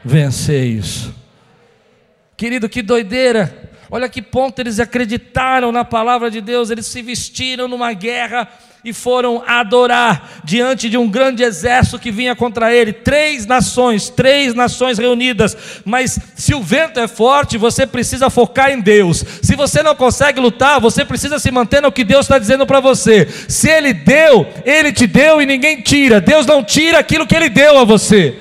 vencer 0.04 0.64
isso. 0.64 1.12
Querido, 2.36 2.68
que 2.68 2.82
doideira! 2.82 3.72
Olha 3.90 4.08
que 4.08 4.22
ponto 4.22 4.60
eles 4.60 4.78
acreditaram 4.78 5.72
na 5.72 5.84
palavra 5.84 6.30
de 6.30 6.40
Deus, 6.40 6.70
eles 6.70 6.86
se 6.86 7.02
vestiram 7.02 7.66
numa 7.66 7.92
guerra 7.92 8.48
e 8.84 8.92
foram 8.92 9.42
adorar 9.46 10.40
diante 10.44 10.88
de 10.88 10.96
um 10.96 11.08
grande 11.08 11.42
exército 11.42 11.98
que 11.98 12.10
vinha 12.10 12.36
contra 12.36 12.72
ele. 12.72 12.92
Três 12.92 13.44
nações, 13.44 14.08
três 14.08 14.54
nações 14.54 14.98
reunidas. 14.98 15.56
Mas 15.84 16.18
se 16.34 16.54
o 16.54 16.62
vento 16.62 17.00
é 17.00 17.08
forte, 17.08 17.58
você 17.58 17.86
precisa 17.86 18.30
focar 18.30 18.70
em 18.70 18.80
Deus. 18.80 19.24
Se 19.42 19.56
você 19.56 19.82
não 19.82 19.94
consegue 19.94 20.38
lutar, 20.38 20.80
você 20.80 21.04
precisa 21.04 21.38
se 21.38 21.50
manter 21.50 21.82
no 21.82 21.90
que 21.90 22.04
Deus 22.04 22.26
está 22.26 22.38
dizendo 22.38 22.66
para 22.66 22.78
você. 22.78 23.26
Se 23.48 23.68
Ele 23.68 23.92
deu, 23.92 24.46
Ele 24.64 24.92
te 24.92 25.06
deu 25.06 25.42
e 25.42 25.46
ninguém 25.46 25.80
tira. 25.82 26.20
Deus 26.20 26.46
não 26.46 26.62
tira 26.62 27.00
aquilo 27.00 27.26
que 27.26 27.34
Ele 27.34 27.48
deu 27.48 27.78
a 27.78 27.84
você. 27.84 28.38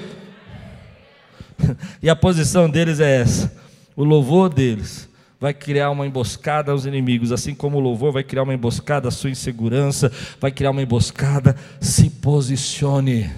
E 2.01 2.09
a 2.09 2.15
posição 2.15 2.69
deles 2.69 2.99
é 2.99 3.21
essa: 3.21 3.51
o 3.95 4.03
louvor 4.03 4.49
deles 4.49 5.09
vai 5.39 5.53
criar 5.53 5.89
uma 5.89 6.07
emboscada 6.07 6.71
aos 6.71 6.85
inimigos, 6.85 7.31
assim 7.31 7.53
como 7.53 7.77
o 7.77 7.81
louvor 7.81 8.11
vai 8.11 8.23
criar 8.23 8.43
uma 8.43 8.53
emboscada 8.53 9.07
à 9.07 9.11
sua 9.11 9.29
insegurança, 9.29 10.11
vai 10.39 10.51
criar 10.51 10.71
uma 10.71 10.81
emboscada. 10.81 11.55
Se 11.79 12.09
posicione, 12.09 13.29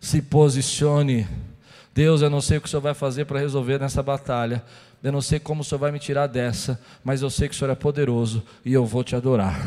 se 0.00 0.22
posicione. 0.22 1.26
Deus, 1.92 2.22
eu 2.22 2.30
não 2.30 2.40
sei 2.40 2.58
o 2.58 2.60
que 2.60 2.68
o 2.68 2.70
Senhor 2.70 2.80
vai 2.80 2.94
fazer 2.94 3.24
para 3.24 3.40
resolver 3.40 3.78
nessa 3.78 4.02
batalha, 4.02 4.62
eu 5.02 5.10
não 5.10 5.22
sei 5.22 5.40
como 5.40 5.62
o 5.62 5.64
Senhor 5.64 5.78
vai 5.78 5.90
me 5.90 5.98
tirar 5.98 6.26
dessa, 6.26 6.78
mas 7.02 7.22
eu 7.22 7.30
sei 7.30 7.48
que 7.48 7.54
o 7.54 7.58
Senhor 7.58 7.70
é 7.70 7.74
poderoso 7.74 8.42
e 8.64 8.72
eu 8.72 8.84
vou 8.84 9.02
te 9.02 9.16
adorar. 9.16 9.58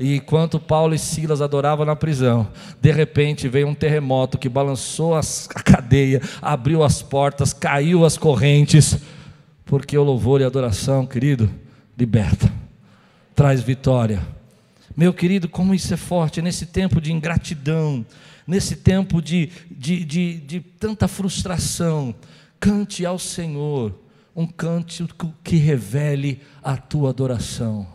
E 0.00 0.16
enquanto 0.16 0.58
Paulo 0.58 0.94
e 0.94 0.98
Silas 0.98 1.40
adoravam 1.40 1.86
na 1.86 1.94
prisão, 1.94 2.48
de 2.80 2.90
repente 2.90 3.48
veio 3.48 3.68
um 3.68 3.74
terremoto 3.74 4.36
que 4.36 4.48
balançou 4.48 5.14
a 5.14 5.20
cadeia, 5.64 6.20
abriu 6.42 6.82
as 6.82 7.00
portas, 7.00 7.52
caiu 7.52 8.04
as 8.04 8.18
correntes 8.18 8.98
porque 9.64 9.96
o 9.96 10.02
louvor 10.02 10.40
e 10.40 10.44
a 10.44 10.46
adoração, 10.46 11.06
querido, 11.06 11.50
liberta, 11.96 12.52
traz 13.34 13.62
vitória. 13.62 14.26
Meu 14.96 15.12
querido, 15.12 15.48
como 15.48 15.74
isso 15.74 15.92
é 15.92 15.96
forte 15.96 16.40
nesse 16.40 16.66
tempo 16.66 17.00
de 17.00 17.12
ingratidão, 17.12 18.04
nesse 18.46 18.76
tempo 18.76 19.20
de, 19.20 19.50
de, 19.70 20.04
de, 20.04 20.34
de 20.40 20.60
tanta 20.60 21.08
frustração. 21.08 22.14
Cante 22.60 23.04
ao 23.04 23.18
Senhor 23.18 23.94
um 24.34 24.46
cântico 24.46 25.32
que 25.42 25.56
revele 25.56 26.40
a 26.62 26.76
tua 26.76 27.10
adoração. 27.10 27.86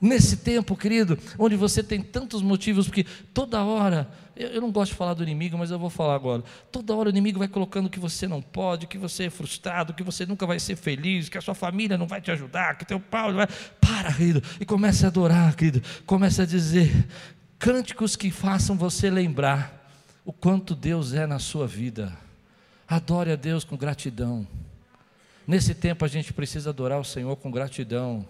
Nesse 0.00 0.38
tempo, 0.38 0.76
querido, 0.76 1.16
onde 1.38 1.54
você 1.54 1.82
tem 1.82 2.02
tantos 2.02 2.42
motivos, 2.42 2.86
porque 2.86 3.06
toda 3.32 3.64
hora, 3.64 4.10
eu, 4.42 4.60
não 4.60 4.70
gosto 4.70 4.92
de 4.92 4.96
falar 4.96 5.14
do 5.14 5.22
inimigo, 5.22 5.56
mas 5.56 5.70
eu 5.70 5.78
vou 5.78 5.90
falar 5.90 6.14
agora. 6.14 6.42
Toda 6.70 6.94
hora 6.94 7.08
o 7.08 7.10
inimigo 7.10 7.38
vai 7.38 7.48
colocando 7.48 7.88
que 7.88 7.98
você 7.98 8.26
não 8.26 8.40
pode, 8.42 8.86
que 8.86 8.98
você 8.98 9.24
é 9.24 9.30
frustrado, 9.30 9.94
que 9.94 10.02
você 10.02 10.26
nunca 10.26 10.46
vai 10.46 10.58
ser 10.58 10.76
feliz, 10.76 11.28
que 11.28 11.38
a 11.38 11.40
sua 11.40 11.54
família 11.54 11.96
não 11.98 12.06
vai 12.06 12.20
te 12.20 12.30
ajudar, 12.30 12.76
que 12.76 12.84
teu 12.84 13.00
pai 13.00 13.32
vai. 13.32 13.46
Para, 13.80 14.12
querido, 14.12 14.42
e 14.60 14.64
comece 14.64 15.04
a 15.04 15.08
adorar, 15.08 15.54
querido. 15.54 15.82
Comece 16.06 16.42
a 16.42 16.46
dizer 16.46 17.06
cânticos 17.58 18.16
que 18.16 18.30
façam 18.30 18.76
você 18.76 19.08
lembrar 19.10 19.82
o 20.24 20.32
quanto 20.32 20.74
Deus 20.74 21.12
é 21.12 21.26
na 21.26 21.38
sua 21.38 21.66
vida. 21.66 22.16
Adore 22.88 23.30
a 23.32 23.36
Deus 23.36 23.64
com 23.64 23.76
gratidão. 23.76 24.46
Nesse 25.46 25.74
tempo 25.74 26.04
a 26.04 26.08
gente 26.08 26.32
precisa 26.32 26.70
adorar 26.70 27.00
o 27.00 27.04
Senhor 27.04 27.36
com 27.36 27.50
gratidão. 27.50 28.26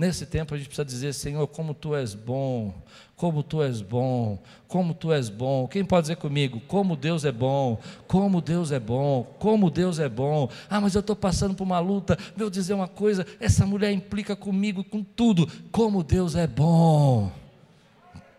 Nesse 0.00 0.24
tempo 0.24 0.54
a 0.54 0.56
gente 0.56 0.68
precisa 0.68 0.82
dizer, 0.82 1.12
Senhor, 1.12 1.46
como 1.46 1.74
tu 1.74 1.94
és 1.94 2.14
bom, 2.14 2.72
como 3.14 3.42
tu 3.42 3.62
és 3.62 3.82
bom, 3.82 4.42
como 4.66 4.94
tu 4.94 5.12
és 5.12 5.28
bom. 5.28 5.68
Quem 5.68 5.84
pode 5.84 6.04
dizer 6.04 6.16
comigo, 6.16 6.58
como 6.60 6.96
Deus 6.96 7.26
é 7.26 7.30
bom, 7.30 7.78
como 8.08 8.40
Deus 8.40 8.72
é 8.72 8.80
bom, 8.80 9.24
como 9.38 9.70
Deus 9.70 9.98
é 9.98 10.08
bom. 10.08 10.48
Ah, 10.70 10.80
mas 10.80 10.94
eu 10.94 11.00
estou 11.00 11.14
passando 11.14 11.54
por 11.54 11.64
uma 11.64 11.78
luta. 11.80 12.16
Vou 12.34 12.48
dizer 12.48 12.72
uma 12.72 12.88
coisa: 12.88 13.26
essa 13.38 13.66
mulher 13.66 13.92
implica 13.92 14.34
comigo 14.34 14.82
com 14.82 15.04
tudo. 15.04 15.46
Como 15.70 16.02
Deus 16.02 16.34
é 16.34 16.46
bom. 16.46 17.30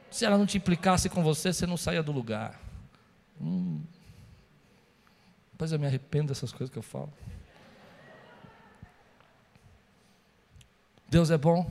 Se 0.09 0.25
ela 0.25 0.39
não 0.39 0.47
te 0.47 0.57
implicasse 0.57 1.09
com 1.09 1.21
você, 1.21 1.53
você 1.53 1.67
não 1.67 1.77
saia 1.77 2.01
do 2.01 2.11
lugar. 2.11 2.59
Hum. 3.39 3.81
Eu 5.59 5.77
me 5.77 5.85
arrependo 5.85 6.29
dessas 6.29 6.51
coisas 6.51 6.73
que 6.73 6.79
eu 6.79 6.81
falo. 6.81 7.13
Deus 11.11 11.29
é 11.29 11.37
bom. 11.37 11.69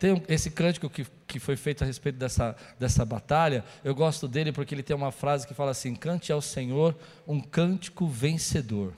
Tem 0.00 0.22
esse 0.28 0.50
cântico 0.50 0.88
que, 0.88 1.06
que 1.26 1.38
foi 1.38 1.56
feito 1.56 1.84
a 1.84 1.86
respeito 1.86 2.16
dessa, 2.16 2.56
dessa 2.78 3.04
batalha, 3.04 3.62
eu 3.84 3.94
gosto 3.94 4.26
dele 4.26 4.50
porque 4.50 4.74
ele 4.74 4.82
tem 4.82 4.96
uma 4.96 5.12
frase 5.12 5.46
que 5.46 5.52
fala 5.52 5.72
assim: 5.72 5.94
cante 5.94 6.32
ao 6.32 6.40
Senhor 6.40 6.96
um 7.26 7.38
cântico 7.38 8.06
vencedor. 8.08 8.94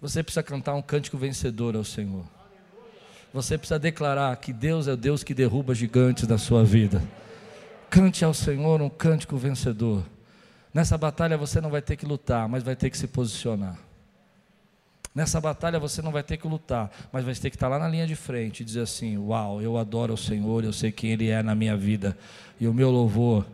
Você 0.00 0.22
precisa 0.22 0.44
cantar 0.44 0.74
um 0.74 0.82
cântico 0.82 1.18
vencedor 1.18 1.74
ao 1.74 1.82
Senhor. 1.82 2.24
Você 3.34 3.58
precisa 3.58 3.80
declarar 3.80 4.36
que 4.36 4.52
Deus 4.52 4.86
é 4.86 4.92
o 4.92 4.96
Deus 4.96 5.24
que 5.24 5.34
derruba 5.34 5.74
gigantes 5.74 6.24
da 6.24 6.38
sua 6.38 6.64
vida. 6.64 7.02
Cante 7.90 8.24
ao 8.24 8.32
Senhor 8.32 8.80
um 8.80 8.88
cântico 8.88 9.36
vencedor. 9.36 10.04
Nessa 10.72 10.96
batalha 10.96 11.36
você 11.36 11.60
não 11.60 11.70
vai 11.70 11.82
ter 11.82 11.96
que 11.96 12.06
lutar, 12.06 12.48
mas 12.48 12.62
vai 12.62 12.76
ter 12.76 12.90
que 12.90 12.96
se 12.96 13.08
posicionar. 13.08 13.87
Nessa 15.18 15.40
batalha 15.40 15.80
você 15.80 16.00
não 16.00 16.12
vai 16.12 16.22
ter 16.22 16.36
que 16.36 16.46
lutar, 16.46 16.92
mas 17.10 17.24
vai 17.24 17.34
ter 17.34 17.50
que 17.50 17.56
estar 17.56 17.66
lá 17.66 17.76
na 17.76 17.88
linha 17.88 18.06
de 18.06 18.14
frente 18.14 18.60
e 18.60 18.64
dizer 18.64 18.82
assim: 18.82 19.18
Uau, 19.18 19.60
eu 19.60 19.76
adoro 19.76 20.14
o 20.14 20.16
Senhor, 20.16 20.62
eu 20.62 20.72
sei 20.72 20.92
quem 20.92 21.10
Ele 21.10 21.28
é 21.28 21.42
na 21.42 21.56
minha 21.56 21.76
vida, 21.76 22.16
e 22.60 22.68
o 22.68 22.72
meu 22.72 22.88
louvor 22.88 23.44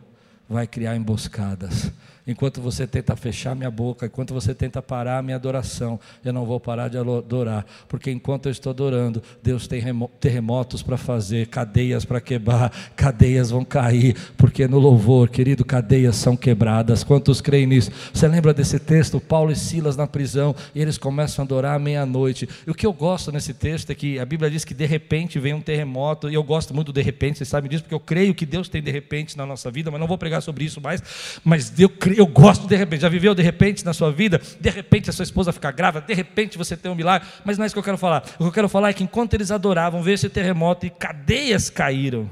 vai 0.47 0.67
criar 0.67 0.95
emboscadas 0.95 1.91
enquanto 2.27 2.61
você 2.61 2.87
tenta 2.87 3.15
fechar 3.15 3.55
minha 3.55 3.69
boca, 3.69 4.05
enquanto 4.05 4.33
você 4.33 4.53
tenta 4.53 4.81
parar 4.81 5.19
a 5.19 5.21
minha 5.21 5.35
adoração, 5.35 5.99
eu 6.23 6.33
não 6.33 6.45
vou 6.45 6.59
parar 6.59 6.87
de 6.87 6.97
adorar, 6.97 7.65
porque 7.87 8.11
enquanto 8.11 8.47
eu 8.47 8.51
estou 8.51 8.71
adorando, 8.71 9.21
Deus 9.43 9.67
tem 9.67 9.81
terremotos 10.19 10.81
para 10.81 10.97
fazer, 10.97 11.47
cadeias 11.47 12.05
para 12.05 12.19
quebrar, 12.19 12.71
cadeias 12.95 13.51
vão 13.51 13.63
cair, 13.63 14.15
porque 14.37 14.67
no 14.67 14.79
louvor, 14.79 15.29
querido, 15.29 15.63
cadeias 15.63 16.15
são 16.15 16.35
quebradas. 16.35 17.03
Quantos 17.03 17.41
creem 17.41 17.67
nisso? 17.67 17.91
Você 18.13 18.27
lembra 18.27 18.53
desse 18.53 18.79
texto? 18.79 19.19
Paulo 19.19 19.51
e 19.51 19.55
Silas 19.55 19.95
na 19.95 20.07
prisão, 20.07 20.55
e 20.73 20.81
eles 20.81 20.97
começam 20.97 21.43
a 21.43 21.45
adorar 21.45 21.75
à 21.75 21.79
meia-noite. 21.79 22.47
E 22.65 22.71
o 22.71 22.73
que 22.73 22.85
eu 22.85 22.93
gosto 22.93 23.31
nesse 23.31 23.53
texto 23.53 23.91
é 23.91 23.95
que 23.95 24.17
a 24.19 24.25
Bíblia 24.25 24.49
diz 24.49 24.65
que 24.65 24.73
de 24.73 24.85
repente 24.85 25.39
vem 25.39 25.53
um 25.53 25.61
terremoto, 25.61 26.29
e 26.29 26.33
eu 26.33 26.43
gosto 26.43 26.73
muito 26.73 26.91
de 26.91 27.01
repente, 27.01 27.37
vocês 27.37 27.49
sabem 27.49 27.69
disso, 27.69 27.83
porque 27.83 27.95
eu 27.95 27.99
creio 27.99 28.33
que 28.33 28.45
Deus 28.45 28.67
tem 28.69 28.81
de 28.81 28.91
repente 28.91 29.37
na 29.37 29.45
nossa 29.45 29.69
vida, 29.69 29.91
mas 29.91 29.99
não 29.99 30.07
vou 30.07 30.17
pregar 30.17 30.41
sobre 30.41 30.63
isso 30.63 30.81
mais, 30.81 31.03
mas 31.43 31.77
eu 31.79 31.89
creio 31.89 32.14
eu 32.17 32.27
gosto 32.27 32.67
de 32.67 32.75
repente. 32.75 33.01
Já 33.01 33.09
viveu 33.09 33.33
de 33.35 33.41
repente 33.41 33.83
na 33.85 33.93
sua 33.93 34.11
vida? 34.11 34.41
De 34.59 34.69
repente 34.69 35.09
a 35.09 35.13
sua 35.13 35.23
esposa 35.23 35.51
fica 35.51 35.71
grávida, 35.71 36.05
de 36.05 36.13
repente 36.13 36.57
você 36.57 36.75
tem 36.75 36.91
um 36.91 36.95
milagre. 36.95 37.27
Mas 37.43 37.57
não 37.57 37.63
é 37.63 37.67
isso 37.67 37.75
que 37.75 37.79
eu 37.79 37.83
quero 37.83 37.97
falar. 37.97 38.23
O 38.35 38.43
que 38.43 38.43
eu 38.43 38.51
quero 38.51 38.69
falar 38.69 38.89
é 38.89 38.93
que 38.93 39.03
enquanto 39.03 39.33
eles 39.33 39.51
adoravam, 39.51 40.01
veio 40.01 40.15
esse 40.15 40.29
terremoto 40.29 40.85
e 40.85 40.89
cadeias 40.89 41.69
caíram. 41.69 42.29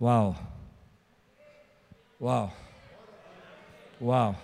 Uau! 0.00 0.36
Uau! 2.20 2.52
Uau! 4.00 4.36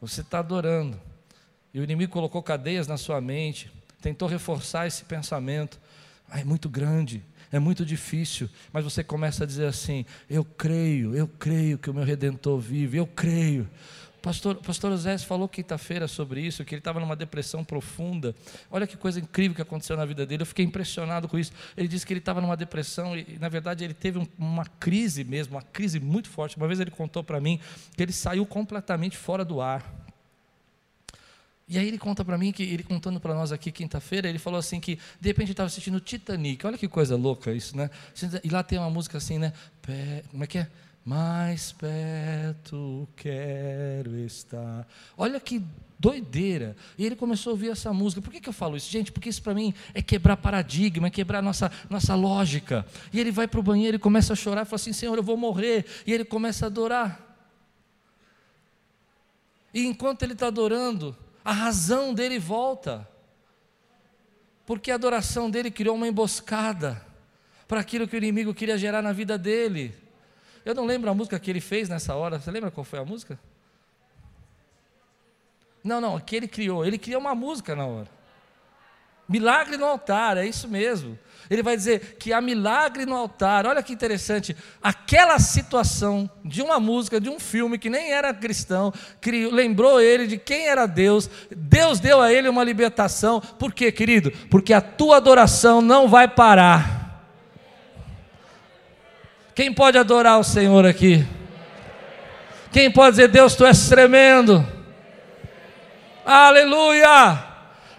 Você 0.00 0.22
está 0.22 0.38
adorando. 0.38 1.00
E 1.72 1.80
o 1.80 1.84
inimigo 1.84 2.12
colocou 2.12 2.42
cadeias 2.42 2.86
na 2.86 2.96
sua 2.96 3.20
mente, 3.20 3.70
tentou 4.00 4.28
reforçar 4.28 4.86
esse 4.86 5.04
pensamento. 5.04 5.78
Ah, 6.28 6.40
é 6.40 6.44
muito 6.44 6.68
grande, 6.68 7.22
é 7.52 7.58
muito 7.58 7.84
difícil, 7.84 8.48
mas 8.72 8.84
você 8.84 9.02
começa 9.02 9.44
a 9.44 9.46
dizer 9.46 9.66
assim: 9.66 10.04
Eu 10.28 10.44
creio, 10.44 11.14
eu 11.14 11.26
creio 11.26 11.78
que 11.78 11.90
o 11.90 11.94
meu 11.94 12.04
redentor 12.04 12.58
vive, 12.58 12.96
eu 12.98 13.06
creio. 13.06 13.68
Pastor, 14.22 14.56
pastor 14.56 14.90
José 14.90 15.16
falou 15.18 15.48
quinta-feira 15.48 16.06
sobre 16.06 16.42
isso, 16.42 16.62
que 16.62 16.74
ele 16.74 16.80
estava 16.80 17.00
numa 17.00 17.16
depressão 17.16 17.64
profunda. 17.64 18.34
Olha 18.70 18.86
que 18.86 18.96
coisa 18.96 19.18
incrível 19.18 19.54
que 19.54 19.62
aconteceu 19.62 19.96
na 19.96 20.04
vida 20.04 20.26
dele. 20.26 20.42
Eu 20.42 20.46
fiquei 20.46 20.64
impressionado 20.64 21.26
com 21.26 21.38
isso. 21.38 21.52
Ele 21.74 21.88
disse 21.88 22.04
que 22.04 22.12
ele 22.12 22.20
estava 22.20 22.38
numa 22.40 22.56
depressão 22.56 23.16
e, 23.16 23.38
na 23.40 23.48
verdade, 23.48 23.82
ele 23.82 23.94
teve 23.94 24.18
um, 24.18 24.26
uma 24.38 24.66
crise 24.66 25.24
mesmo, 25.24 25.54
uma 25.54 25.62
crise 25.62 25.98
muito 25.98 26.28
forte. 26.28 26.56
Uma 26.58 26.66
vez 26.66 26.78
ele 26.80 26.90
contou 26.90 27.24
para 27.24 27.40
mim 27.40 27.58
que 27.96 28.02
ele 28.02 28.12
saiu 28.12 28.44
completamente 28.44 29.16
fora 29.16 29.42
do 29.42 29.60
ar. 29.60 30.09
E 31.70 31.78
aí 31.78 31.86
ele 31.86 31.98
conta 31.98 32.24
para 32.24 32.36
mim 32.36 32.50
que 32.50 32.64
ele 32.64 32.82
contando 32.82 33.20
para 33.20 33.32
nós 33.32 33.52
aqui 33.52 33.70
quinta-feira, 33.70 34.28
ele 34.28 34.40
falou 34.40 34.58
assim 34.58 34.80
que 34.80 34.98
de 35.20 35.28
repente 35.28 35.52
estava 35.52 35.68
assistindo 35.68 36.00
Titanic. 36.00 36.66
Olha 36.66 36.76
que 36.76 36.88
coisa 36.88 37.14
louca 37.14 37.52
isso, 37.52 37.76
né? 37.76 37.88
E 38.42 38.50
lá 38.50 38.64
tem 38.64 38.76
uma 38.76 38.90
música 38.90 39.18
assim, 39.18 39.38
né? 39.38 39.52
Como 40.32 40.42
é 40.42 40.48
que 40.48 40.58
é? 40.58 40.68
Mais 41.04 41.70
perto 41.70 43.08
quero 43.14 44.18
estar. 44.18 44.84
Olha 45.16 45.38
que 45.38 45.64
doideira. 45.96 46.76
E 46.98 47.06
ele 47.06 47.14
começou 47.14 47.50
a 47.50 47.54
ouvir 47.54 47.70
essa 47.70 47.92
música. 47.92 48.20
Por 48.20 48.32
que, 48.32 48.40
que 48.40 48.48
eu 48.48 48.52
falo 48.52 48.76
isso? 48.76 48.90
Gente, 48.90 49.12
porque 49.12 49.28
isso 49.28 49.40
para 49.40 49.54
mim 49.54 49.72
é 49.94 50.02
quebrar 50.02 50.36
paradigma, 50.38 51.06
é 51.06 51.10
quebrar 51.10 51.40
nossa, 51.40 51.70
nossa 51.88 52.16
lógica. 52.16 52.84
E 53.12 53.20
ele 53.20 53.30
vai 53.30 53.46
para 53.46 53.60
o 53.60 53.62
banheiro 53.62 53.96
e 53.96 54.00
começa 54.00 54.32
a 54.32 54.36
chorar 54.36 54.64
fala 54.64 54.74
assim: 54.74 54.92
Senhor, 54.92 55.16
eu 55.16 55.22
vou 55.22 55.36
morrer. 55.36 55.86
E 56.04 56.12
ele 56.12 56.24
começa 56.24 56.66
a 56.66 56.68
adorar. 56.68 57.28
E 59.72 59.86
enquanto 59.86 60.24
ele 60.24 60.32
está 60.32 60.48
adorando, 60.48 61.16
a 61.44 61.52
razão 61.52 62.14
dele 62.14 62.38
volta. 62.38 63.08
Porque 64.66 64.90
a 64.90 64.94
adoração 64.94 65.50
dele 65.50 65.70
criou 65.70 65.96
uma 65.96 66.06
emboscada 66.06 67.04
para 67.66 67.80
aquilo 67.80 68.06
que 68.06 68.16
o 68.16 68.18
inimigo 68.18 68.54
queria 68.54 68.78
gerar 68.78 69.02
na 69.02 69.12
vida 69.12 69.36
dele. 69.36 69.94
Eu 70.64 70.74
não 70.74 70.84
lembro 70.84 71.10
a 71.10 71.14
música 71.14 71.38
que 71.38 71.50
ele 71.50 71.60
fez 71.60 71.88
nessa 71.88 72.14
hora. 72.14 72.38
Você 72.38 72.50
lembra 72.50 72.70
qual 72.70 72.84
foi 72.84 72.98
a 72.98 73.04
música? 73.04 73.38
Não, 75.82 76.00
não, 76.00 76.20
que 76.20 76.36
ele 76.36 76.46
criou. 76.46 76.84
Ele 76.84 76.98
criou 76.98 77.20
uma 77.20 77.34
música 77.34 77.74
na 77.74 77.86
hora. 77.86 78.19
Milagre 79.30 79.76
no 79.76 79.86
altar, 79.86 80.36
é 80.38 80.44
isso 80.44 80.66
mesmo. 80.66 81.16
Ele 81.48 81.62
vai 81.62 81.76
dizer 81.76 82.16
que 82.18 82.32
há 82.32 82.40
milagre 82.40 83.06
no 83.06 83.14
altar. 83.14 83.64
Olha 83.64 83.80
que 83.80 83.92
interessante. 83.92 84.56
Aquela 84.82 85.38
situação 85.38 86.28
de 86.44 86.60
uma 86.60 86.80
música, 86.80 87.20
de 87.20 87.30
um 87.30 87.38
filme 87.38 87.78
que 87.78 87.88
nem 87.88 88.10
era 88.10 88.34
cristão, 88.34 88.92
criou, 89.20 89.52
lembrou 89.52 90.00
ele 90.00 90.26
de 90.26 90.36
quem 90.36 90.66
era 90.66 90.84
Deus. 90.84 91.30
Deus 91.48 92.00
deu 92.00 92.20
a 92.20 92.32
ele 92.32 92.48
uma 92.48 92.64
libertação. 92.64 93.40
Por 93.40 93.72
quê, 93.72 93.92
querido? 93.92 94.32
Porque 94.50 94.72
a 94.72 94.80
tua 94.80 95.18
adoração 95.18 95.80
não 95.80 96.08
vai 96.08 96.26
parar. 96.26 97.24
Quem 99.54 99.72
pode 99.72 99.96
adorar 99.96 100.40
o 100.40 100.44
Senhor 100.44 100.84
aqui? 100.84 101.24
Quem 102.72 102.90
pode 102.90 103.12
dizer, 103.12 103.28
Deus, 103.28 103.54
tu 103.54 103.64
és 103.64 103.88
tremendo? 103.88 104.66
Aleluia! 106.26 107.49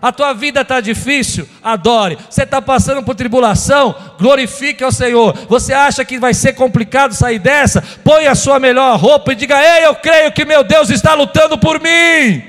A 0.02 0.12
tua 0.12 0.34
vida 0.34 0.62
está 0.62 0.82
difícil? 0.82 1.48
Adore. 1.62 2.18
Você 2.30 2.44
está 2.44 2.62
passando 2.62 3.04
por 3.04 3.14
tribulação? 3.14 3.96
Glorifique 4.18 4.84
ao 4.84 4.92
Senhor. 4.92 5.34
Você 5.48 5.74
acha 5.74 6.04
que 6.04 6.18
vai 6.18 6.34
ser 6.34 6.54
complicado 6.54 7.14
sair 7.14 7.38
dessa? 7.38 7.82
Põe 8.04 8.26
a 8.26 8.34
sua 8.34 8.60
melhor 8.60 8.98
roupa 9.00 9.32
e 9.32 9.36
diga: 9.36 9.62
Ei, 9.62 9.86
eu 9.86 9.96
creio 9.96 10.32
que 10.32 10.44
meu 10.44 10.64
Deus 10.64 10.90
está 10.90 11.14
lutando 11.14 11.58
por 11.58 11.80
mim. 11.80 12.44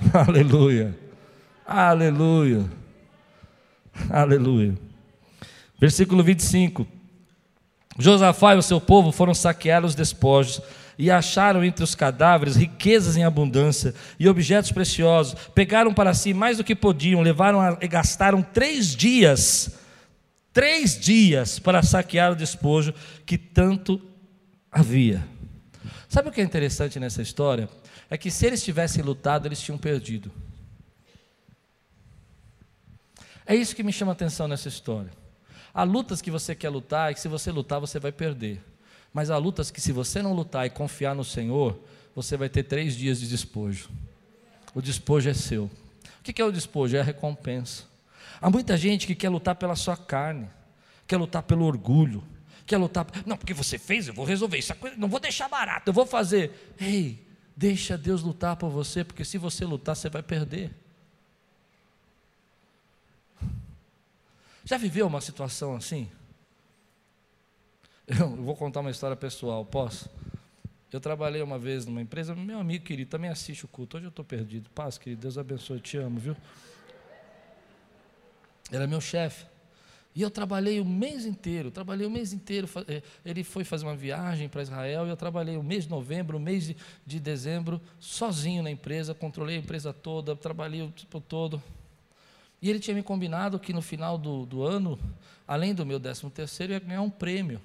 Aleluia. 0.26 0.96
Aleluia. 1.66 2.64
Aleluia. 4.08 4.74
Versículo 5.78 6.22
25. 6.22 6.86
Josafá 7.98 8.54
e 8.54 8.58
o 8.58 8.62
seu 8.62 8.80
povo 8.80 9.12
foram 9.12 9.34
saquear 9.34 9.84
os 9.84 9.94
despojos 9.94 10.62
e 10.98 11.10
acharam 11.10 11.62
entre 11.62 11.84
os 11.84 11.94
cadáveres 11.94 12.56
riquezas 12.56 13.16
em 13.16 13.24
abundância 13.24 13.94
e 14.18 14.28
objetos 14.28 14.72
preciosos. 14.72 15.34
Pegaram 15.54 15.92
para 15.92 16.14
si 16.14 16.32
mais 16.32 16.56
do 16.56 16.64
que 16.64 16.74
podiam, 16.74 17.20
levaram 17.20 17.60
a, 17.60 17.78
e 17.80 17.88
gastaram 17.88 18.42
três 18.42 18.94
dias, 18.94 19.78
três 20.52 20.98
dias 20.98 21.58
para 21.58 21.82
saquear 21.82 22.32
o 22.32 22.36
despojo 22.36 22.94
que 23.24 23.36
tanto 23.36 24.00
havia. 24.70 25.26
Sabe 26.08 26.28
o 26.28 26.32
que 26.32 26.40
é 26.40 26.44
interessante 26.44 26.98
nessa 26.98 27.20
história? 27.20 27.68
É 28.08 28.16
que 28.16 28.30
se 28.30 28.46
eles 28.46 28.62
tivessem 28.62 29.02
lutado, 29.02 29.46
eles 29.46 29.60
tinham 29.60 29.76
perdido. 29.76 30.30
É 33.44 33.54
isso 33.54 33.76
que 33.76 33.82
me 33.82 33.92
chama 33.92 34.12
a 34.12 34.14
atenção 34.14 34.48
nessa 34.48 34.68
história. 34.68 35.10
Há 35.72 35.82
lutas 35.82 36.22
que 36.22 36.30
você 36.30 36.54
quer 36.54 36.70
lutar 36.70 37.12
e 37.12 37.14
que 37.14 37.20
se 37.20 37.28
você 37.28 37.52
lutar, 37.52 37.78
você 37.78 38.00
vai 38.00 38.10
perder. 38.10 38.62
Mas 39.16 39.30
há 39.30 39.38
lutas 39.38 39.70
que, 39.70 39.80
se 39.80 39.92
você 39.92 40.20
não 40.20 40.34
lutar 40.34 40.66
e 40.66 40.68
confiar 40.68 41.14
no 41.14 41.24
Senhor, 41.24 41.80
você 42.14 42.36
vai 42.36 42.50
ter 42.50 42.64
três 42.64 42.94
dias 42.94 43.18
de 43.18 43.26
despojo. 43.26 43.88
O 44.74 44.82
despojo 44.82 45.30
é 45.30 45.32
seu. 45.32 45.70
O 46.20 46.22
que 46.22 46.38
é 46.38 46.44
o 46.44 46.52
despojo? 46.52 46.98
É 46.98 47.00
a 47.00 47.02
recompensa. 47.02 47.84
Há 48.42 48.50
muita 48.50 48.76
gente 48.76 49.06
que 49.06 49.14
quer 49.14 49.30
lutar 49.30 49.54
pela 49.54 49.74
sua 49.74 49.96
carne, 49.96 50.50
quer 51.06 51.16
lutar 51.16 51.42
pelo 51.44 51.64
orgulho, 51.64 52.22
quer 52.66 52.76
lutar. 52.76 53.06
Não, 53.24 53.38
porque 53.38 53.54
você 53.54 53.78
fez, 53.78 54.06
eu 54.06 54.12
vou 54.12 54.26
resolver 54.26 54.58
isso. 54.58 54.74
Não 54.98 55.08
vou 55.08 55.18
deixar 55.18 55.48
barato, 55.48 55.88
eu 55.88 55.94
vou 55.94 56.04
fazer. 56.04 56.74
Ei, 56.78 57.18
deixa 57.56 57.96
Deus 57.96 58.22
lutar 58.22 58.54
por 58.56 58.68
você, 58.68 59.02
porque 59.02 59.24
se 59.24 59.38
você 59.38 59.64
lutar, 59.64 59.96
você 59.96 60.10
vai 60.10 60.22
perder. 60.22 60.74
Já 64.62 64.76
viveu 64.76 65.06
uma 65.06 65.22
situação 65.22 65.74
assim? 65.74 66.06
Eu 68.06 68.28
vou 68.36 68.54
contar 68.54 68.80
uma 68.80 68.90
história 68.90 69.16
pessoal, 69.16 69.64
posso? 69.64 70.08
Eu 70.92 71.00
trabalhei 71.00 71.42
uma 71.42 71.58
vez 71.58 71.84
numa 71.84 72.00
empresa, 72.00 72.36
meu 72.36 72.60
amigo 72.60 72.84
querido 72.84 73.10
também 73.10 73.28
assiste 73.28 73.64
o 73.64 73.68
culto. 73.68 73.96
Hoje 73.96 74.06
eu 74.06 74.10
estou 74.10 74.24
perdido. 74.24 74.70
Paz, 74.70 74.96
querido, 74.96 75.22
Deus 75.22 75.36
abençoe, 75.36 75.80
te 75.80 75.96
amo, 75.96 76.20
viu? 76.20 76.36
Era 78.70 78.86
meu 78.86 79.00
chefe. 79.00 79.44
E 80.14 80.22
eu 80.22 80.30
trabalhei 80.30 80.80
o 80.80 80.84
mês 80.84 81.26
inteiro, 81.26 81.70
trabalhei 81.72 82.06
o 82.06 82.10
mês 82.10 82.32
inteiro. 82.32 82.68
Eh, 82.86 83.02
ele 83.24 83.42
foi 83.42 83.64
fazer 83.64 83.84
uma 83.84 83.96
viagem 83.96 84.48
para 84.48 84.62
Israel 84.62 85.04
e 85.06 85.10
eu 85.10 85.16
trabalhei 85.16 85.56
o 85.56 85.62
mês 85.62 85.84
de 85.84 85.90
novembro, 85.90 86.36
o 86.36 86.40
mês 86.40 86.68
de, 86.68 86.76
de 87.04 87.18
dezembro, 87.18 87.80
sozinho 87.98 88.62
na 88.62 88.70
empresa, 88.70 89.14
controlei 89.14 89.56
a 89.56 89.58
empresa 89.58 89.92
toda, 89.92 90.36
trabalhei 90.36 90.80
o 90.80 90.90
tempo 90.90 91.20
todo. 91.20 91.60
E 92.62 92.70
ele 92.70 92.78
tinha 92.78 92.94
me 92.94 93.02
combinado 93.02 93.58
que 93.58 93.72
no 93.72 93.82
final 93.82 94.16
do, 94.16 94.46
do 94.46 94.62
ano, 94.62 94.98
além 95.46 95.74
do 95.74 95.84
meu 95.84 95.98
décimo 95.98 96.30
terceiro, 96.30 96.72
ia 96.72 96.78
ganhar 96.78 97.02
um 97.02 97.10
prêmio. 97.10 97.60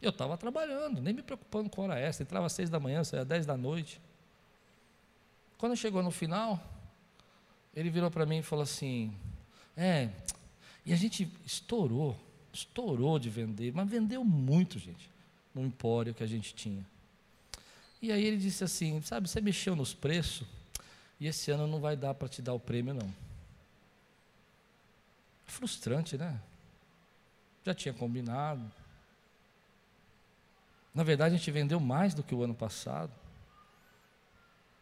Eu 0.00 0.10
estava 0.10 0.36
trabalhando, 0.36 1.00
nem 1.00 1.12
me 1.12 1.22
preocupando 1.22 1.68
com 1.68 1.82
hora 1.82 1.98
extra, 1.98 2.22
entrava 2.22 2.46
às 2.46 2.52
seis 2.52 2.70
da 2.70 2.78
manhã, 2.78 3.02
saía 3.02 3.22
às 3.22 3.28
dez 3.28 3.44
da 3.44 3.56
noite. 3.56 4.00
Quando 5.56 5.76
chegou 5.76 6.02
no 6.02 6.10
final, 6.12 6.62
ele 7.74 7.90
virou 7.90 8.10
para 8.10 8.24
mim 8.24 8.38
e 8.38 8.42
falou 8.42 8.62
assim: 8.62 9.12
É, 9.76 10.08
e 10.86 10.92
a 10.92 10.96
gente 10.96 11.28
estourou, 11.44 12.16
estourou 12.52 13.18
de 13.18 13.28
vender, 13.28 13.72
mas 13.74 13.88
vendeu 13.88 14.24
muito, 14.24 14.78
gente, 14.78 15.10
no 15.52 15.62
empório 15.62 16.14
que 16.14 16.22
a 16.22 16.26
gente 16.26 16.54
tinha. 16.54 16.86
E 18.00 18.12
aí 18.12 18.24
ele 18.24 18.36
disse 18.36 18.62
assim: 18.62 19.02
Sabe, 19.02 19.28
você 19.28 19.40
mexeu 19.40 19.74
nos 19.74 19.92
preços, 19.92 20.46
e 21.18 21.26
esse 21.26 21.50
ano 21.50 21.66
não 21.66 21.80
vai 21.80 21.96
dar 21.96 22.14
para 22.14 22.28
te 22.28 22.40
dar 22.40 22.54
o 22.54 22.60
prêmio, 22.60 22.94
não. 22.94 23.12
Frustrante, 25.44 26.16
né? 26.16 26.40
Já 27.64 27.74
tinha 27.74 27.92
combinado. 27.92 28.62
Na 30.98 31.04
verdade, 31.04 31.36
a 31.36 31.38
gente 31.38 31.48
vendeu 31.52 31.78
mais 31.78 32.12
do 32.12 32.24
que 32.24 32.34
o 32.34 32.42
ano 32.42 32.56
passado. 32.56 33.12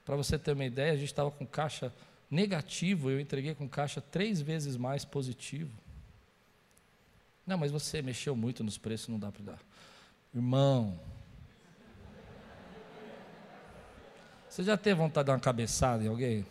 Para 0.02 0.16
você 0.16 0.38
ter 0.38 0.52
uma 0.52 0.64
ideia, 0.64 0.92
a 0.92 0.96
gente 0.96 1.08
estava 1.08 1.30
com 1.30 1.44
caixa 1.44 1.92
negativo, 2.30 3.10
eu 3.10 3.20
entreguei 3.20 3.54
com 3.54 3.68
caixa 3.68 4.00
três 4.00 4.40
vezes 4.40 4.78
mais 4.78 5.04
positivo. 5.04 5.70
Não, 7.46 7.58
mas 7.58 7.70
você 7.70 8.00
mexeu 8.00 8.34
muito 8.34 8.64
nos 8.64 8.78
preços, 8.78 9.08
não 9.08 9.18
dá 9.18 9.30
para 9.30 9.42
dar. 9.42 9.58
Irmão, 10.34 10.98
você 14.48 14.62
já 14.62 14.78
teve 14.78 14.94
vontade 14.94 15.24
de 15.24 15.26
dar 15.26 15.34
uma 15.34 15.40
cabeçada 15.40 16.02
em 16.02 16.08
alguém? 16.08 16.46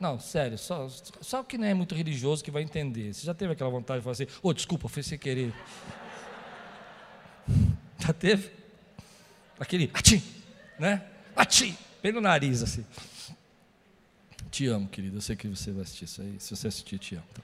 Não, 0.00 0.18
sério, 0.18 0.58
só, 0.58 0.88
só 0.88 1.44
que 1.44 1.56
não 1.56 1.68
é 1.68 1.72
muito 1.72 1.94
religioso 1.94 2.42
que 2.42 2.50
vai 2.50 2.64
entender. 2.64 3.14
Você 3.14 3.24
já 3.24 3.32
teve 3.32 3.52
aquela 3.52 3.70
vontade 3.70 4.00
de 4.00 4.02
falar 4.02 4.14
assim, 4.14 4.26
ô, 4.42 4.48
oh, 4.48 4.52
desculpa, 4.52 4.88
foi 4.88 5.04
sem 5.04 5.16
querer. 5.16 5.54
Já 8.04 8.12
teve? 8.12 8.50
Aquele 9.58 9.90
atim, 9.94 10.22
né? 10.78 11.08
Atim, 11.34 11.74
bem 12.02 12.12
no 12.12 12.20
nariz 12.20 12.62
assim. 12.62 12.84
Te 14.50 14.66
amo, 14.66 14.88
querido. 14.88 15.16
Eu 15.16 15.20
sei 15.22 15.34
que 15.34 15.48
você 15.48 15.72
vai 15.72 15.82
assistir 15.82 16.04
isso 16.04 16.20
aí. 16.20 16.36
Se 16.38 16.54
você 16.54 16.68
assistir, 16.68 16.98
te 16.98 17.14
amo. 17.14 17.26
Tá? 17.32 17.42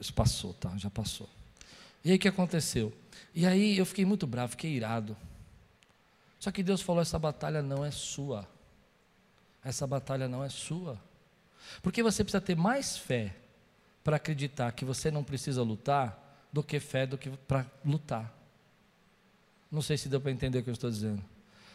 Isso 0.00 0.14
passou, 0.14 0.54
tá? 0.54 0.72
Já 0.76 0.88
passou. 0.88 1.28
E 2.04 2.10
aí 2.10 2.16
o 2.16 2.18
que 2.18 2.28
aconteceu? 2.28 2.92
E 3.34 3.44
aí 3.44 3.76
eu 3.76 3.84
fiquei 3.84 4.04
muito 4.04 4.26
bravo, 4.26 4.52
fiquei 4.52 4.70
irado. 4.70 5.16
Só 6.38 6.52
que 6.52 6.62
Deus 6.62 6.80
falou: 6.80 7.02
essa 7.02 7.18
batalha 7.18 7.60
não 7.60 7.84
é 7.84 7.90
sua. 7.90 8.48
Essa 9.64 9.84
batalha 9.84 10.28
não 10.28 10.44
é 10.44 10.48
sua. 10.48 11.00
Porque 11.82 12.04
você 12.04 12.22
precisa 12.22 12.40
ter 12.40 12.56
mais 12.56 12.96
fé 12.96 13.34
para 14.04 14.16
acreditar 14.16 14.70
que 14.70 14.84
você 14.84 15.10
não 15.10 15.24
precisa 15.24 15.62
lutar 15.62 16.46
do 16.52 16.62
que 16.62 16.78
fé 16.78 17.04
do 17.04 17.18
que 17.18 17.30
para 17.30 17.66
lutar. 17.84 18.35
Não 19.70 19.82
sei 19.82 19.96
se 19.96 20.08
deu 20.08 20.20
para 20.20 20.30
entender 20.30 20.58
o 20.58 20.62
que 20.62 20.70
eu 20.70 20.74
estou 20.74 20.90
dizendo. 20.90 21.22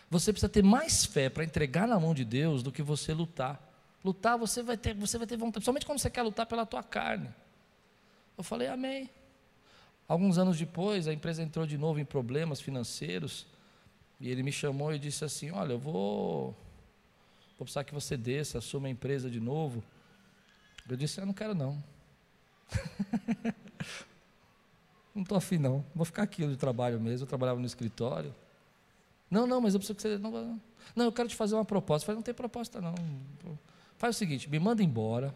Você 0.09 0.31
precisa 0.33 0.49
ter 0.49 0.63
mais 0.63 1.05
fé 1.05 1.29
para 1.29 1.43
entregar 1.43 1.87
na 1.87 1.99
mão 1.99 2.13
de 2.13 2.25
Deus 2.25 2.61
do 2.61 2.71
que 2.71 2.81
você 2.81 3.13
lutar. 3.13 3.59
Lutar 4.03 4.37
você 4.37 4.63
vai 4.63 4.75
ter, 4.75 4.93
você 4.93 5.17
vai 5.17 5.27
ter 5.27 5.37
vontade, 5.37 5.53
principalmente 5.53 5.85
quando 5.85 5.99
você 5.99 6.09
quer 6.09 6.21
lutar 6.21 6.45
pela 6.45 6.65
tua 6.65 6.83
carne. 6.83 7.29
Eu 8.37 8.43
falei, 8.43 8.67
amém. 8.67 9.09
Alguns 10.07 10.37
anos 10.37 10.57
depois, 10.57 11.07
a 11.07 11.13
empresa 11.13 11.41
entrou 11.41 11.65
de 11.65 11.77
novo 11.77 11.99
em 11.99 12.03
problemas 12.03 12.59
financeiros. 12.59 13.45
E 14.19 14.29
ele 14.29 14.43
me 14.43 14.51
chamou 14.51 14.93
e 14.93 14.99
disse 14.99 15.23
assim: 15.23 15.51
Olha, 15.51 15.71
eu 15.73 15.79
vou, 15.79 16.55
vou 17.57 17.65
precisar 17.65 17.85
que 17.85 17.93
você 17.93 18.17
desça, 18.17 18.57
assuma 18.57 18.87
a 18.87 18.91
empresa 18.91 19.29
de 19.29 19.39
novo. 19.39 19.81
Eu 20.89 20.97
disse: 20.97 21.21
Eu 21.21 21.25
não 21.25 21.33
quero, 21.33 21.55
não. 21.55 21.81
não 25.13 25.23
estou 25.23 25.37
afim, 25.37 25.57
não. 25.57 25.83
Vou 25.93 26.05
ficar 26.05 26.23
aqui 26.23 26.45
de 26.45 26.57
trabalho 26.57 26.99
mesmo. 26.99 27.25
Eu 27.25 27.27
trabalhava 27.27 27.59
no 27.59 27.65
escritório. 27.65 28.33
Não, 29.29 29.47
não, 29.47 29.61
mas 29.61 29.73
eu 29.73 29.79
preciso 29.79 29.95
que 29.95 30.01
você. 30.01 30.17
Não, 30.17 30.59
não 30.95 31.05
eu 31.05 31.11
quero 31.11 31.29
te 31.29 31.35
fazer 31.35 31.55
uma 31.55 31.65
proposta. 31.65 32.03
Eu 32.03 32.07
falei: 32.07 32.17
Não 32.17 32.23
tem 32.23 32.33
proposta, 32.33 32.81
não. 32.81 32.95
Faz 33.97 34.15
o 34.15 34.19
seguinte: 34.19 34.49
me 34.49 34.59
manda 34.59 34.83
embora, 34.83 35.33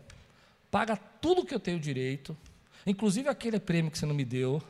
paga 0.72 0.96
tudo 0.96 1.46
que 1.46 1.54
eu 1.54 1.60
tenho 1.60 1.80
direito 1.80 2.36
Inclusive 2.86 3.28
aquele 3.28 3.60
prêmio 3.60 3.90
que 3.90 3.98
você 3.98 4.06
não 4.06 4.14
me 4.14 4.24
deu. 4.24 4.62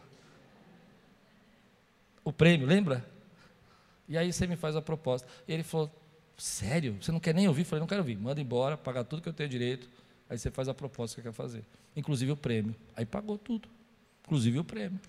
O 2.23 2.31
prêmio, 2.31 2.65
lembra? 2.65 3.05
E 4.07 4.17
aí 4.17 4.31
você 4.31 4.47
me 4.47 4.55
faz 4.55 4.75
a 4.75 4.81
proposta. 4.81 5.27
E 5.47 5.53
ele 5.53 5.63
falou: 5.63 5.91
Sério? 6.37 6.97
Você 7.01 7.11
não 7.11 7.19
quer 7.19 7.33
nem 7.33 7.47
ouvir? 7.47 7.61
Eu 7.61 7.65
falei: 7.65 7.81
Não 7.81 7.87
quero 7.87 8.01
ouvir. 8.01 8.17
Manda 8.17 8.39
embora, 8.39 8.77
paga 8.77 9.03
tudo 9.03 9.21
que 9.21 9.27
eu 9.27 9.33
tenho 9.33 9.49
direito. 9.49 9.89
Aí 10.29 10.37
você 10.37 10.49
faz 10.49 10.69
a 10.69 10.73
proposta 10.73 11.17
que 11.17 11.27
quer 11.27 11.33
fazer. 11.33 11.63
Inclusive 11.95 12.31
o 12.31 12.37
prêmio. 12.37 12.73
Aí 12.95 13.05
pagou 13.05 13.37
tudo. 13.37 13.67
Inclusive 14.25 14.59
o 14.59 14.63
prêmio. 14.63 14.99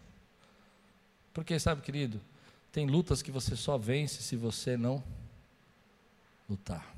Porque, 1.33 1.59
sabe, 1.59 1.83
querido, 1.83 2.21
tem 2.71 2.87
lutas 2.87 3.23
que 3.23 3.31
você 3.31 3.57
só 3.57 3.79
vence 3.79 4.23
se 4.23 4.37
você 4.37 4.77
não 4.77 5.03
lutar. 6.49 6.95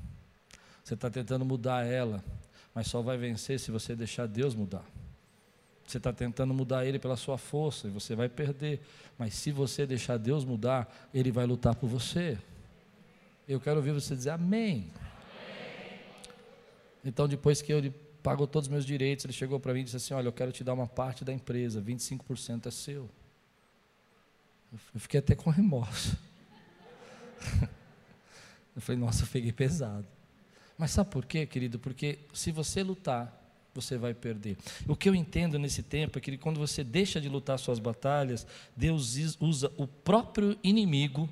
Você 0.83 0.93
está 0.93 1.09
tentando 1.09 1.45
mudar 1.45 1.85
ela, 1.85 2.23
mas 2.73 2.87
só 2.87 3.01
vai 3.01 3.17
vencer 3.17 3.59
se 3.59 3.71
você 3.71 3.95
deixar 3.95 4.27
Deus 4.27 4.53
mudar. 4.53 4.83
Você 5.85 5.97
está 5.97 6.13
tentando 6.13 6.53
mudar 6.53 6.85
ele 6.85 6.99
pela 6.99 7.17
sua 7.17 7.37
força 7.37 7.87
e 7.87 7.89
você 7.89 8.15
vai 8.15 8.29
perder. 8.29 8.81
Mas 9.17 9.33
se 9.33 9.51
você 9.51 9.85
deixar 9.87 10.17
Deus 10.17 10.45
mudar, 10.45 11.09
ele 11.13 11.31
vai 11.31 11.45
lutar 11.45 11.73
por 11.73 11.87
você. 11.87 12.37
Eu 13.47 13.59
quero 13.59 13.77
ouvir 13.77 13.91
você 13.91 14.15
dizer 14.15 14.29
amém. 14.29 14.91
amém. 14.95 15.99
Então, 17.03 17.27
depois 17.27 17.61
que 17.61 17.73
ele 17.73 17.93
pagou 18.23 18.47
todos 18.47 18.67
os 18.67 18.71
meus 18.71 18.85
direitos, 18.85 19.25
ele 19.25 19.33
chegou 19.33 19.59
para 19.59 19.73
mim 19.73 19.81
e 19.81 19.83
disse 19.83 19.97
assim: 19.97 20.13
Olha, 20.13 20.27
eu 20.27 20.33
quero 20.33 20.51
te 20.51 20.63
dar 20.63 20.73
uma 20.73 20.87
parte 20.87 21.23
da 21.23 21.33
empresa, 21.33 21.81
25% 21.81 22.67
é 22.67 22.71
seu. 22.71 23.09
Eu 24.93 24.99
fiquei 24.99 25.19
até 25.19 25.35
com 25.35 25.49
remorso. 25.49 26.17
Eu 28.75 28.81
falei, 28.81 29.01
nossa, 29.01 29.23
eu 29.23 29.27
peguei 29.27 29.51
pesado. 29.51 30.07
Mas 30.77 30.91
sabe 30.91 31.09
por 31.09 31.25
quê, 31.25 31.45
querido? 31.45 31.77
Porque 31.77 32.19
se 32.31 32.49
você 32.49 32.81
lutar 32.81 33.39
você 33.73 33.97
vai 33.97 34.13
perder. 34.13 34.57
O 34.87 34.95
que 34.95 35.07
eu 35.07 35.15
entendo 35.15 35.57
nesse 35.57 35.83
tempo 35.83 36.17
é 36.17 36.21
que 36.21 36.37
quando 36.37 36.59
você 36.59 36.83
deixa 36.83 37.19
de 37.21 37.29
lutar 37.29 37.57
suas 37.59 37.79
batalhas, 37.79 38.45
Deus 38.75 39.15
usa 39.39 39.71
o 39.77 39.87
próprio 39.87 40.57
inimigo. 40.63 41.29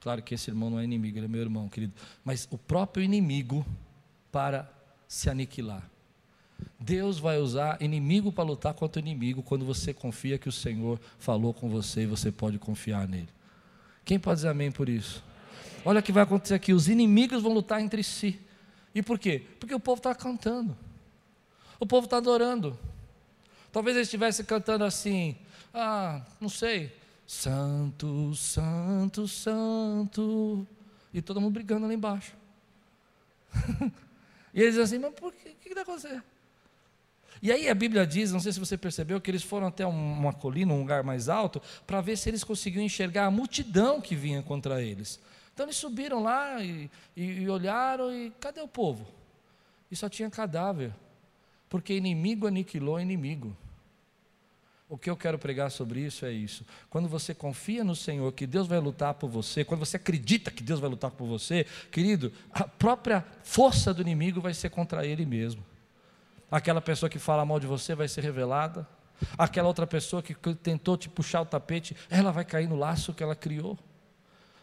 Claro 0.00 0.22
que 0.22 0.34
esse 0.34 0.50
irmão 0.50 0.70
não 0.70 0.78
é 0.78 0.84
inimigo, 0.84 1.18
ele 1.18 1.26
é 1.26 1.28
meu 1.28 1.40
irmão, 1.40 1.68
querido. 1.68 1.92
Mas 2.24 2.48
o 2.50 2.58
próprio 2.58 3.04
inimigo 3.04 3.64
para 4.32 4.70
se 5.06 5.30
aniquilar. 5.30 5.88
Deus 6.78 7.18
vai 7.18 7.38
usar 7.38 7.80
inimigo 7.80 8.30
para 8.30 8.44
lutar 8.44 8.74
contra 8.74 9.00
inimigo 9.00 9.42
quando 9.42 9.64
você 9.64 9.92
confia 9.92 10.38
que 10.38 10.48
o 10.48 10.52
Senhor 10.52 11.00
falou 11.18 11.52
com 11.52 11.68
você 11.68 12.02
e 12.02 12.06
você 12.06 12.30
pode 12.30 12.58
confiar 12.58 13.08
nele. 13.08 13.28
Quem 14.04 14.18
pode 14.18 14.36
dizer 14.36 14.48
amém 14.48 14.70
por 14.70 14.88
isso? 14.88 15.22
Olha 15.84 16.00
o 16.00 16.02
que 16.02 16.12
vai 16.12 16.22
acontecer 16.22 16.54
aqui: 16.54 16.72
os 16.72 16.88
inimigos 16.88 17.42
vão 17.42 17.52
lutar 17.52 17.80
entre 17.80 18.02
si. 18.02 18.40
E 18.94 19.02
por 19.02 19.18
quê? 19.18 19.44
Porque 19.58 19.74
o 19.74 19.80
povo 19.80 19.98
está 19.98 20.14
cantando. 20.14 20.76
O 21.78 21.86
povo 21.86 22.04
está 22.06 22.18
adorando. 22.18 22.78
Talvez 23.72 23.96
eles 23.96 24.06
estivessem 24.06 24.44
cantando 24.46 24.84
assim, 24.84 25.36
ah, 25.74 26.22
não 26.40 26.48
sei, 26.48 26.90
Santo, 27.26 28.34
Santo, 28.34 29.28
Santo, 29.28 30.66
e 31.12 31.20
todo 31.20 31.40
mundo 31.40 31.52
brigando 31.52 31.86
lá 31.86 31.92
embaixo. 31.92 32.32
e 34.54 34.62
eles 34.62 34.78
assim, 34.78 34.98
mas 34.98 35.12
por 35.12 35.32
que? 35.34 35.50
O 35.50 35.54
que 35.56 35.68
está 35.68 35.82
acontecendo? 35.82 36.22
E 37.42 37.52
aí 37.52 37.68
a 37.68 37.74
Bíblia 37.74 38.06
diz, 38.06 38.32
não 38.32 38.40
sei 38.40 38.52
se 38.52 38.60
você 38.60 38.76
percebeu, 38.76 39.20
que 39.20 39.30
eles 39.30 39.42
foram 39.42 39.66
até 39.66 39.86
uma 39.86 40.32
colina, 40.32 40.72
um 40.72 40.80
lugar 40.80 41.02
mais 41.02 41.28
alto, 41.28 41.60
para 41.86 42.00
ver 42.00 42.16
se 42.16 42.28
eles 42.28 42.42
conseguiam 42.42 42.82
enxergar 42.82 43.26
a 43.26 43.30
multidão 43.30 44.00
que 44.00 44.14
vinha 44.14 44.42
contra 44.42 44.82
eles. 44.82 45.20
Então 45.52 45.66
eles 45.66 45.76
subiram 45.76 46.22
lá 46.22 46.62
e, 46.62 46.90
e, 47.16 47.24
e 47.24 47.48
olharam 47.48 48.12
e 48.12 48.30
cadê 48.40 48.60
o 48.60 48.68
povo? 48.68 49.06
E 49.90 49.96
só 49.96 50.08
tinha 50.08 50.30
cadáver 50.30 50.92
porque 51.68 51.94
inimigo 51.94 52.46
aniquilou 52.46 53.00
inimigo. 53.00 53.56
O 54.88 54.96
que 54.96 55.10
eu 55.10 55.16
quero 55.16 55.36
pregar 55.36 55.70
sobre 55.70 56.00
isso 56.00 56.24
é 56.24 56.32
isso. 56.32 56.64
Quando 56.88 57.08
você 57.08 57.34
confia 57.34 57.82
no 57.82 57.96
Senhor, 57.96 58.32
que 58.32 58.46
Deus 58.46 58.68
vai 58.68 58.78
lutar 58.78 59.14
por 59.14 59.28
você, 59.28 59.64
quando 59.64 59.80
você 59.80 59.96
acredita 59.96 60.50
que 60.50 60.62
Deus 60.62 60.78
vai 60.78 60.88
lutar 60.88 61.10
por 61.10 61.26
você, 61.26 61.66
querido, 61.90 62.32
a 62.52 62.68
própria 62.68 63.24
força 63.42 63.92
do 63.92 64.00
inimigo 64.00 64.40
vai 64.40 64.54
ser 64.54 64.70
contra 64.70 65.04
ele 65.04 65.26
mesmo. 65.26 65.62
Aquela 66.50 66.80
pessoa 66.80 67.10
que 67.10 67.18
fala 67.18 67.44
mal 67.44 67.58
de 67.58 67.66
você 67.66 67.94
vai 67.94 68.08
ser 68.08 68.22
revelada. 68.22 68.86
Aquela 69.36 69.68
outra 69.68 69.86
pessoa 69.86 70.22
que 70.22 70.34
tentou 70.54 70.96
te 70.96 71.08
puxar 71.08 71.40
o 71.40 71.46
tapete, 71.46 71.96
ela 72.10 72.30
vai 72.30 72.44
cair 72.44 72.68
no 72.68 72.76
laço 72.76 73.14
que 73.14 73.22
ela 73.22 73.34
criou. 73.34 73.78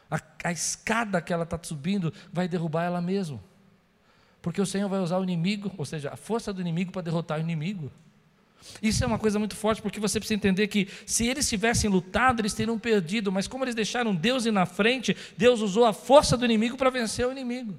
A, 0.10 0.20
a 0.44 0.52
escada 0.52 1.22
que 1.22 1.34
ela 1.34 1.44
está 1.44 1.60
subindo 1.62 2.14
vai 2.32 2.48
derrubar 2.48 2.84
ela 2.84 3.02
mesma. 3.02 3.40
Porque 4.42 4.62
o 4.62 4.66
Senhor 4.66 4.88
vai 4.90 5.00
usar 5.00 5.18
o 5.18 5.24
inimigo, 5.24 5.72
ou 5.78 5.86
seja, 5.86 6.12
a 6.12 6.18
força 6.18 6.54
do 6.54 6.62
inimigo 6.62 6.92
para 6.92 7.02
derrotar 7.02 7.40
o 7.40 7.42
inimigo. 7.42 7.92
Isso 8.82 9.04
é 9.04 9.08
uma 9.08 9.20
coisa 9.20 9.40
muito 9.40 9.56
forte, 9.56 9.82
porque 9.82 10.00
você 10.00 10.20
precisa 10.20 10.36
entender 10.36 10.68
que 10.68 10.88
se 11.06 11.28
eles 11.28 11.50
tivessem 11.50 11.90
lutado, 11.90 12.42
eles 12.42 12.54
teriam 12.54 12.78
perdido, 12.80 13.32
mas 13.32 13.48
como 13.48 13.64
eles 13.64 13.76
deixaram 13.76 14.16
Deus 14.16 14.46
ir 14.46 14.52
na 14.52 14.66
frente, 14.66 15.16
Deus 15.38 15.62
usou 15.62 15.86
a 15.86 15.94
força 15.94 16.38
do 16.38 16.46
inimigo 16.46 16.78
para 16.78 16.90
vencer 16.90 17.28
o 17.28 17.32
inimigo. 17.32 17.78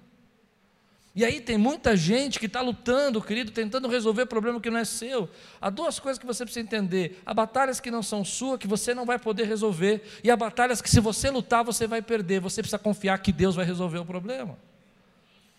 E 1.17 1.25
aí 1.25 1.41
tem 1.41 1.57
muita 1.57 1.97
gente 1.97 2.41
que 2.41 2.47
está 2.47 2.61
lutando, 2.61 3.23
querido, 3.23 3.53
tentando 3.53 3.87
resolver 3.87 4.27
problema 4.27 4.61
que 4.61 4.69
não 4.69 4.79
é 4.79 4.85
seu. 4.85 5.31
Há 5.61 5.71
duas 5.71 6.01
coisas 6.01 6.19
que 6.19 6.27
você 6.27 6.45
precisa 6.45 6.65
entender: 6.65 7.23
há 7.25 7.33
batalhas 7.33 7.79
que 7.79 7.89
não 7.89 8.03
são 8.03 8.25
suas, 8.25 8.59
que 8.59 8.67
você 8.67 8.93
não 8.93 9.07
vai 9.07 9.19
poder 9.19 9.47
resolver, 9.47 10.03
e 10.25 10.31
há 10.31 10.37
batalhas 10.37 10.83
que, 10.83 10.91
se 10.91 10.99
você 10.99 11.31
lutar, 11.31 11.63
você 11.63 11.87
vai 11.87 12.03
perder. 12.03 12.41
Você 12.41 12.61
precisa 12.61 12.79
confiar 12.81 13.17
que 13.19 13.31
Deus 13.31 13.55
vai 13.55 13.65
resolver 13.65 13.99
o 13.99 14.05
problema. 14.05 14.59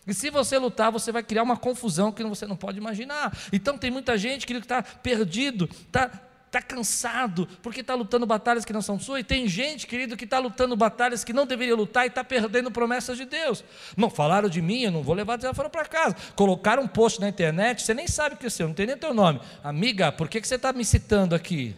E 0.05 0.13
se 0.13 0.29
você 0.29 0.57
lutar, 0.57 0.91
você 0.91 1.11
vai 1.11 1.23
criar 1.23 1.41
uma 1.43 1.57
confusão 1.57 2.11
que 2.11 2.23
você 2.23 2.45
não 2.45 2.55
pode 2.55 2.77
imaginar. 2.77 3.35
Então 3.51 3.77
tem 3.77 3.89
muita 3.89 4.17
gente 4.17 4.45
que 4.45 4.53
está 4.53 4.83
perdido, 4.83 5.69
está 5.87 6.09
tá 6.55 6.61
cansado, 6.61 7.47
porque 7.61 7.81
está 7.81 7.93
lutando 7.93 8.25
batalhas 8.25 8.63
que 8.63 8.71
não 8.71 8.81
são 8.81 8.97
suas, 8.97 9.19
e 9.19 9.23
tem 9.23 9.47
gente, 9.47 9.85
querido, 9.85 10.15
que 10.15 10.23
está 10.23 10.39
lutando 10.39 10.75
batalhas 10.75 11.23
que 11.23 11.33
não 11.33 11.45
deveria 11.45 11.75
lutar 11.75 12.05
e 12.05 12.07
está 12.07 12.23
perdendo 12.23 12.71
promessas 12.71 13.17
de 13.17 13.25
Deus. 13.25 13.63
Não 13.97 14.09
falaram 14.09 14.47
de 14.47 14.61
mim, 14.61 14.83
eu 14.83 14.91
não 14.91 15.03
vou 15.03 15.13
levar 15.13 15.35
desaforo 15.35 15.69
para 15.69 15.85
casa. 15.85 16.15
Colocaram 16.35 16.83
um 16.83 16.87
post 16.87 17.19
na 17.19 17.27
internet, 17.27 17.81
você 17.81 17.93
nem 17.93 18.07
sabe 18.07 18.37
que 18.37 18.45
é 18.45 18.49
seu, 18.49 18.67
não 18.67 18.73
tem 18.73 18.87
nem 18.87 18.97
teu 18.97 19.13
nome. 19.13 19.41
Amiga, 19.63 20.11
por 20.11 20.29
que, 20.29 20.39
que 20.39 20.47
você 20.47 20.55
está 20.55 20.71
me 20.71 20.85
citando 20.85 21.35
aqui? 21.35 21.75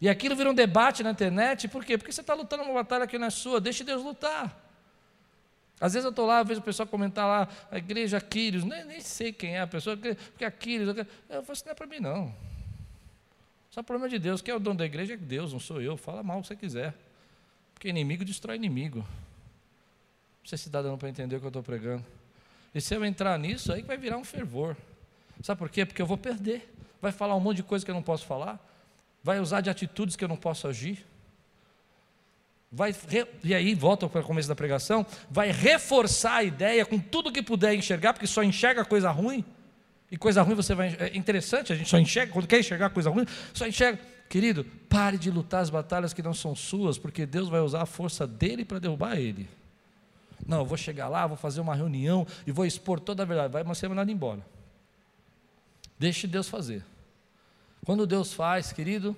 E 0.00 0.08
aquilo 0.08 0.34
vira 0.34 0.50
um 0.50 0.54
debate 0.54 1.02
na 1.02 1.10
internet, 1.10 1.68
por 1.68 1.84
quê? 1.84 1.96
Porque 1.96 2.12
você 2.12 2.20
está 2.20 2.34
lutando 2.34 2.64
uma 2.64 2.74
batalha 2.74 3.06
que 3.06 3.18
não 3.18 3.26
é 3.26 3.30
sua, 3.30 3.60
deixe 3.60 3.84
Deus 3.84 4.02
lutar. 4.02 4.67
Às 5.80 5.92
vezes 5.92 6.04
eu 6.04 6.10
estou 6.10 6.26
lá, 6.26 6.42
vejo 6.42 6.60
o 6.60 6.62
pessoal 6.62 6.86
comentar 6.86 7.26
lá, 7.26 7.48
a 7.70 7.78
igreja 7.78 8.16
Aquiles, 8.16 8.64
nem, 8.64 8.84
nem 8.84 9.00
sei 9.00 9.32
quem 9.32 9.56
é 9.56 9.60
a 9.60 9.66
pessoa, 9.66 9.96
porque 9.96 10.44
Aquiles, 10.44 10.88
eu 10.88 11.04
falo 11.42 11.52
assim, 11.52 11.64
não 11.64 11.72
é 11.72 11.74
para 11.74 11.86
mim 11.86 12.00
não. 12.00 12.34
Só 13.70 13.80
é 13.80 13.82
problema 13.82 14.08
de 14.08 14.18
Deus, 14.18 14.42
quem 14.42 14.52
é 14.52 14.56
o 14.56 14.60
dono 14.60 14.78
da 14.78 14.84
igreja 14.84 15.14
é 15.14 15.16
Deus, 15.16 15.52
não 15.52 15.60
sou 15.60 15.80
eu, 15.80 15.96
fala 15.96 16.22
mal 16.22 16.42
se 16.42 16.48
você 16.48 16.56
quiser. 16.56 16.94
Porque 17.74 17.88
inimigo 17.88 18.24
destrói 18.24 18.56
inimigo. 18.56 18.98
Não 18.98 20.46
sei 20.46 20.58
se 20.58 20.68
está 20.68 20.82
dando 20.82 20.98
para 20.98 21.08
entender 21.08 21.36
o 21.36 21.40
que 21.40 21.46
eu 21.46 21.48
estou 21.48 21.62
pregando. 21.62 22.04
E 22.74 22.80
se 22.80 22.94
eu 22.94 23.04
entrar 23.04 23.38
nisso, 23.38 23.72
aí 23.72 23.82
vai 23.82 23.96
virar 23.96 24.18
um 24.18 24.24
fervor. 24.24 24.76
Sabe 25.42 25.58
por 25.58 25.68
quê? 25.68 25.86
Porque 25.86 26.02
eu 26.02 26.06
vou 26.06 26.18
perder. 26.18 26.74
Vai 27.00 27.12
falar 27.12 27.36
um 27.36 27.40
monte 27.40 27.58
de 27.58 27.62
coisa 27.62 27.84
que 27.84 27.90
eu 27.90 27.94
não 27.94 28.02
posso 28.02 28.26
falar. 28.26 28.58
Vai 29.22 29.38
usar 29.38 29.60
de 29.60 29.70
atitudes 29.70 30.16
que 30.16 30.24
eu 30.24 30.28
não 30.28 30.36
posso 30.36 30.66
agir 30.66 31.06
vai 32.70 32.94
e 33.42 33.54
aí 33.54 33.74
volta 33.74 34.08
para 34.08 34.20
o 34.20 34.24
começo 34.24 34.48
da 34.48 34.54
pregação, 34.54 35.06
vai 35.30 35.50
reforçar 35.50 36.36
a 36.36 36.44
ideia 36.44 36.84
com 36.84 36.98
tudo 36.98 37.32
que 37.32 37.42
puder 37.42 37.74
enxergar, 37.74 38.12
porque 38.12 38.26
só 38.26 38.42
enxerga 38.42 38.84
coisa 38.84 39.10
ruim. 39.10 39.44
E 40.10 40.16
coisa 40.16 40.42
ruim 40.42 40.54
você 40.54 40.74
vai 40.74 40.96
é 40.98 41.16
interessante, 41.16 41.72
a 41.72 41.76
gente 41.76 41.88
só 41.88 41.98
enxerga 41.98 42.32
quando 42.32 42.46
quer 42.46 42.60
enxergar 42.60 42.90
coisa 42.90 43.10
ruim, 43.10 43.26
só 43.52 43.66
enxerga. 43.66 43.98
Querido, 44.28 44.62
pare 44.90 45.16
de 45.16 45.30
lutar 45.30 45.62
as 45.62 45.70
batalhas 45.70 46.12
que 46.12 46.22
não 46.22 46.34
são 46.34 46.54
suas, 46.54 46.98
porque 46.98 47.24
Deus 47.24 47.48
vai 47.48 47.60
usar 47.60 47.82
a 47.82 47.86
força 47.86 48.26
dele 48.26 48.62
para 48.62 48.78
derrubar 48.78 49.16
ele. 49.16 49.48
Não, 50.46 50.58
eu 50.58 50.64
vou 50.66 50.76
chegar 50.76 51.08
lá, 51.08 51.26
vou 51.26 51.36
fazer 51.36 51.60
uma 51.60 51.74
reunião 51.74 52.26
e 52.46 52.52
vou 52.52 52.66
expor 52.66 53.00
toda 53.00 53.22
a 53.22 53.26
verdade. 53.26 53.52
Vai 53.52 53.74
ser 53.74 53.88
mandado 53.88 54.10
embora. 54.10 54.44
Deixe 55.98 56.26
Deus 56.26 56.48
fazer. 56.48 56.84
Quando 57.84 58.06
Deus 58.06 58.32
faz, 58.32 58.70
querido, 58.70 59.16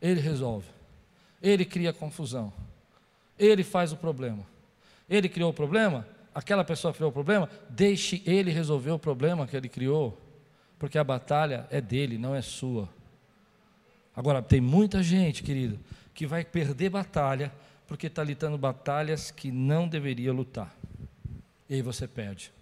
Ele 0.00 0.20
resolve. 0.20 0.66
Ele 1.42 1.64
cria 1.64 1.92
confusão. 1.92 2.52
Ele 3.38 3.64
faz 3.64 3.92
o 3.92 3.96
problema. 3.96 4.46
Ele 5.08 5.28
criou 5.28 5.50
o 5.50 5.54
problema, 5.54 6.06
aquela 6.34 6.64
pessoa 6.64 6.94
criou 6.94 7.10
o 7.10 7.12
problema, 7.12 7.48
deixe 7.68 8.22
ele 8.24 8.50
resolver 8.50 8.92
o 8.92 8.98
problema 8.98 9.46
que 9.46 9.56
ele 9.56 9.68
criou, 9.68 10.18
porque 10.78 10.96
a 10.96 11.04
batalha 11.04 11.66
é 11.70 11.80
dele, 11.80 12.16
não 12.16 12.34
é 12.34 12.40
sua. 12.40 12.88
Agora, 14.14 14.40
tem 14.40 14.60
muita 14.60 15.02
gente, 15.02 15.42
querido, 15.42 15.78
que 16.14 16.26
vai 16.26 16.44
perder 16.44 16.90
batalha 16.90 17.52
porque 17.86 18.06
está 18.06 18.22
lutando 18.22 18.56
batalhas 18.56 19.30
que 19.30 19.50
não 19.50 19.86
deveria 19.86 20.32
lutar. 20.32 20.74
E 21.68 21.74
aí 21.74 21.82
você 21.82 22.08
perde. 22.08 22.52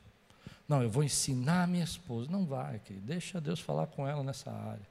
Não, 0.68 0.82
eu 0.82 0.90
vou 0.90 1.04
ensinar 1.04 1.68
minha 1.68 1.84
esposa. 1.84 2.30
Não 2.30 2.44
vai, 2.44 2.80
querido. 2.80 3.06
Deixa 3.06 3.40
Deus 3.40 3.60
falar 3.60 3.86
com 3.86 4.06
ela 4.06 4.22
nessa 4.22 4.50
área. 4.50 4.89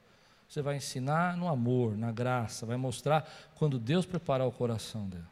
Você 0.49 0.63
vai 0.63 0.77
ensinar 0.77 1.37
no 1.37 1.47
amor, 1.47 1.95
na 1.95 2.11
graça, 2.11 2.65
vai 2.65 2.75
mostrar 2.75 3.29
quando 3.53 3.77
Deus 3.77 4.03
preparar 4.03 4.47
o 4.47 4.51
coração 4.51 5.07
dela. 5.07 5.29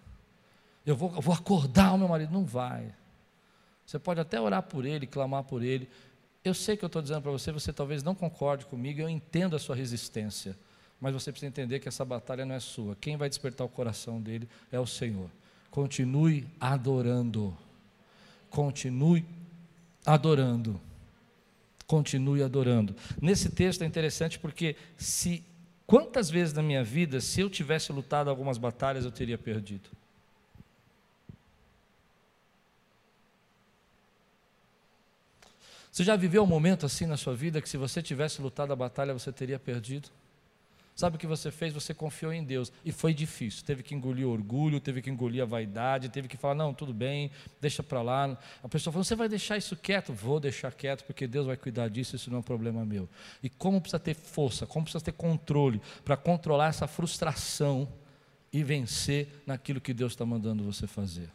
Eu 0.86 0.96
vou, 0.96 1.12
eu 1.16 1.22
vou 1.22 1.34
acordar 1.34 1.94
o 1.94 1.98
meu 1.98 2.08
marido. 2.08 2.32
Não 2.32 2.46
vai. 2.46 2.94
Você 3.84 3.98
pode 3.98 4.20
até 4.20 4.40
orar 4.40 4.62
por 4.62 4.86
ele, 4.86 5.08
clamar 5.08 5.44
por 5.44 5.64
ele. 5.64 5.90
Eu 6.44 6.54
sei 6.54 6.78
que 6.78 6.86
eu 6.86 6.88
estou 6.88 7.02
dizendo 7.02 7.24
para 7.24 7.32
você, 7.32 7.52
você 7.52 7.74
talvez 7.74 8.04
não 8.04 8.14
concorde 8.14 8.68
comigo, 8.68 9.02
eu 9.02 9.10
entendo 9.10 9.56
a 9.56 9.60
sua 9.60 9.76
resistência. 9.76 10.56
Mas 11.02 11.14
você 11.14 11.32
precisa 11.32 11.50
entender 11.50 11.80
que 11.80 11.88
essa 11.88 12.06
batalha 12.06 12.46
não 12.46 12.54
é 12.54 12.60
sua. 12.60 12.96
Quem 12.96 13.18
vai 13.18 13.28
despertar 13.28 13.66
o 13.66 13.70
coração 13.70 14.22
dele 14.22 14.48
é 14.72 14.80
o 14.80 14.86
Senhor. 14.86 15.32
Continue 15.72 16.48
adorando. 16.60 17.58
Continue 18.52 19.26
adorando 20.06 20.80
continue 21.88 22.44
adorando. 22.44 22.96
Nesse 23.20 23.50
texto 23.50 23.82
é 23.82 23.88
interessante 23.88 24.38
porque 24.38 24.76
se 24.98 25.44
quantas 25.88 26.30
vezes 26.30 26.54
na 26.54 26.62
minha 26.62 26.84
vida, 26.84 27.22
se 27.22 27.40
eu 27.40 27.50
tivesse 27.50 27.92
lutado 27.94 28.30
algumas 28.30 28.58
batalhas, 28.58 29.06
eu 29.06 29.12
teria 29.12 29.38
perdido. 29.38 29.90
Você 35.90 36.04
já 36.04 36.16
viveu 36.16 36.44
um 36.44 36.48
momento 36.48 36.86
assim 36.86 37.08
na 37.08 37.18
sua 37.18 37.34
vida 37.34 37.60
que 37.60 37.68
se 37.68 37.78
você 37.78 38.04
tivesse 38.04 38.40
lutado 38.40 38.72
a 38.72 38.76
batalha, 38.76 39.14
você 39.14 39.32
teria 39.32 39.58
perdido? 39.58 40.10
Sabe 40.98 41.16
o 41.16 41.20
que 41.20 41.28
você 41.28 41.52
fez? 41.52 41.72
Você 41.76 41.94
confiou 41.94 42.34
em 42.34 42.44
Deus. 42.44 42.74
E 42.84 42.92
foi 42.92 43.14
difícil. 43.14 43.64
Teve 43.64 43.84
que 43.84 43.94
engolir 43.94 44.28
orgulho, 44.28 44.80
teve 44.80 45.00
que 45.00 45.12
engolir 45.12 45.44
a 45.44 45.46
vaidade, 45.46 46.10
teve 46.10 46.28
que 46.28 46.36
falar: 46.36 46.56
não, 46.56 46.74
tudo 46.74 46.92
bem, 46.92 47.30
deixa 47.62 47.84
para 47.84 48.02
lá. 48.02 48.36
A 48.64 48.68
pessoa 48.68 48.92
falou: 48.92 49.04
você 49.04 49.16
vai 49.16 49.30
deixar 49.30 49.58
isso 49.58 49.76
quieto? 49.76 50.12
Vou 50.12 50.40
deixar 50.40 50.74
quieto, 50.74 51.04
porque 51.04 51.28
Deus 51.28 51.46
vai 51.46 51.56
cuidar 51.56 51.88
disso, 51.88 52.16
isso 52.16 52.32
não 52.32 52.38
é 52.38 52.40
um 52.40 52.44
problema 52.44 52.84
meu. 52.84 53.08
E 53.44 53.50
como 53.50 53.80
precisa 53.80 54.00
ter 54.00 54.16
força, 54.16 54.66
como 54.66 54.86
precisa 54.86 55.06
ter 55.06 55.12
controle 55.12 55.80
para 56.04 56.18
controlar 56.18 56.70
essa 56.70 56.88
frustração 56.88 57.88
e 58.52 58.64
vencer 58.64 59.28
naquilo 59.46 59.80
que 59.80 59.94
Deus 59.94 60.14
está 60.14 60.26
mandando 60.26 60.64
você 60.64 60.88
fazer. 60.88 61.30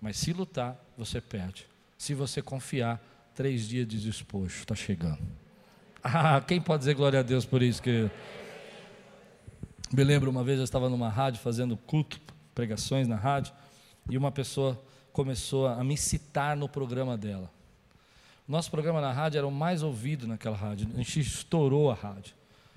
Mas 0.00 0.16
se 0.16 0.32
lutar, 0.32 0.76
você 0.98 1.20
perde. 1.20 1.68
Se 1.96 2.14
você 2.14 2.42
confiar, 2.42 3.00
três 3.32 3.68
dias 3.68 3.86
de 3.86 4.00
despojo 4.00 4.58
está 4.58 4.74
chegando. 4.74 5.22
Ah, 6.04 6.40
quem 6.40 6.60
pode 6.60 6.80
dizer 6.80 6.94
glória 6.94 7.20
a 7.20 7.22
Deus 7.22 7.44
por 7.44 7.62
isso? 7.62 7.80
Que 7.80 8.10
me 9.92 10.02
lembro 10.02 10.28
uma 10.30 10.42
vez 10.42 10.58
eu 10.58 10.64
estava 10.64 10.88
numa 10.88 11.08
rádio 11.08 11.40
fazendo 11.40 11.76
culto, 11.76 12.20
pregações 12.52 13.06
na 13.06 13.14
rádio, 13.14 13.52
e 14.10 14.18
uma 14.18 14.32
pessoa 14.32 14.82
começou 15.12 15.68
a 15.68 15.84
me 15.84 15.96
citar 15.96 16.56
no 16.56 16.68
programa 16.68 17.16
dela. 17.16 17.48
Nosso 18.48 18.68
programa 18.68 19.00
na 19.00 19.12
rádio 19.12 19.38
era 19.38 19.46
o 19.46 19.52
mais 19.52 19.84
ouvido 19.84 20.26
naquela 20.26 20.56
rádio. 20.56 20.88
A 20.94 20.98
gente 20.98 21.20
estourou 21.20 21.88
a 21.88 21.94
rádio. 21.94 22.34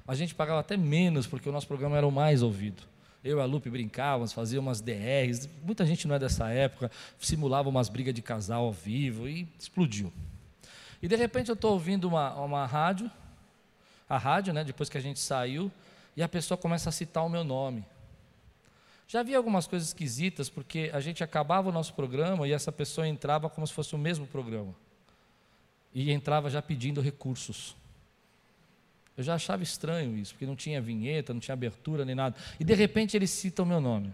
A 0.08 0.14
gente 0.14 0.36
pagava 0.36 0.60
até 0.60 0.78
menos 0.78 1.26
porque 1.26 1.50
o 1.50 1.52
nosso 1.52 1.66
programa 1.68 1.98
era 1.98 2.06
o 2.06 2.12
mais 2.12 2.44
ouvido. 2.44 2.84
Eu 3.24 3.40
e 3.40 3.42
a 3.42 3.46
Lupe 3.46 3.72
brincávamos, 3.72 4.34
fazíamos 4.34 4.68
umas 4.68 4.82
DRs. 4.82 5.50
Muita 5.64 5.84
gente 5.84 6.08
não 6.08 6.14
é 6.14 6.20
dessa 6.20 6.48
época, 6.50 6.92
simulava 7.20 7.70
umas 7.70 7.90
brigas 7.90 8.14
de 8.14 8.22
casal 8.22 8.66
ao 8.66 8.72
vivo 8.72 9.28
e 9.28 9.48
explodiu. 9.58 10.14
E 11.06 11.08
de 11.08 11.16
repente 11.16 11.50
eu 11.50 11.54
estou 11.54 11.74
ouvindo 11.74 12.08
uma, 12.08 12.34
uma 12.34 12.66
rádio, 12.66 13.12
a 14.10 14.18
rádio, 14.18 14.52
né, 14.52 14.64
depois 14.64 14.90
que 14.90 14.98
a 14.98 15.00
gente 15.00 15.20
saiu, 15.20 15.72
e 16.18 16.24
a 16.24 16.28
pessoa 16.28 16.58
começa 16.58 16.90
a 16.90 16.92
citar 16.92 17.24
o 17.24 17.30
meu 17.30 17.44
nome. 17.44 17.86
Já 19.08 19.22
vi 19.22 19.36
algumas 19.36 19.68
coisas 19.68 19.90
esquisitas, 19.90 20.50
porque 20.50 20.90
a 20.92 21.00
gente 21.00 21.24
acabava 21.24 21.70
o 21.70 21.72
nosso 21.72 21.94
programa 21.94 22.48
e 22.48 22.52
essa 22.52 22.72
pessoa 22.72 23.08
entrava 23.08 23.48
como 23.52 23.68
se 23.68 23.72
fosse 23.72 23.94
o 23.94 24.00
mesmo 24.00 24.26
programa. 24.26 24.74
E 25.94 26.12
entrava 26.12 26.50
já 26.50 26.60
pedindo 26.60 27.02
recursos. 27.02 27.76
Eu 29.16 29.24
já 29.24 29.36
achava 29.36 29.62
estranho 29.62 30.18
isso, 30.18 30.34
porque 30.34 30.48
não 30.48 30.56
tinha 30.56 30.82
vinheta, 30.82 31.36
não 31.36 31.40
tinha 31.40 31.54
abertura 31.54 32.04
nem 32.04 32.16
nada. 32.16 32.36
E 32.60 32.64
de 32.64 32.74
repente 32.74 33.16
ele 33.16 33.28
cita 33.28 33.62
o 33.62 33.66
meu 33.66 33.80
nome. 33.80 34.12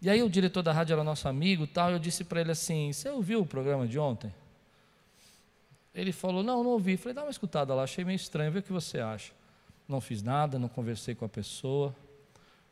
E 0.00 0.08
aí 0.08 0.22
o 0.22 0.30
diretor 0.30 0.62
da 0.62 0.72
rádio 0.72 0.92
era 0.92 1.02
nosso 1.02 1.26
amigo 1.26 1.66
tal, 1.66 1.90
eu 1.90 1.98
disse 1.98 2.22
para 2.22 2.40
ele 2.40 2.52
assim: 2.52 2.92
Você 2.92 3.10
ouviu 3.10 3.40
o 3.40 3.46
programa 3.46 3.88
de 3.88 3.98
ontem? 3.98 4.32
Ele 5.94 6.12
falou: 6.12 6.42
Não, 6.42 6.62
não 6.62 6.70
ouvi. 6.70 6.96
Falei: 6.96 7.14
Dá 7.14 7.22
uma 7.22 7.30
escutada 7.30 7.74
lá, 7.74 7.82
achei 7.82 8.04
meio 8.04 8.16
estranho, 8.16 8.50
vê 8.50 8.60
o 8.60 8.62
que 8.62 8.72
você 8.72 8.98
acha. 8.98 9.32
Não 9.88 10.00
fiz 10.00 10.22
nada, 10.22 10.58
não 10.58 10.68
conversei 10.68 11.14
com 11.14 11.24
a 11.24 11.28
pessoa, 11.28 11.94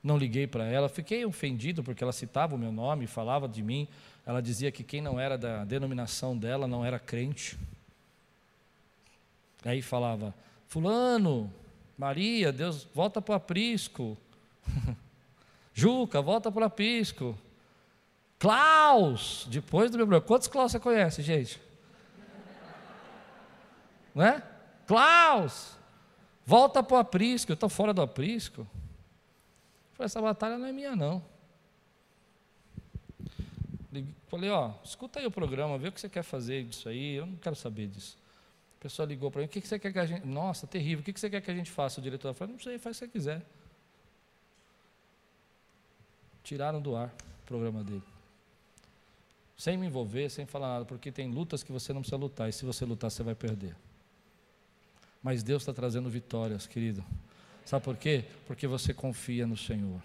não 0.02 0.16
liguei 0.16 0.46
para 0.46 0.64
ela. 0.64 0.88
Fiquei 0.88 1.24
ofendido 1.24 1.82
porque 1.82 2.02
ela 2.02 2.12
citava 2.12 2.54
o 2.54 2.58
meu 2.58 2.72
nome, 2.72 3.06
falava 3.06 3.48
de 3.48 3.62
mim. 3.62 3.86
Ela 4.24 4.40
dizia 4.40 4.70
que 4.70 4.82
quem 4.82 5.00
não 5.00 5.18
era 5.18 5.36
da 5.36 5.64
denominação 5.64 6.36
dela 6.36 6.66
não 6.66 6.84
era 6.84 6.98
crente. 6.98 7.58
Aí 9.64 9.82
falava: 9.82 10.34
Fulano, 10.66 11.52
Maria, 11.98 12.52
Deus, 12.52 12.86
volta 12.94 13.20
para 13.20 13.32
o 13.32 13.36
aprisco. 13.36 14.16
Juca, 15.74 16.22
volta 16.22 16.50
para 16.50 16.62
o 16.62 16.66
aprisco. 16.66 17.36
Klaus, 18.38 19.46
depois 19.50 19.90
do 19.90 20.06
meu. 20.06 20.22
Quantos 20.22 20.48
Klaus 20.48 20.72
você 20.72 20.80
conhece, 20.80 21.22
gente? 21.22 21.60
Não 24.14 24.24
é? 24.24 24.42
Klaus, 24.86 25.76
volta 26.44 26.82
para 26.82 26.96
o 26.96 26.98
aprisco, 26.98 27.52
eu 27.52 27.54
estou 27.54 27.68
fora 27.68 27.92
do 27.92 28.02
aprisco. 28.02 28.66
Falei, 29.94 30.06
essa 30.06 30.20
batalha 30.20 30.58
não 30.58 30.66
é 30.66 30.72
minha 30.72 30.96
não. 30.96 31.22
Falei, 34.28 34.48
ó, 34.48 34.72
escuta 34.84 35.18
aí 35.18 35.26
o 35.26 35.30
programa, 35.30 35.76
vê 35.76 35.88
o 35.88 35.92
que 35.92 36.00
você 36.00 36.08
quer 36.08 36.22
fazer 36.22 36.64
disso 36.64 36.88
aí, 36.88 37.14
eu 37.16 37.26
não 37.26 37.36
quero 37.36 37.56
saber 37.56 37.88
disso. 37.88 38.16
A 38.78 38.82
pessoa 38.82 39.04
ligou 39.04 39.30
para 39.30 39.40
mim, 39.40 39.46
o 39.46 39.48
que 39.50 39.60
você 39.60 39.78
quer 39.78 39.92
que 39.92 39.98
a 39.98 40.06
gente. 40.06 40.24
Nossa, 40.24 40.66
terrível, 40.66 41.02
o 41.02 41.04
que 41.04 41.18
você 41.18 41.28
quer 41.28 41.40
que 41.40 41.50
a 41.50 41.54
gente 41.54 41.70
faça? 41.70 42.00
O 42.00 42.02
diretor 42.02 42.32
falou, 42.32 42.54
não 42.54 42.60
sei, 42.60 42.78
faz 42.78 42.96
o 42.96 43.00
que 43.00 43.06
você 43.06 43.12
quiser. 43.12 43.42
Tiraram 46.44 46.80
do 46.80 46.96
ar 46.96 47.08
o 47.42 47.46
programa 47.46 47.82
dele. 47.82 48.02
Sem 49.58 49.76
me 49.76 49.86
envolver, 49.86 50.30
sem 50.30 50.46
falar 50.46 50.68
nada, 50.68 50.84
porque 50.84 51.12
tem 51.12 51.30
lutas 51.30 51.62
que 51.62 51.72
você 51.72 51.92
não 51.92 52.00
precisa 52.00 52.16
lutar, 52.16 52.48
e 52.48 52.52
se 52.52 52.64
você 52.64 52.84
lutar, 52.84 53.10
você 53.10 53.22
vai 53.22 53.34
perder. 53.34 53.76
Mas 55.22 55.42
Deus 55.42 55.62
está 55.62 55.72
trazendo 55.72 56.08
vitórias, 56.08 56.66
querido. 56.66 57.04
Sabe 57.64 57.84
por 57.84 57.96
quê? 57.96 58.24
Porque 58.46 58.66
você 58.66 58.94
confia 58.94 59.46
no 59.46 59.56
Senhor. 59.56 60.00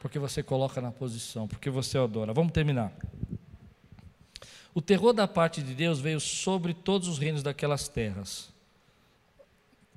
Porque 0.00 0.18
você 0.18 0.42
coloca 0.42 0.80
na 0.80 0.90
posição, 0.90 1.48
porque 1.48 1.70
você 1.70 1.96
adora. 1.96 2.32
Vamos 2.32 2.52
terminar. 2.52 2.92
O 4.74 4.80
terror 4.80 5.12
da 5.12 5.26
parte 5.26 5.62
de 5.62 5.74
Deus 5.74 6.00
veio 6.00 6.20
sobre 6.20 6.74
todos 6.74 7.08
os 7.08 7.18
reinos 7.18 7.42
daquelas 7.42 7.88
terras. 7.88 8.50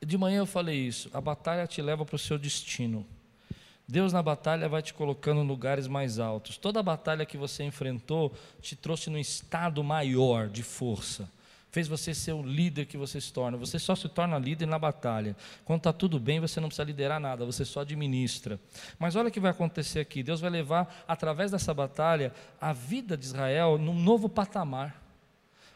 De 0.05 0.17
manhã 0.17 0.39
eu 0.39 0.45
falei 0.45 0.77
isso. 0.77 1.09
A 1.13 1.19
batalha 1.19 1.67
te 1.67 1.81
leva 1.81 2.05
para 2.05 2.15
o 2.15 2.19
seu 2.19 2.37
destino. 2.37 3.05
Deus 3.87 4.13
na 4.13 4.23
batalha 4.23 4.67
vai 4.67 4.81
te 4.81 4.93
colocando 4.93 5.41
em 5.41 5.47
lugares 5.47 5.87
mais 5.87 6.17
altos. 6.17 6.57
Toda 6.57 6.81
batalha 6.81 7.25
que 7.25 7.37
você 7.37 7.63
enfrentou 7.63 8.33
te 8.61 8.75
trouxe 8.75 9.09
num 9.09 9.17
estado 9.17 9.83
maior 9.83 10.49
de 10.49 10.63
força 10.63 11.29
fez 11.75 11.89
você 11.89 12.13
ser 12.13 12.31
o 12.31 12.41
líder 12.41 12.85
que 12.85 12.95
você 12.95 13.19
se 13.19 13.33
torna. 13.33 13.57
Você 13.57 13.77
só 13.77 13.97
se 13.97 14.07
torna 14.07 14.39
líder 14.39 14.65
na 14.65 14.79
batalha. 14.79 15.35
Quando 15.65 15.79
está 15.79 15.91
tudo 15.91 16.17
bem, 16.17 16.39
você 16.39 16.61
não 16.61 16.69
precisa 16.69 16.85
liderar 16.85 17.19
nada, 17.19 17.45
você 17.45 17.65
só 17.65 17.81
administra. 17.81 18.57
Mas 18.97 19.17
olha 19.17 19.27
o 19.27 19.31
que 19.31 19.41
vai 19.41 19.51
acontecer 19.51 19.99
aqui: 19.99 20.23
Deus 20.23 20.39
vai 20.39 20.49
levar, 20.49 21.03
através 21.05 21.51
dessa 21.51 21.73
batalha, 21.73 22.31
a 22.61 22.71
vida 22.71 23.17
de 23.17 23.25
Israel 23.25 23.77
num 23.77 23.93
novo 23.93 24.29
patamar. 24.29 25.03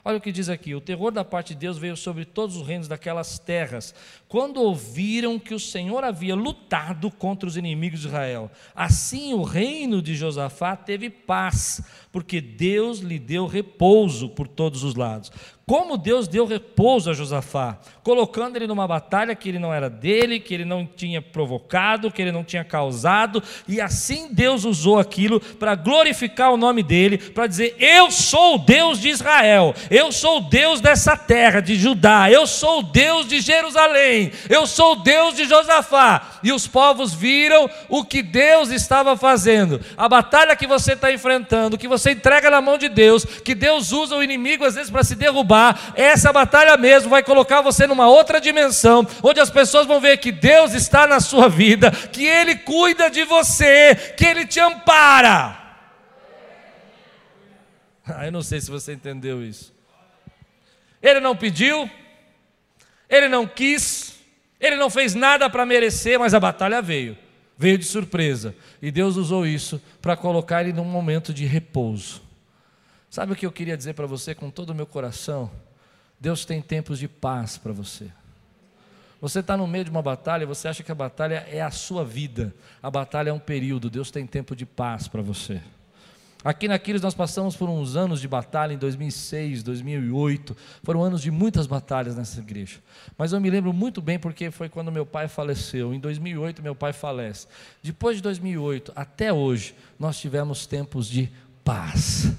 Olha 0.03 0.17
o 0.17 0.21
que 0.21 0.31
diz 0.31 0.47
aqui: 0.47 0.73
o 0.73 0.79
terror 0.79 1.11
da 1.11 1.25
parte 1.25 1.53
de 1.53 1.59
Deus 1.59 1.77
veio 1.77 1.97
sobre 1.97 2.23
todos 2.23 2.55
os 2.55 2.65
reinos 2.65 2.87
daquelas 2.87 3.37
terras, 3.37 3.93
quando 4.27 4.61
ouviram 4.61 5.37
que 5.37 5.53
o 5.53 5.59
Senhor 5.59 6.03
havia 6.03 6.35
lutado 6.35 7.11
contra 7.11 7.47
os 7.47 7.57
inimigos 7.57 7.99
de 7.99 8.07
Israel. 8.07 8.49
Assim 8.73 9.33
o 9.33 9.43
reino 9.43 10.01
de 10.01 10.15
Josafá 10.15 10.77
teve 10.77 11.09
paz, 11.09 11.81
porque 12.11 12.41
Deus 12.41 12.99
lhe 12.99 13.19
deu 13.19 13.45
repouso 13.45 14.29
por 14.29 14.47
todos 14.47 14.83
os 14.83 14.95
lados. 14.95 15.31
Como 15.69 15.99
Deus 15.99 16.27
deu 16.27 16.47
repouso 16.47 17.11
a 17.11 17.13
Josafá, 17.13 17.77
colocando 18.01 18.55
ele 18.55 18.65
numa 18.65 18.87
batalha 18.87 19.35
que 19.35 19.49
ele 19.49 19.59
não 19.59 19.71
era 19.71 19.87
dele, 19.87 20.39
que 20.39 20.51
ele 20.51 20.65
não 20.65 20.83
tinha 20.83 21.21
provocado, 21.21 22.09
que 22.09 22.19
ele 22.19 22.31
não 22.31 22.43
tinha 22.43 22.63
causado, 22.63 23.43
e 23.67 23.79
assim 23.79 24.29
Deus 24.31 24.65
usou 24.65 24.97
aquilo 24.97 25.39
para 25.39 25.75
glorificar 25.75 26.51
o 26.51 26.57
nome 26.57 26.81
dele, 26.81 27.19
para 27.19 27.45
dizer: 27.45 27.75
Eu 27.77 28.09
sou 28.09 28.55
o 28.55 28.57
Deus 28.57 28.99
de 28.99 29.09
Israel, 29.09 29.75
eu 29.91 30.11
sou 30.11 30.39
o 30.39 30.49
Deus 30.49 30.81
dessa 30.81 31.15
terra, 31.15 31.59
de 31.59 31.75
Judá, 31.75 32.31
eu 32.31 32.47
sou 32.47 32.79
o 32.79 32.83
Deus 32.83 33.27
de 33.27 33.39
Jerusalém, 33.39 34.31
eu 34.49 34.65
sou 34.65 34.93
o 34.93 35.03
Deus 35.03 35.35
de 35.35 35.45
Josafá. 35.45 36.39
E 36.41 36.51
os 36.51 36.65
povos 36.65 37.13
viram 37.13 37.69
o 37.87 38.03
que 38.03 38.23
Deus 38.23 38.71
estava 38.71 39.15
fazendo, 39.15 39.79
a 39.95 40.09
batalha 40.09 40.55
que 40.55 40.65
você 40.65 40.93
está 40.93 41.13
enfrentando, 41.13 41.77
que 41.77 41.87
você 41.87 41.98
entrega 42.05 42.49
na 42.49 42.61
mão 42.61 42.77
de 42.77 42.89
Deus, 42.89 43.25
que 43.25 43.55
Deus 43.55 43.91
usa 43.91 44.15
o 44.15 44.23
inimigo 44.23 44.65
às 44.65 44.75
vezes 44.75 44.91
para 44.91 45.03
se 45.03 45.15
derrubar 45.15 45.93
essa 45.95 46.31
batalha 46.31 46.77
mesmo 46.77 47.09
vai 47.09 47.23
colocar 47.23 47.61
você 47.61 47.87
numa 47.87 48.07
outra 48.07 48.39
dimensão, 48.39 49.07
onde 49.23 49.39
as 49.39 49.49
pessoas 49.49 49.87
vão 49.87 49.99
ver 49.99 50.17
que 50.17 50.31
Deus 50.31 50.73
está 50.73 51.07
na 51.07 51.19
sua 51.19 51.49
vida, 51.49 51.91
que 51.91 52.25
Ele 52.25 52.55
cuida 52.55 53.09
de 53.09 53.23
você, 53.23 53.95
que 54.17 54.25
Ele 54.25 54.45
te 54.45 54.59
ampara. 54.59 55.57
Ah, 58.05 58.25
eu 58.25 58.31
não 58.31 58.41
sei 58.41 58.59
se 58.59 58.71
você 58.71 58.93
entendeu 58.93 59.43
isso. 59.43 59.73
Ele 61.01 61.19
não 61.19 61.35
pediu, 61.35 61.89
ele 63.09 63.27
não 63.27 63.47
quis, 63.47 64.19
ele 64.59 64.75
não 64.75 64.89
fez 64.89 65.15
nada 65.15 65.49
para 65.49 65.65
merecer, 65.65 66.19
mas 66.19 66.33
a 66.33 66.39
batalha 66.39 66.81
veio. 66.81 67.17
Veio 67.59 67.77
de 67.77 67.83
surpresa. 67.83 68.55
E 68.81 68.89
Deus 68.89 69.17
usou 69.17 69.45
isso 69.45 69.81
para 70.01 70.15
colocar 70.15 70.61
ele 70.61 70.71
num 70.71 70.85
momento 70.85 71.33
de 71.33 71.45
repouso. 71.45 72.21
Sabe 73.09 73.33
o 73.33 73.35
que 73.35 73.45
eu 73.45 73.51
queria 73.51 73.75
dizer 73.75 73.95
para 73.95 74.07
você 74.07 74.33
com 74.33 74.49
todo 74.49 74.69
o 74.69 74.75
meu 74.75 74.85
coração? 74.85 75.51
Deus 76.17 76.45
tem 76.45 76.61
tempos 76.61 76.99
de 76.99 77.07
paz 77.09 77.57
para 77.57 77.73
você. 77.73 78.09
Você 79.19 79.39
está 79.39 79.57
no 79.57 79.67
meio 79.67 79.83
de 79.83 79.91
uma 79.91 80.01
batalha, 80.01 80.47
você 80.47 80.69
acha 80.69 80.83
que 80.83 80.91
a 80.91 80.95
batalha 80.95 81.45
é 81.51 81.61
a 81.61 81.69
sua 81.69 82.05
vida. 82.05 82.55
A 82.81 82.89
batalha 82.89 83.31
é 83.31 83.33
um 83.33 83.39
período, 83.39 83.89
Deus 83.89 84.09
tem 84.09 84.25
tempo 84.25 84.55
de 84.55 84.65
paz 84.65 85.09
para 85.09 85.21
você. 85.21 85.61
Aqui 86.41 86.69
na 86.69 86.79
nós 87.01 87.13
passamos 87.13 87.57
por 87.57 87.67
uns 87.67 87.97
anos 87.97 88.21
de 88.21 88.27
batalha 88.27 88.73
em 88.73 88.77
2006, 88.77 89.61
2008. 89.61 90.55
Foram 90.83 91.03
anos 91.03 91.21
de 91.21 91.29
muitas 91.29 91.67
batalhas 91.67 92.15
nessa 92.15 92.39
igreja. 92.39 92.79
Mas 93.17 93.33
eu 93.33 93.41
me 93.41 93.49
lembro 93.49 93.73
muito 93.73 94.01
bem 94.01 94.17
porque 94.17 94.49
foi 94.49 94.69
quando 94.69 94.89
meu 94.89 95.05
pai 95.05 95.27
faleceu. 95.27 95.93
Em 95.93 95.99
2008 95.99 96.63
meu 96.63 96.73
pai 96.73 96.93
falece. 96.93 97.45
Depois 97.83 98.15
de 98.15 98.23
2008 98.23 98.93
até 98.95 99.33
hoje 99.33 99.75
nós 99.99 100.17
tivemos 100.17 100.65
tempos 100.65 101.07
de 101.07 101.29
paz. 101.61 102.31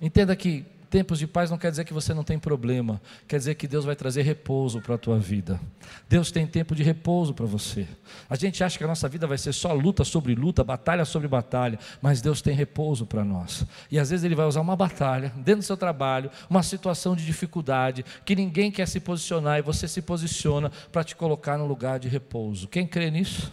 Entenda 0.00 0.34
que 0.34 0.64
tempos 0.92 1.18
de 1.18 1.26
paz 1.26 1.50
não 1.50 1.56
quer 1.56 1.70
dizer 1.70 1.86
que 1.86 1.94
você 1.94 2.12
não 2.12 2.22
tem 2.22 2.38
problema, 2.38 3.00
quer 3.26 3.38
dizer 3.38 3.54
que 3.54 3.66
Deus 3.66 3.82
vai 3.82 3.96
trazer 3.96 4.20
repouso 4.20 4.78
para 4.78 4.96
a 4.96 4.98
tua 4.98 5.18
vida. 5.18 5.58
Deus 6.06 6.30
tem 6.30 6.46
tempo 6.46 6.74
de 6.74 6.82
repouso 6.82 7.32
para 7.32 7.46
você. 7.46 7.88
A 8.28 8.36
gente 8.36 8.62
acha 8.62 8.76
que 8.76 8.84
a 8.84 8.86
nossa 8.86 9.08
vida 9.08 9.26
vai 9.26 9.38
ser 9.38 9.54
só 9.54 9.72
luta 9.72 10.04
sobre 10.04 10.34
luta, 10.34 10.62
batalha 10.62 11.06
sobre 11.06 11.26
batalha, 11.26 11.78
mas 12.02 12.20
Deus 12.20 12.42
tem 12.42 12.54
repouso 12.54 13.06
para 13.06 13.24
nós. 13.24 13.64
E 13.90 13.98
às 13.98 14.10
vezes 14.10 14.22
Ele 14.22 14.34
vai 14.34 14.44
usar 14.44 14.60
uma 14.60 14.76
batalha 14.76 15.32
dentro 15.36 15.62
do 15.62 15.64
seu 15.64 15.78
trabalho, 15.78 16.30
uma 16.50 16.62
situação 16.62 17.16
de 17.16 17.24
dificuldade, 17.24 18.04
que 18.22 18.36
ninguém 18.36 18.70
quer 18.70 18.86
se 18.86 19.00
posicionar 19.00 19.58
e 19.58 19.62
você 19.62 19.88
se 19.88 20.02
posiciona 20.02 20.70
para 20.92 21.02
te 21.02 21.16
colocar 21.16 21.56
no 21.56 21.66
lugar 21.66 21.98
de 21.98 22.06
repouso. 22.06 22.68
Quem 22.68 22.86
crê 22.86 23.10
nisso? 23.10 23.50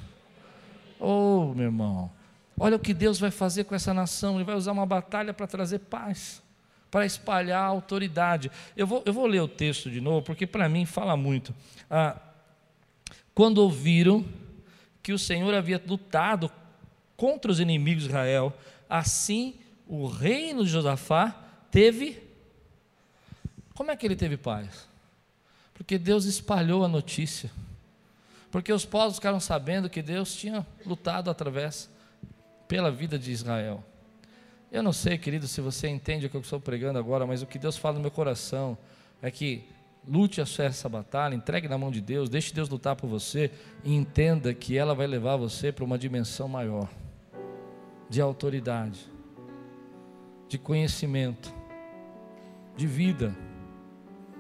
Oh, 1.00 1.54
meu 1.56 1.68
irmão. 1.68 2.12
Olha 2.60 2.76
o 2.76 2.80
que 2.80 2.94
Deus 2.94 3.18
vai 3.18 3.32
fazer 3.32 3.64
com 3.64 3.74
essa 3.74 3.94
nação. 3.94 4.36
Ele 4.36 4.44
vai 4.44 4.56
usar 4.56 4.74
uma 4.74 4.86
batalha 4.86 5.34
para 5.34 5.48
trazer 5.48 5.80
paz, 5.80 6.44
para 6.90 7.06
espalhar 7.06 7.62
a 7.64 7.68
autoridade. 7.68 8.52
Eu 8.76 8.88
vou, 8.88 9.04
eu 9.06 9.14
vou 9.14 9.26
ler 9.26 9.42
o 9.42 9.48
texto 9.48 9.90
de 9.90 10.02
novo, 10.02 10.24
porque 10.26 10.48
para 10.48 10.68
mim 10.68 10.86
fala 10.86 11.16
muito. 11.16 11.54
Ah, 11.90 12.20
quando 13.34 13.60
ouviram 13.60 14.26
que 15.02 15.14
o 15.14 15.20
Senhor 15.20 15.54
havia 15.54 15.82
lutado 15.86 16.52
contra 17.16 17.52
os 17.52 17.60
inimigos 17.60 18.04
de 18.04 18.10
Israel, 18.10 18.54
assim 18.90 19.56
o 19.88 20.08
reino 20.08 20.64
de 20.64 20.70
Josafá 20.70 21.36
teve. 21.72 22.22
Como 23.74 23.92
é 23.92 23.96
que 23.96 24.06
ele 24.06 24.16
teve 24.16 24.38
paz? 24.38 24.88
Porque 25.74 25.98
Deus 25.98 26.26
espalhou 26.26 26.84
a 26.84 26.88
notícia. 26.88 27.50
Porque 28.52 28.74
os 28.74 28.86
povos 28.86 29.16
ficaram 29.16 29.40
sabendo 29.40 29.90
que 29.90 30.02
Deus 30.02 30.36
tinha 30.36 30.66
lutado 30.86 31.30
através 31.30 31.90
pela 32.68 32.92
vida 32.92 33.18
de 33.18 33.32
Israel. 33.32 33.84
Eu 34.72 34.84
não 34.84 34.94
sei, 34.94 35.18
querido, 35.18 35.48
se 35.48 35.62
você 35.62 35.88
entende 35.88 36.28
o 36.28 36.30
que 36.30 36.38
eu 36.38 36.42
estou 36.42 36.60
pregando 36.60 37.00
agora, 37.00 37.26
mas 37.26 37.42
o 37.42 37.48
que 37.48 37.58
Deus 37.58 37.76
fala 37.76 37.96
no 37.96 38.02
meu 38.02 38.12
coração 38.12 38.78
é 39.22 39.32
que 39.32 39.68
lute 40.08 40.40
essa 40.40 40.88
batalha, 40.88 41.34
entregue 41.34 41.68
na 41.68 41.78
mão 41.78 41.90
de 41.90 42.00
Deus, 42.02 42.30
deixe 42.30 42.54
Deus 42.54 42.70
lutar 42.70 42.96
por 42.96 43.08
você 43.08 43.52
e 43.84 43.96
entenda 43.96 44.54
que 44.54 44.78
ela 44.78 44.94
vai 44.94 45.08
levar 45.08 45.38
você 45.38 45.72
para 45.72 45.84
uma 45.84 45.98
dimensão 45.98 46.48
maior 46.48 46.88
de 48.08 48.22
autoridade, 48.22 49.00
de 50.48 50.58
conhecimento, 50.58 51.54
de 52.78 52.86
vida. 52.86 53.36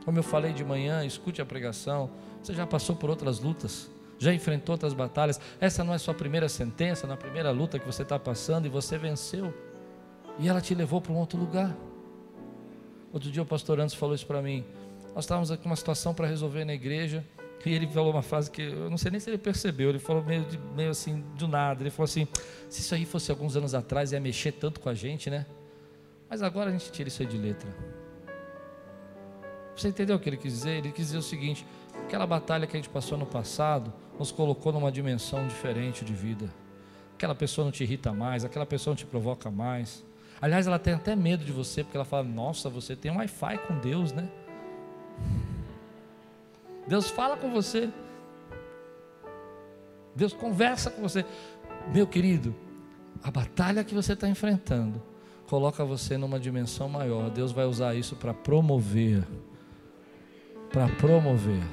Como 0.05 0.17
eu 0.17 0.23
falei 0.23 0.53
de 0.53 0.63
manhã, 0.63 1.03
escute 1.03 1.41
a 1.41 1.45
pregação. 1.45 2.09
Você 2.41 2.53
já 2.53 2.65
passou 2.65 2.95
por 2.95 3.09
outras 3.09 3.39
lutas 3.39 3.89
já 4.19 4.34
enfrentou 4.34 4.73
outras 4.73 4.93
batalhas. 4.93 5.39
Essa 5.59 5.84
não 5.84 5.93
é 5.93 5.97
sua 5.97 6.13
primeira 6.13 6.49
sentença, 6.49 7.07
na 7.07 7.15
primeira 7.15 7.49
luta 7.51 7.80
que 7.80 7.86
você 7.86 8.03
está 8.03 8.19
passando 8.19 8.65
e 8.65 8.69
você 8.69 8.97
venceu. 8.97 9.53
E 10.40 10.48
ela 10.48 10.62
te 10.62 10.74
levou 10.74 11.02
para 11.02 11.12
um 11.12 11.18
outro 11.18 11.38
lugar. 11.38 11.76
Outro 13.12 13.30
dia 13.30 13.42
o 13.42 13.46
pastor 13.46 13.80
Antes 13.80 13.94
falou 13.94 14.16
isso 14.16 14.26
para 14.26 14.42
mim. 14.42 14.66
Nós 15.14 15.26
estávamos 15.26 15.52
aqui 15.52 15.66
uma 15.66 15.76
situação 15.76 16.14
para 16.14 16.26
resolver 16.26 16.64
na 16.64 16.74
igreja. 16.74 17.26
E 17.66 17.74
ele 17.74 17.86
falou 17.88 18.14
uma 18.14 18.22
frase 18.22 18.50
que 18.50 18.62
eu 18.62 18.90
não 18.90 18.98
sei 18.98 19.12
nem 19.12 19.20
se 19.20 19.30
ele 19.30 19.38
percebeu. 19.38 19.90
Ele 19.90 20.00
falou 20.00 20.24
meio, 20.24 20.46
de, 20.46 20.58
meio 20.76 20.92
assim, 20.92 21.22
do 21.38 21.48
nada. 21.48 21.84
Ele 21.84 21.90
falou 21.90 22.06
assim: 22.06 22.26
se 22.70 22.80
isso 22.80 22.96
aí 22.96 23.06
fosse 23.06 23.30
alguns 23.30 23.58
anos 23.58 23.76
atrás, 23.76 24.14
ia 24.14 24.20
mexer 24.20 24.54
tanto 24.54 24.80
com 24.80 24.88
a 24.88 24.94
gente, 24.94 25.30
né? 25.30 25.46
Mas 26.30 26.42
agora 26.42 26.70
a 26.70 26.72
gente 26.72 26.90
tira 26.92 27.10
isso 27.10 27.22
aí 27.22 27.28
de 27.28 27.38
letra. 27.38 27.70
Você 29.76 29.90
entendeu 29.90 30.16
o 30.16 30.20
que 30.20 30.30
ele 30.30 30.38
quis 30.38 30.54
dizer? 30.54 30.78
Ele 30.78 30.92
quis 30.92 31.08
dizer 31.08 31.18
o 31.18 31.22
seguinte: 31.22 31.66
aquela 32.06 32.26
batalha 32.26 32.66
que 32.66 32.78
a 32.78 32.80
gente 32.80 32.90
passou 32.90 33.18
no 33.18 33.26
passado, 33.26 33.92
nos 34.18 34.32
colocou 34.32 34.72
numa 34.72 34.92
dimensão 34.92 35.46
diferente 35.48 36.06
de 36.06 36.14
vida. 36.14 36.50
Aquela 37.16 37.36
pessoa 37.36 37.66
não 37.66 37.72
te 37.72 37.84
irrita 37.84 38.14
mais, 38.14 38.46
aquela 38.46 38.66
pessoa 38.66 38.94
não 38.94 38.98
te 38.98 39.06
provoca 39.06 39.52
mais. 39.52 40.06
Aliás, 40.42 40.68
ela 40.68 40.80
tem 40.80 40.94
até 40.94 41.16
medo 41.16 41.44
de 41.44 41.52
você, 41.52 41.84
porque 41.84 41.98
ela 41.98 42.06
fala: 42.06 42.24
Nossa, 42.24 42.70
você 42.70 42.96
tem 42.96 43.12
um 43.12 43.18
Wi-Fi 43.18 43.58
com 43.68 43.80
Deus, 43.80 44.12
né? 44.12 44.30
Deus 46.88 47.10
fala 47.10 47.38
com 47.38 47.52
você. 47.52 47.90
Deus 50.16 50.34
conversa 50.34 50.90
com 50.90 51.02
você. 51.02 51.26
Meu 51.94 52.08
querido, 52.08 52.56
a 53.22 53.30
batalha 53.30 53.84
que 53.84 53.94
você 53.94 54.14
está 54.14 54.28
enfrentando 54.28 55.02
coloca 55.48 55.84
você 55.84 56.18
numa 56.18 56.40
dimensão 56.40 56.88
maior. 56.90 57.30
Deus 57.30 57.52
vai 57.52 57.66
usar 57.66 57.96
isso 57.96 58.16
para 58.16 58.34
promover. 58.34 59.24
Para 60.72 60.88
promover. 60.88 61.64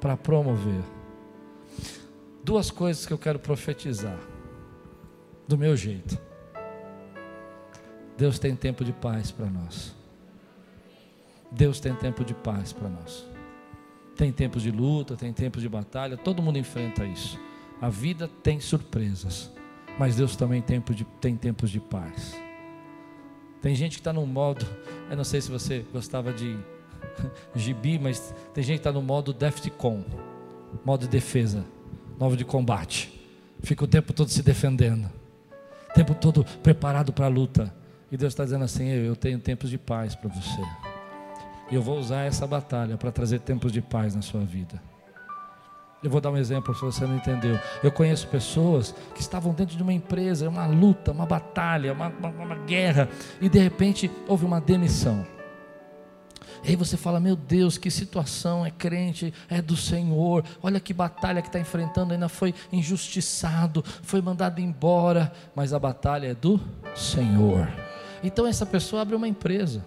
Para 0.00 0.16
promover. 0.16 0.82
Duas 2.44 2.70
coisas 2.70 3.06
que 3.06 3.12
eu 3.12 3.18
quero 3.18 3.38
profetizar. 3.38 4.18
Do 5.46 5.56
meu 5.56 5.76
jeito. 5.76 6.31
Deus 8.22 8.38
tem 8.38 8.54
tempo 8.54 8.84
de 8.84 8.92
paz 8.92 9.32
para 9.32 9.46
nós. 9.46 9.92
Deus 11.50 11.80
tem 11.80 11.92
tempo 11.92 12.24
de 12.24 12.32
paz 12.32 12.72
para 12.72 12.88
nós. 12.88 13.26
Tem 14.16 14.30
tempos 14.30 14.62
de 14.62 14.70
luta, 14.70 15.16
tem 15.16 15.32
tempos 15.32 15.60
de 15.60 15.68
batalha, 15.68 16.16
todo 16.16 16.40
mundo 16.40 16.56
enfrenta 16.56 17.04
isso. 17.04 17.36
A 17.80 17.88
vida 17.88 18.30
tem 18.40 18.60
surpresas, 18.60 19.50
mas 19.98 20.14
Deus 20.14 20.36
também 20.36 20.62
tem, 20.62 20.76
tempo 20.76 20.94
de, 20.94 21.04
tem 21.20 21.36
tempos 21.36 21.68
de 21.68 21.80
paz. 21.80 22.40
Tem 23.60 23.74
gente 23.74 23.94
que 23.94 24.00
está 24.00 24.12
no 24.12 24.24
modo, 24.24 24.64
eu 25.10 25.16
não 25.16 25.24
sei 25.24 25.40
se 25.40 25.50
você 25.50 25.84
gostava 25.92 26.32
de 26.32 26.56
gibi, 27.56 27.98
mas 27.98 28.32
tem 28.54 28.62
gente 28.62 28.76
que 28.76 28.88
está 28.88 28.92
no 28.92 29.02
modo 29.02 29.32
Defcon, 29.32 30.04
modo 30.84 31.00
de 31.00 31.08
defesa, 31.08 31.64
modo 32.20 32.36
de 32.36 32.44
combate. 32.44 33.20
Fica 33.64 33.82
o 33.82 33.88
tempo 33.88 34.12
todo 34.12 34.28
se 34.28 34.44
defendendo, 34.44 35.10
o 35.90 35.92
tempo 35.92 36.14
todo 36.14 36.44
preparado 36.62 37.12
para 37.12 37.26
a 37.26 37.28
luta. 37.28 37.81
E 38.12 38.16
Deus 38.18 38.34
está 38.34 38.44
dizendo 38.44 38.64
assim: 38.64 38.86
eu, 38.88 39.16
tenho 39.16 39.38
tempos 39.38 39.70
de 39.70 39.78
paz 39.78 40.14
para 40.14 40.28
você. 40.28 40.60
E 41.70 41.74
eu 41.74 41.80
vou 41.80 41.98
usar 41.98 42.24
essa 42.24 42.46
batalha 42.46 42.98
para 42.98 43.10
trazer 43.10 43.40
tempos 43.40 43.72
de 43.72 43.80
paz 43.80 44.14
na 44.14 44.20
sua 44.20 44.42
vida. 44.42 44.80
Eu 46.04 46.10
vou 46.10 46.20
dar 46.20 46.30
um 46.30 46.36
exemplo 46.36 46.74
se 46.74 46.82
você 46.82 47.06
não 47.06 47.16
entendeu. 47.16 47.58
Eu 47.82 47.90
conheço 47.90 48.28
pessoas 48.28 48.94
que 49.14 49.20
estavam 49.22 49.54
dentro 49.54 49.76
de 49.76 49.82
uma 49.82 49.92
empresa, 49.92 50.48
uma 50.48 50.66
luta, 50.66 51.12
uma 51.12 51.24
batalha, 51.24 51.92
uma, 51.92 52.08
uma, 52.08 52.28
uma 52.28 52.56
guerra, 52.66 53.08
e 53.40 53.48
de 53.48 53.58
repente 53.58 54.10
houve 54.28 54.44
uma 54.44 54.60
demissão. 54.60 55.24
E 56.64 56.70
aí 56.70 56.76
você 56.76 56.96
fala, 56.96 57.18
meu 57.18 57.34
Deus, 57.34 57.78
que 57.78 57.90
situação, 57.90 58.66
é 58.66 58.70
crente, 58.70 59.32
é 59.48 59.62
do 59.62 59.76
Senhor, 59.76 60.44
olha 60.62 60.78
que 60.78 60.92
batalha 60.92 61.40
que 61.40 61.48
está 61.48 61.58
enfrentando, 61.58 62.12
ainda 62.12 62.28
foi 62.28 62.54
injustiçado, 62.70 63.82
foi 64.02 64.20
mandado 64.20 64.60
embora, 64.60 65.32
mas 65.54 65.72
a 65.72 65.78
batalha 65.78 66.28
é 66.28 66.34
do 66.34 66.60
Senhor. 66.94 67.68
Então 68.22 68.46
essa 68.46 68.64
pessoa 68.64 69.02
abre 69.02 69.14
uma 69.14 69.28
empresa. 69.28 69.84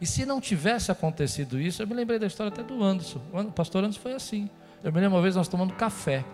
E 0.00 0.06
se 0.06 0.26
não 0.26 0.40
tivesse 0.40 0.92
acontecido 0.92 1.58
isso, 1.58 1.82
eu 1.82 1.86
me 1.86 1.94
lembrei 1.94 2.18
da 2.18 2.26
história 2.26 2.52
até 2.52 2.62
do 2.62 2.82
Anderson. 2.82 3.20
O 3.32 3.44
pastor 3.50 3.82
Anderson 3.82 4.00
foi 4.00 4.12
assim. 4.12 4.50
Eu 4.84 4.92
me 4.92 5.00
lembro 5.00 5.16
uma 5.16 5.22
vez 5.22 5.34
nós 5.34 5.48
tomando 5.48 5.72
café 5.72 6.24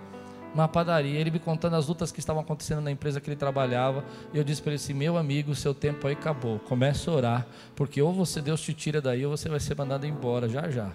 numa 0.54 0.68
padaria, 0.68 1.18
ele 1.18 1.30
me 1.30 1.38
contando 1.38 1.76
as 1.76 1.88
lutas 1.88 2.12
que 2.12 2.20
estavam 2.20 2.42
acontecendo 2.42 2.80
na 2.82 2.90
empresa 2.90 3.20
que 3.20 3.28
ele 3.28 3.36
trabalhava, 3.36 4.04
e 4.32 4.38
eu 4.38 4.44
disse 4.44 4.60
para 4.60 4.72
ele 4.72 4.76
assim: 4.76 4.92
"Meu 4.92 5.16
amigo, 5.16 5.54
seu 5.54 5.72
tempo 5.74 6.06
aí 6.06 6.12
acabou. 6.12 6.58
Comece 6.58 7.08
a 7.08 7.12
orar, 7.12 7.46
porque 7.74 8.02
ou 8.02 8.12
você 8.12 8.40
Deus 8.42 8.60
te 8.60 8.74
tira 8.74 9.00
daí 9.00 9.24
ou 9.24 9.34
você 9.34 9.48
vai 9.48 9.60
ser 9.60 9.76
mandado 9.76 10.06
embora 10.06 10.48
já 10.48 10.68
já". 10.68 10.90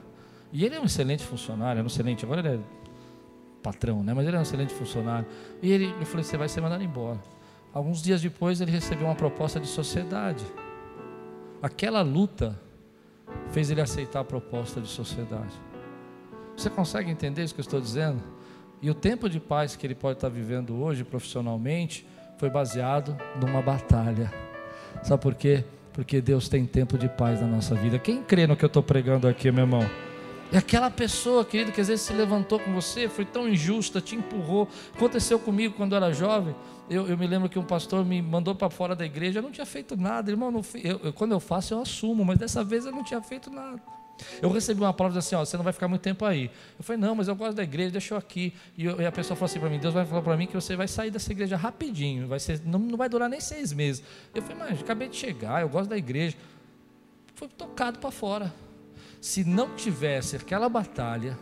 E 0.53 0.63
ele 0.63 0.75
é 0.75 0.79
um 0.79 0.85
excelente 0.85 1.23
funcionário, 1.23 1.79
é 1.79 1.83
um 1.83 1.87
excelente, 1.87 2.23
agora 2.23 2.41
ele 2.41 2.49
é 2.49 2.59
patrão, 3.61 4.03
né? 4.03 4.13
Mas 4.13 4.27
ele 4.27 4.35
é 4.35 4.39
um 4.39 4.43
excelente 4.43 4.73
funcionário. 4.73 5.27
E 5.61 5.71
ele, 5.71 5.93
eu 5.99 6.05
falei: 6.05 6.23
"Você 6.23 6.37
vai 6.37 6.47
ser 6.47 6.61
mandado 6.61 6.83
embora". 6.83 7.19
Alguns 7.77 8.01
dias 8.01 8.19
depois 8.19 8.59
ele 8.59 8.71
recebeu 8.71 9.05
uma 9.05 9.13
proposta 9.13 9.59
de 9.59 9.67
sociedade. 9.67 10.43
Aquela 11.61 12.01
luta 12.01 12.59
fez 13.51 13.69
ele 13.69 13.79
aceitar 13.79 14.21
a 14.21 14.23
proposta 14.23 14.81
de 14.81 14.87
sociedade. 14.87 15.53
Você 16.55 16.71
consegue 16.71 17.11
entender 17.11 17.43
isso 17.43 17.53
que 17.53 17.59
eu 17.59 17.65
estou 17.65 17.79
dizendo? 17.79 18.23
E 18.81 18.89
o 18.89 18.95
tempo 18.95 19.29
de 19.29 19.39
paz 19.39 19.75
que 19.75 19.85
ele 19.85 19.93
pode 19.93 20.17
estar 20.17 20.27
vivendo 20.27 20.75
hoje 20.75 21.03
profissionalmente 21.03 22.07
foi 22.39 22.49
baseado 22.49 23.15
numa 23.39 23.61
batalha. 23.61 24.33
Sabe 25.03 25.21
por 25.21 25.35
quê? 25.35 25.63
Porque 25.93 26.19
Deus 26.19 26.49
tem 26.49 26.65
tempo 26.65 26.97
de 26.97 27.07
paz 27.07 27.41
na 27.41 27.47
nossa 27.47 27.75
vida. 27.75 27.99
Quem 27.99 28.23
crê 28.23 28.47
no 28.47 28.57
que 28.57 28.65
eu 28.65 28.67
estou 28.67 28.81
pregando 28.81 29.27
aqui, 29.27 29.51
meu 29.51 29.65
irmão? 29.65 29.87
E 30.51 30.57
aquela 30.57 30.89
pessoa, 30.89 31.45
querido, 31.45 31.71
que 31.71 31.81
às 31.81 31.89
vezes 31.89 32.05
se 32.05 32.13
levantou 32.13 32.57
com 32.57 32.73
você, 32.73 33.07
foi 33.07 33.25
tão 33.25 33.47
injusta, 33.47 34.01
te 34.01 34.15
empurrou. 34.15 34.67
Aconteceu 34.95 35.37
comigo 35.37 35.75
quando 35.75 35.91
eu 35.91 35.97
era 35.97 36.11
jovem. 36.11 36.55
Eu, 36.89 37.07
eu 37.07 37.17
me 37.17 37.27
lembro 37.27 37.49
que 37.49 37.59
um 37.59 37.63
pastor 37.63 38.05
me 38.05 38.21
mandou 38.21 38.55
para 38.55 38.69
fora 38.69 38.95
da 38.95 39.05
igreja. 39.05 39.39
Eu 39.39 39.43
não 39.43 39.51
tinha 39.51 39.65
feito 39.65 39.95
nada, 39.97 40.31
irmão. 40.31 40.51
Não, 40.51 40.61
eu, 40.83 40.99
eu, 41.03 41.13
quando 41.13 41.33
eu 41.33 41.39
faço, 41.39 41.73
eu 41.73 41.81
assumo, 41.81 42.23
mas 42.23 42.37
dessa 42.37 42.63
vez 42.63 42.85
eu 42.85 42.91
não 42.91 43.03
tinha 43.03 43.21
feito 43.21 43.49
nada. 43.49 43.81
Eu 44.41 44.51
recebi 44.51 44.81
uma 44.81 44.93
palavra 44.93 45.19
assim: 45.19 45.35
ó, 45.35 45.43
você 45.43 45.57
não 45.57 45.63
vai 45.63 45.73
ficar 45.73 45.87
muito 45.87 46.01
tempo 46.01 46.25
aí. 46.25 46.49
Eu 46.77 46.83
falei: 46.83 46.99
não, 46.99 47.15
mas 47.15 47.27
eu 47.27 47.35
gosto 47.35 47.55
da 47.55 47.63
igreja, 47.63 47.91
deixa 47.91 48.13
eu 48.13 48.17
aqui. 48.17 48.53
E, 48.77 48.85
eu, 48.85 48.99
e 49.01 49.05
a 49.05 49.11
pessoa 49.11 49.35
falou 49.35 49.45
assim 49.45 49.59
para 49.59 49.69
mim: 49.69 49.79
Deus 49.79 49.93
vai 49.93 50.05
falar 50.05 50.21
para 50.21 50.37
mim 50.37 50.47
que 50.47 50.55
você 50.55 50.75
vai 50.75 50.87
sair 50.87 51.11
dessa 51.11 51.31
igreja 51.31 51.55
rapidinho, 51.57 52.27
vai 52.27 52.39
ser, 52.39 52.61
não, 52.65 52.79
não 52.79 52.97
vai 52.97 53.09
durar 53.09 53.29
nem 53.29 53.39
seis 53.39 53.73
meses. 53.73 54.03
Eu 54.33 54.41
falei: 54.41 54.57
mas 54.57 54.79
acabei 54.79 55.07
de 55.09 55.15
chegar, 55.15 55.61
eu 55.61 55.69
gosto 55.69 55.89
da 55.89 55.97
igreja. 55.97 56.35
Foi 57.35 57.47
tocado 57.47 57.99
para 57.99 58.09
fora 58.09 58.51
se 59.21 59.43
não 59.43 59.75
tivesse 59.75 60.35
aquela 60.35 60.69
batalha, 60.69 61.37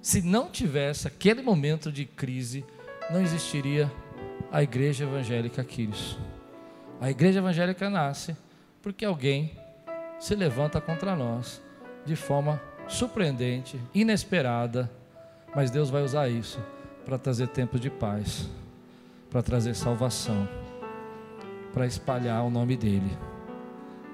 se 0.00 0.22
não 0.22 0.50
tivesse 0.50 1.06
aquele 1.06 1.42
momento 1.42 1.90
de 1.90 2.04
crise, 2.04 2.64
não 3.10 3.20
existiria 3.20 3.90
a 4.50 4.62
igreja 4.62 5.04
evangélica 5.04 5.62
Quiris. 5.62 6.18
A 7.00 7.10
igreja 7.10 7.38
evangélica 7.38 7.88
nasce 7.88 8.36
porque 8.82 9.04
alguém 9.04 9.52
se 10.18 10.34
levanta 10.34 10.80
contra 10.80 11.14
nós 11.14 11.62
de 12.04 12.16
forma 12.16 12.60
surpreendente, 12.88 13.78
inesperada, 13.94 14.90
mas 15.54 15.70
Deus 15.70 15.90
vai 15.90 16.02
usar 16.02 16.28
isso 16.28 16.60
para 17.04 17.18
trazer 17.18 17.48
tempo 17.48 17.78
de 17.78 17.90
paz, 17.90 18.48
para 19.30 19.42
trazer 19.42 19.74
salvação, 19.74 20.48
para 21.72 21.86
espalhar 21.86 22.42
o 22.44 22.50
nome 22.50 22.76
dele. 22.76 23.16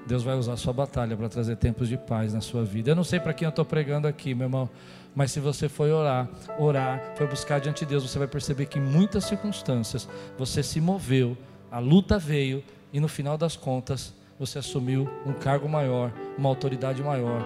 Deus 0.07 0.23
vai 0.23 0.37
usar 0.37 0.53
a 0.53 0.57
sua 0.57 0.73
batalha 0.73 1.17
para 1.17 1.29
trazer 1.29 1.57
tempos 1.57 1.89
de 1.89 1.97
paz 1.97 2.35
na 2.35 2.41
sua 2.41 2.63
vida. 2.65 2.91
Eu 2.91 2.97
não 2.97 3.05
sei 3.05 3.19
para 3.19 3.33
quem 3.33 3.47
eu 3.47 3.51
estou 3.51 3.65
pregando 3.65 4.07
aqui, 4.07 4.35
meu 4.35 4.47
irmão, 4.47 4.69
mas 5.15 5.31
se 5.33 5.41
você 5.41 5.69
foi 5.69 5.93
orar, 5.93 6.29
orar, 6.59 7.15
foi 7.17 7.27
buscar 7.27 7.61
diante 7.61 7.85
de 7.85 7.91
Deus, 7.91 8.03
você 8.03 8.19
vai 8.19 8.29
perceber 8.29 8.67
que 8.67 8.79
em 8.79 8.83
muitas 8.83 9.25
circunstâncias 9.25 10.09
você 10.37 10.63
se 10.63 10.81
moveu, 10.81 11.37
a 11.71 11.79
luta 11.79 12.19
veio 12.19 12.63
e 12.93 13.01
no 13.01 13.09
final 13.09 13.39
das 13.39 13.57
contas 13.57 14.13
você 14.39 14.59
assumiu 14.59 15.09
um 15.25 15.33
cargo 15.33 15.69
maior, 15.69 16.13
uma 16.37 16.49
autoridade 16.49 17.03
maior, 17.03 17.43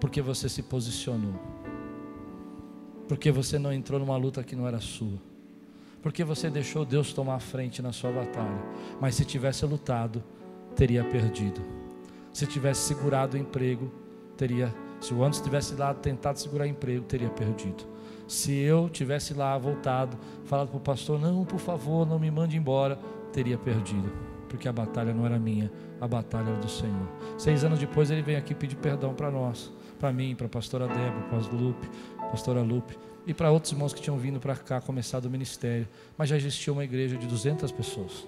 porque 0.00 0.20
você 0.20 0.48
se 0.48 0.62
posicionou, 0.62 1.34
porque 3.06 3.30
você 3.30 3.58
não 3.58 3.72
entrou 3.72 4.00
numa 4.00 4.16
luta 4.16 4.42
que 4.42 4.56
não 4.56 4.66
era 4.66 4.80
sua, 4.80 5.18
porque 6.02 6.24
você 6.24 6.50
deixou 6.50 6.84
Deus 6.84 7.12
tomar 7.12 7.34
a 7.34 7.40
frente 7.40 7.82
na 7.82 7.92
sua 7.92 8.10
batalha. 8.10 8.62
Mas 9.00 9.14
se 9.14 9.24
tivesse 9.24 9.64
lutado, 9.66 10.22
teria 10.76 11.02
perdido. 11.02 11.60
Se 12.32 12.46
tivesse 12.46 12.82
segurado 12.82 13.36
o 13.36 13.40
emprego, 13.40 13.90
teria. 14.36 14.72
Se 15.00 15.12
o 15.12 15.24
Anderson 15.24 15.42
tivesse 15.42 15.74
lá 15.74 15.92
tentado 15.94 16.38
segurar 16.38 16.64
o 16.64 16.68
emprego, 16.68 17.04
teria 17.04 17.30
perdido. 17.30 17.84
Se 18.28 18.52
eu 18.52 18.88
tivesse 18.88 19.32
lá 19.34 19.56
voltado, 19.56 20.18
falado 20.44 20.68
para 20.68 20.76
o 20.76 20.80
pastor, 20.80 21.18
não, 21.18 21.44
por 21.44 21.58
favor, 21.58 22.06
não 22.06 22.18
me 22.18 22.30
mande 22.30 22.56
embora, 22.56 22.98
teria 23.32 23.56
perdido. 23.56 24.10
Porque 24.48 24.68
a 24.68 24.72
batalha 24.72 25.12
não 25.12 25.24
era 25.24 25.38
minha, 25.38 25.72
a 26.00 26.06
batalha 26.06 26.50
era 26.50 26.58
do 26.58 26.68
Senhor. 26.68 27.08
Seis 27.38 27.64
anos 27.64 27.78
depois 27.78 28.10
ele 28.10 28.22
vem 28.22 28.36
aqui 28.36 28.54
pedir 28.54 28.76
perdão 28.76 29.14
para 29.14 29.30
nós, 29.30 29.72
para 29.98 30.12
mim, 30.12 30.34
para 30.34 30.46
a 30.46 30.50
pastora 30.50 30.86
Débora, 30.86 31.22
para 31.28 31.38
Lupe, 31.56 31.88
pastora 32.30 32.62
Lupe, 32.62 32.98
e 33.26 33.34
para 33.34 33.50
outros 33.50 33.72
irmãos 33.72 33.92
que 33.92 34.00
tinham 34.00 34.18
vindo 34.18 34.38
para 34.38 34.56
cá, 34.56 34.80
começado 34.80 35.24
o 35.24 35.30
ministério. 35.30 35.88
Mas 36.16 36.28
já 36.28 36.36
existia 36.36 36.72
uma 36.72 36.84
igreja 36.84 37.16
de 37.16 37.26
200 37.26 37.72
pessoas 37.72 38.26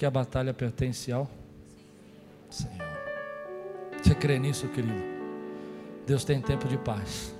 porque 0.00 0.06
a 0.06 0.10
batalha 0.10 0.54
pertence 0.54 1.12
ao 1.12 1.30
Senhor. 2.48 2.88
Você 4.02 4.14
crê 4.14 4.38
nisso, 4.38 4.66
querido? 4.68 4.98
Deus 6.06 6.24
tem 6.24 6.40
tempo 6.40 6.66
de 6.66 6.78
paz. 6.78 7.34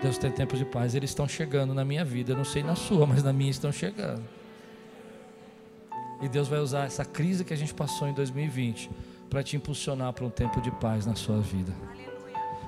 Deus 0.00 0.18
tem 0.18 0.30
tempo 0.30 0.56
de 0.56 0.64
paz. 0.64 0.94
Eles 0.94 1.10
estão 1.10 1.26
chegando 1.26 1.74
na 1.74 1.84
minha 1.84 2.04
vida. 2.04 2.30
Eu 2.30 2.36
não 2.36 2.44
sei 2.44 2.62
na 2.62 2.76
sua, 2.76 3.06
mas 3.08 3.24
na 3.24 3.32
minha 3.32 3.50
estão 3.50 3.72
chegando. 3.72 4.22
E 6.22 6.28
Deus 6.28 6.46
vai 6.46 6.60
usar 6.60 6.84
essa 6.84 7.04
crise 7.04 7.44
que 7.44 7.52
a 7.52 7.56
gente 7.56 7.74
passou 7.74 8.06
em 8.06 8.14
2020 8.14 8.88
para 9.28 9.42
te 9.42 9.56
impulsionar 9.56 10.12
para 10.12 10.24
um 10.24 10.30
tempo 10.30 10.60
de 10.60 10.70
paz 10.70 11.06
na 11.06 11.16
sua 11.16 11.40
vida. 11.40 11.72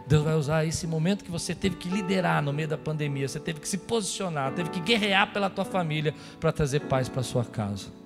Deus 0.05 0.25
vai 0.25 0.35
usar 0.35 0.65
esse 0.65 0.85
momento 0.85 1.25
que 1.25 1.31
você 1.31 1.55
teve 1.55 1.77
que 1.77 1.89
liderar 1.89 2.43
no 2.43 2.53
meio 2.53 2.67
da 2.67 2.77
pandemia, 2.77 3.29
você 3.29 3.39
teve 3.39 3.61
que 3.61 3.69
se 3.69 3.79
posicionar, 3.79 4.53
teve 4.53 4.71
que 4.71 4.81
guerrear 4.81 5.33
pela 5.33 5.49
tua 5.49 5.65
família 5.65 6.13
para 6.41 6.51
trazer 6.51 6.81
paz 6.81 7.09
para 7.09 7.23
sua 7.23 7.45
casa. 7.45 7.98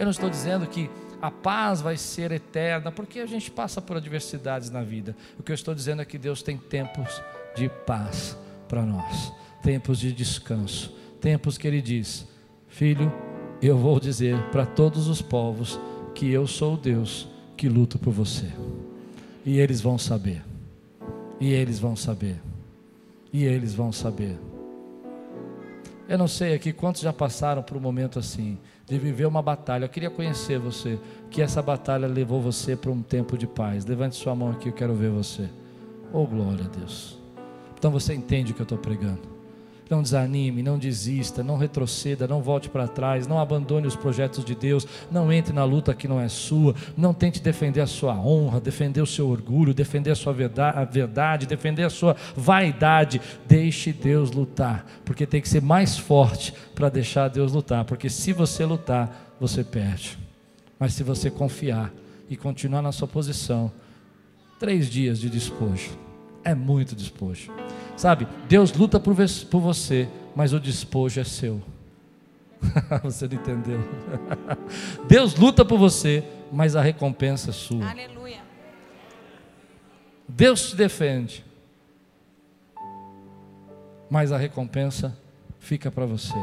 Eu 0.00 0.06
não 0.06 0.12
estou 0.12 0.30
dizendo 0.30 0.66
que 0.66 0.88
a 1.20 1.30
paz 1.30 1.82
vai 1.82 1.94
ser 1.94 2.32
eterna, 2.32 2.90
porque 2.90 3.20
a 3.20 3.26
gente 3.26 3.50
passa 3.50 3.82
por 3.82 3.98
adversidades 3.98 4.70
na 4.70 4.82
vida. 4.82 5.14
O 5.38 5.42
que 5.42 5.52
eu 5.52 5.54
estou 5.54 5.74
dizendo 5.74 6.00
é 6.00 6.06
que 6.06 6.16
Deus 6.16 6.42
tem 6.42 6.56
tempos 6.56 7.22
de 7.54 7.68
paz 7.68 8.34
para 8.66 8.82
nós, 8.86 9.30
tempos 9.62 9.98
de 9.98 10.10
descanso, 10.10 10.96
tempos 11.20 11.58
que 11.58 11.68
Ele 11.68 11.82
diz: 11.82 12.26
Filho, 12.66 13.12
eu 13.60 13.76
vou 13.76 14.00
dizer 14.00 14.42
para 14.50 14.64
todos 14.64 15.06
os 15.06 15.20
povos 15.20 15.78
que 16.14 16.32
eu 16.32 16.46
sou 16.46 16.74
o 16.74 16.78
Deus 16.78 17.28
que 17.54 17.68
luto 17.68 17.98
por 17.98 18.14
você. 18.14 18.50
E 19.44 19.58
eles 19.58 19.82
vão 19.82 19.98
saber. 19.98 20.42
E 21.38 21.52
eles 21.52 21.78
vão 21.78 21.94
saber. 21.94 22.40
E 23.30 23.44
eles 23.44 23.74
vão 23.74 23.92
saber. 23.92 24.38
Eu 26.10 26.18
não 26.18 26.26
sei 26.26 26.54
aqui 26.54 26.72
quantos 26.72 27.02
já 27.02 27.12
passaram 27.12 27.62
por 27.62 27.76
um 27.76 27.80
momento 27.80 28.18
assim, 28.18 28.58
de 28.84 28.98
viver 28.98 29.26
uma 29.26 29.40
batalha. 29.40 29.84
Eu 29.84 29.88
queria 29.88 30.10
conhecer 30.10 30.58
você, 30.58 30.98
que 31.30 31.40
essa 31.40 31.62
batalha 31.62 32.08
levou 32.08 32.42
você 32.42 32.74
para 32.74 32.90
um 32.90 33.00
tempo 33.00 33.38
de 33.38 33.46
paz. 33.46 33.86
Levante 33.86 34.16
sua 34.16 34.34
mão 34.34 34.50
aqui, 34.50 34.70
eu 34.70 34.72
quero 34.72 34.92
ver 34.92 35.08
você. 35.08 35.48
Oh, 36.12 36.26
glória 36.26 36.64
a 36.64 36.68
Deus. 36.68 37.16
Então 37.78 37.92
você 37.92 38.12
entende 38.12 38.50
o 38.50 38.54
que 38.56 38.60
eu 38.60 38.64
estou 38.64 38.76
pregando. 38.76 39.39
Não 39.90 40.02
desanime, 40.02 40.62
não 40.62 40.78
desista, 40.78 41.42
não 41.42 41.56
retroceda, 41.56 42.28
não 42.28 42.40
volte 42.40 42.68
para 42.68 42.86
trás, 42.86 43.26
não 43.26 43.40
abandone 43.40 43.88
os 43.88 43.96
projetos 43.96 44.44
de 44.44 44.54
Deus, 44.54 44.86
não 45.10 45.32
entre 45.32 45.52
na 45.52 45.64
luta 45.64 45.92
que 45.92 46.06
não 46.06 46.20
é 46.20 46.28
sua, 46.28 46.76
não 46.96 47.12
tente 47.12 47.42
defender 47.42 47.80
a 47.80 47.88
sua 47.88 48.14
honra, 48.14 48.60
defender 48.60 49.02
o 49.02 49.06
seu 49.06 49.28
orgulho, 49.28 49.74
defender 49.74 50.12
a 50.12 50.14
sua 50.14 50.32
verdade, 50.32 51.44
defender 51.44 51.82
a 51.82 51.90
sua 51.90 52.14
vaidade. 52.36 53.20
Deixe 53.48 53.92
Deus 53.92 54.30
lutar, 54.30 54.86
porque 55.04 55.26
tem 55.26 55.40
que 55.40 55.48
ser 55.48 55.60
mais 55.60 55.98
forte 55.98 56.54
para 56.72 56.88
deixar 56.88 57.26
Deus 57.26 57.52
lutar, 57.52 57.84
porque 57.84 58.08
se 58.08 58.32
você 58.32 58.64
lutar, 58.64 59.34
você 59.40 59.64
perde. 59.64 60.16
Mas 60.78 60.94
se 60.94 61.02
você 61.02 61.32
confiar 61.32 61.92
e 62.28 62.36
continuar 62.36 62.80
na 62.80 62.92
sua 62.92 63.08
posição, 63.08 63.72
três 64.60 64.88
dias 64.88 65.18
de 65.18 65.28
despojo, 65.28 65.90
é 66.44 66.54
muito 66.54 66.94
despojo. 66.94 67.52
Sabe, 67.96 68.26
Deus 68.48 68.72
luta 68.72 68.98
por, 68.98 69.14
por 69.50 69.60
você, 69.60 70.08
mas 70.34 70.52
o 70.52 70.60
despojo 70.60 71.20
é 71.20 71.24
seu. 71.24 71.60
você 73.02 73.26
não 73.26 73.34
entendeu? 73.34 73.80
Deus 75.08 75.34
luta 75.34 75.64
por 75.64 75.78
você, 75.78 76.24
mas 76.52 76.76
a 76.76 76.82
recompensa 76.82 77.50
é 77.50 77.52
sua. 77.52 77.90
Aleluia. 77.90 78.40
Deus 80.28 80.70
te 80.70 80.76
defende, 80.76 81.44
mas 84.08 84.32
a 84.32 84.36
recompensa 84.36 85.16
fica 85.58 85.90
para 85.90 86.06
você. 86.06 86.34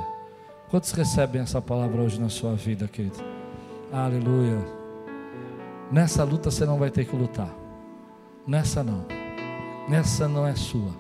Quantos 0.70 0.92
recebem 0.92 1.42
essa 1.42 1.62
palavra 1.62 2.02
hoje 2.02 2.20
na 2.20 2.30
sua 2.30 2.54
vida, 2.54 2.88
querido? 2.88 3.24
Aleluia. 3.92 4.60
Nessa 5.90 6.24
luta 6.26 6.52
você 6.52 6.66
não 6.66 6.78
vai 6.78 6.92
ter 6.92 7.06
que 7.06 7.16
lutar. 7.16 7.54
Nessa 8.46 8.84
não. 8.84 9.06
Nessa 9.88 10.28
não 10.28 10.46
é 10.46 10.54
sua. 10.54 10.92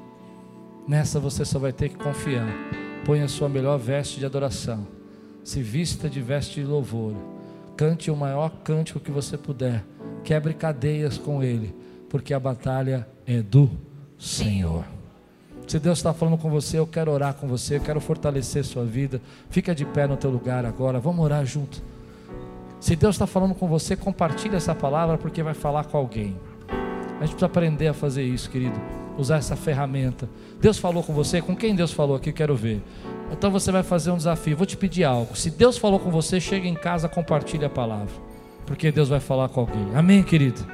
Nessa 0.87 1.19
você 1.19 1.43
só 1.43 1.59
vai 1.59 1.73
ter 1.73 1.89
que 1.89 1.97
confiar. 1.97 2.47
Põe 3.03 3.21
a 3.21 3.27
sua 3.27 3.49
melhor 3.49 3.77
veste 3.77 4.17
de 4.17 4.25
adoração. 4.25 4.87
Se 5.43 5.61
vista 5.61 6.09
de 6.09 6.21
veste 6.21 6.61
de 6.61 6.65
louvor. 6.65 7.13
Cante 7.75 8.09
o 8.09 8.15
maior 8.15 8.49
cântico 8.63 8.99
que 8.99 9.11
você 9.11 9.37
puder. 9.37 9.83
Quebre 10.23 10.53
cadeias 10.53 11.17
com 11.17 11.43
Ele, 11.43 11.75
porque 12.09 12.33
a 12.33 12.39
batalha 12.39 13.07
é 13.25 13.41
do 13.41 13.69
Senhor. 14.17 14.85
Se 15.67 15.79
Deus 15.79 15.99
está 15.99 16.13
falando 16.13 16.37
com 16.37 16.49
você, 16.49 16.79
eu 16.79 16.87
quero 16.87 17.11
orar 17.11 17.33
com 17.33 17.45
você, 17.45 17.75
eu 17.75 17.81
quero 17.81 17.99
fortalecer 17.99 18.63
sua 18.63 18.85
vida. 18.85 19.21
Fica 19.49 19.75
de 19.75 19.83
pé 19.83 20.07
no 20.07 20.15
teu 20.15 20.29
lugar 20.29 20.65
agora, 20.65 20.97
vamos 20.97 21.23
orar 21.23 21.45
junto. 21.45 21.83
Se 22.79 22.95
Deus 22.95 23.15
está 23.15 23.27
falando 23.27 23.53
com 23.53 23.67
você, 23.67 23.97
compartilhe 23.97 24.55
essa 24.55 24.73
palavra 24.73 25.17
porque 25.17 25.43
vai 25.43 25.53
falar 25.53 25.83
com 25.85 25.97
alguém. 25.97 26.37
A 27.17 27.25
gente 27.25 27.31
precisa 27.31 27.45
aprender 27.45 27.87
a 27.87 27.93
fazer 27.93 28.23
isso, 28.23 28.49
querido 28.49 28.79
usar 29.17 29.37
essa 29.37 29.55
ferramenta. 29.55 30.29
Deus 30.61 30.77
falou 30.77 31.03
com 31.03 31.13
você? 31.13 31.41
Com 31.41 31.55
quem 31.55 31.75
Deus 31.75 31.91
falou 31.91 32.15
aqui? 32.15 32.31
Quero 32.31 32.55
ver. 32.55 32.81
Então 33.31 33.51
você 33.51 33.71
vai 33.71 33.83
fazer 33.83 34.11
um 34.11 34.17
desafio. 34.17 34.55
Vou 34.55 34.65
te 34.65 34.77
pedir 34.77 35.03
algo. 35.03 35.35
Se 35.35 35.49
Deus 35.49 35.77
falou 35.77 35.99
com 35.99 36.11
você, 36.11 36.39
chega 36.39 36.67
em 36.67 36.75
casa, 36.75 37.09
compartilhe 37.09 37.65
a 37.65 37.69
palavra. 37.69 38.13
Porque 38.65 38.91
Deus 38.91 39.09
vai 39.09 39.19
falar 39.19 39.49
com 39.49 39.61
alguém. 39.61 39.87
Amém, 39.95 40.23
querido? 40.23 40.65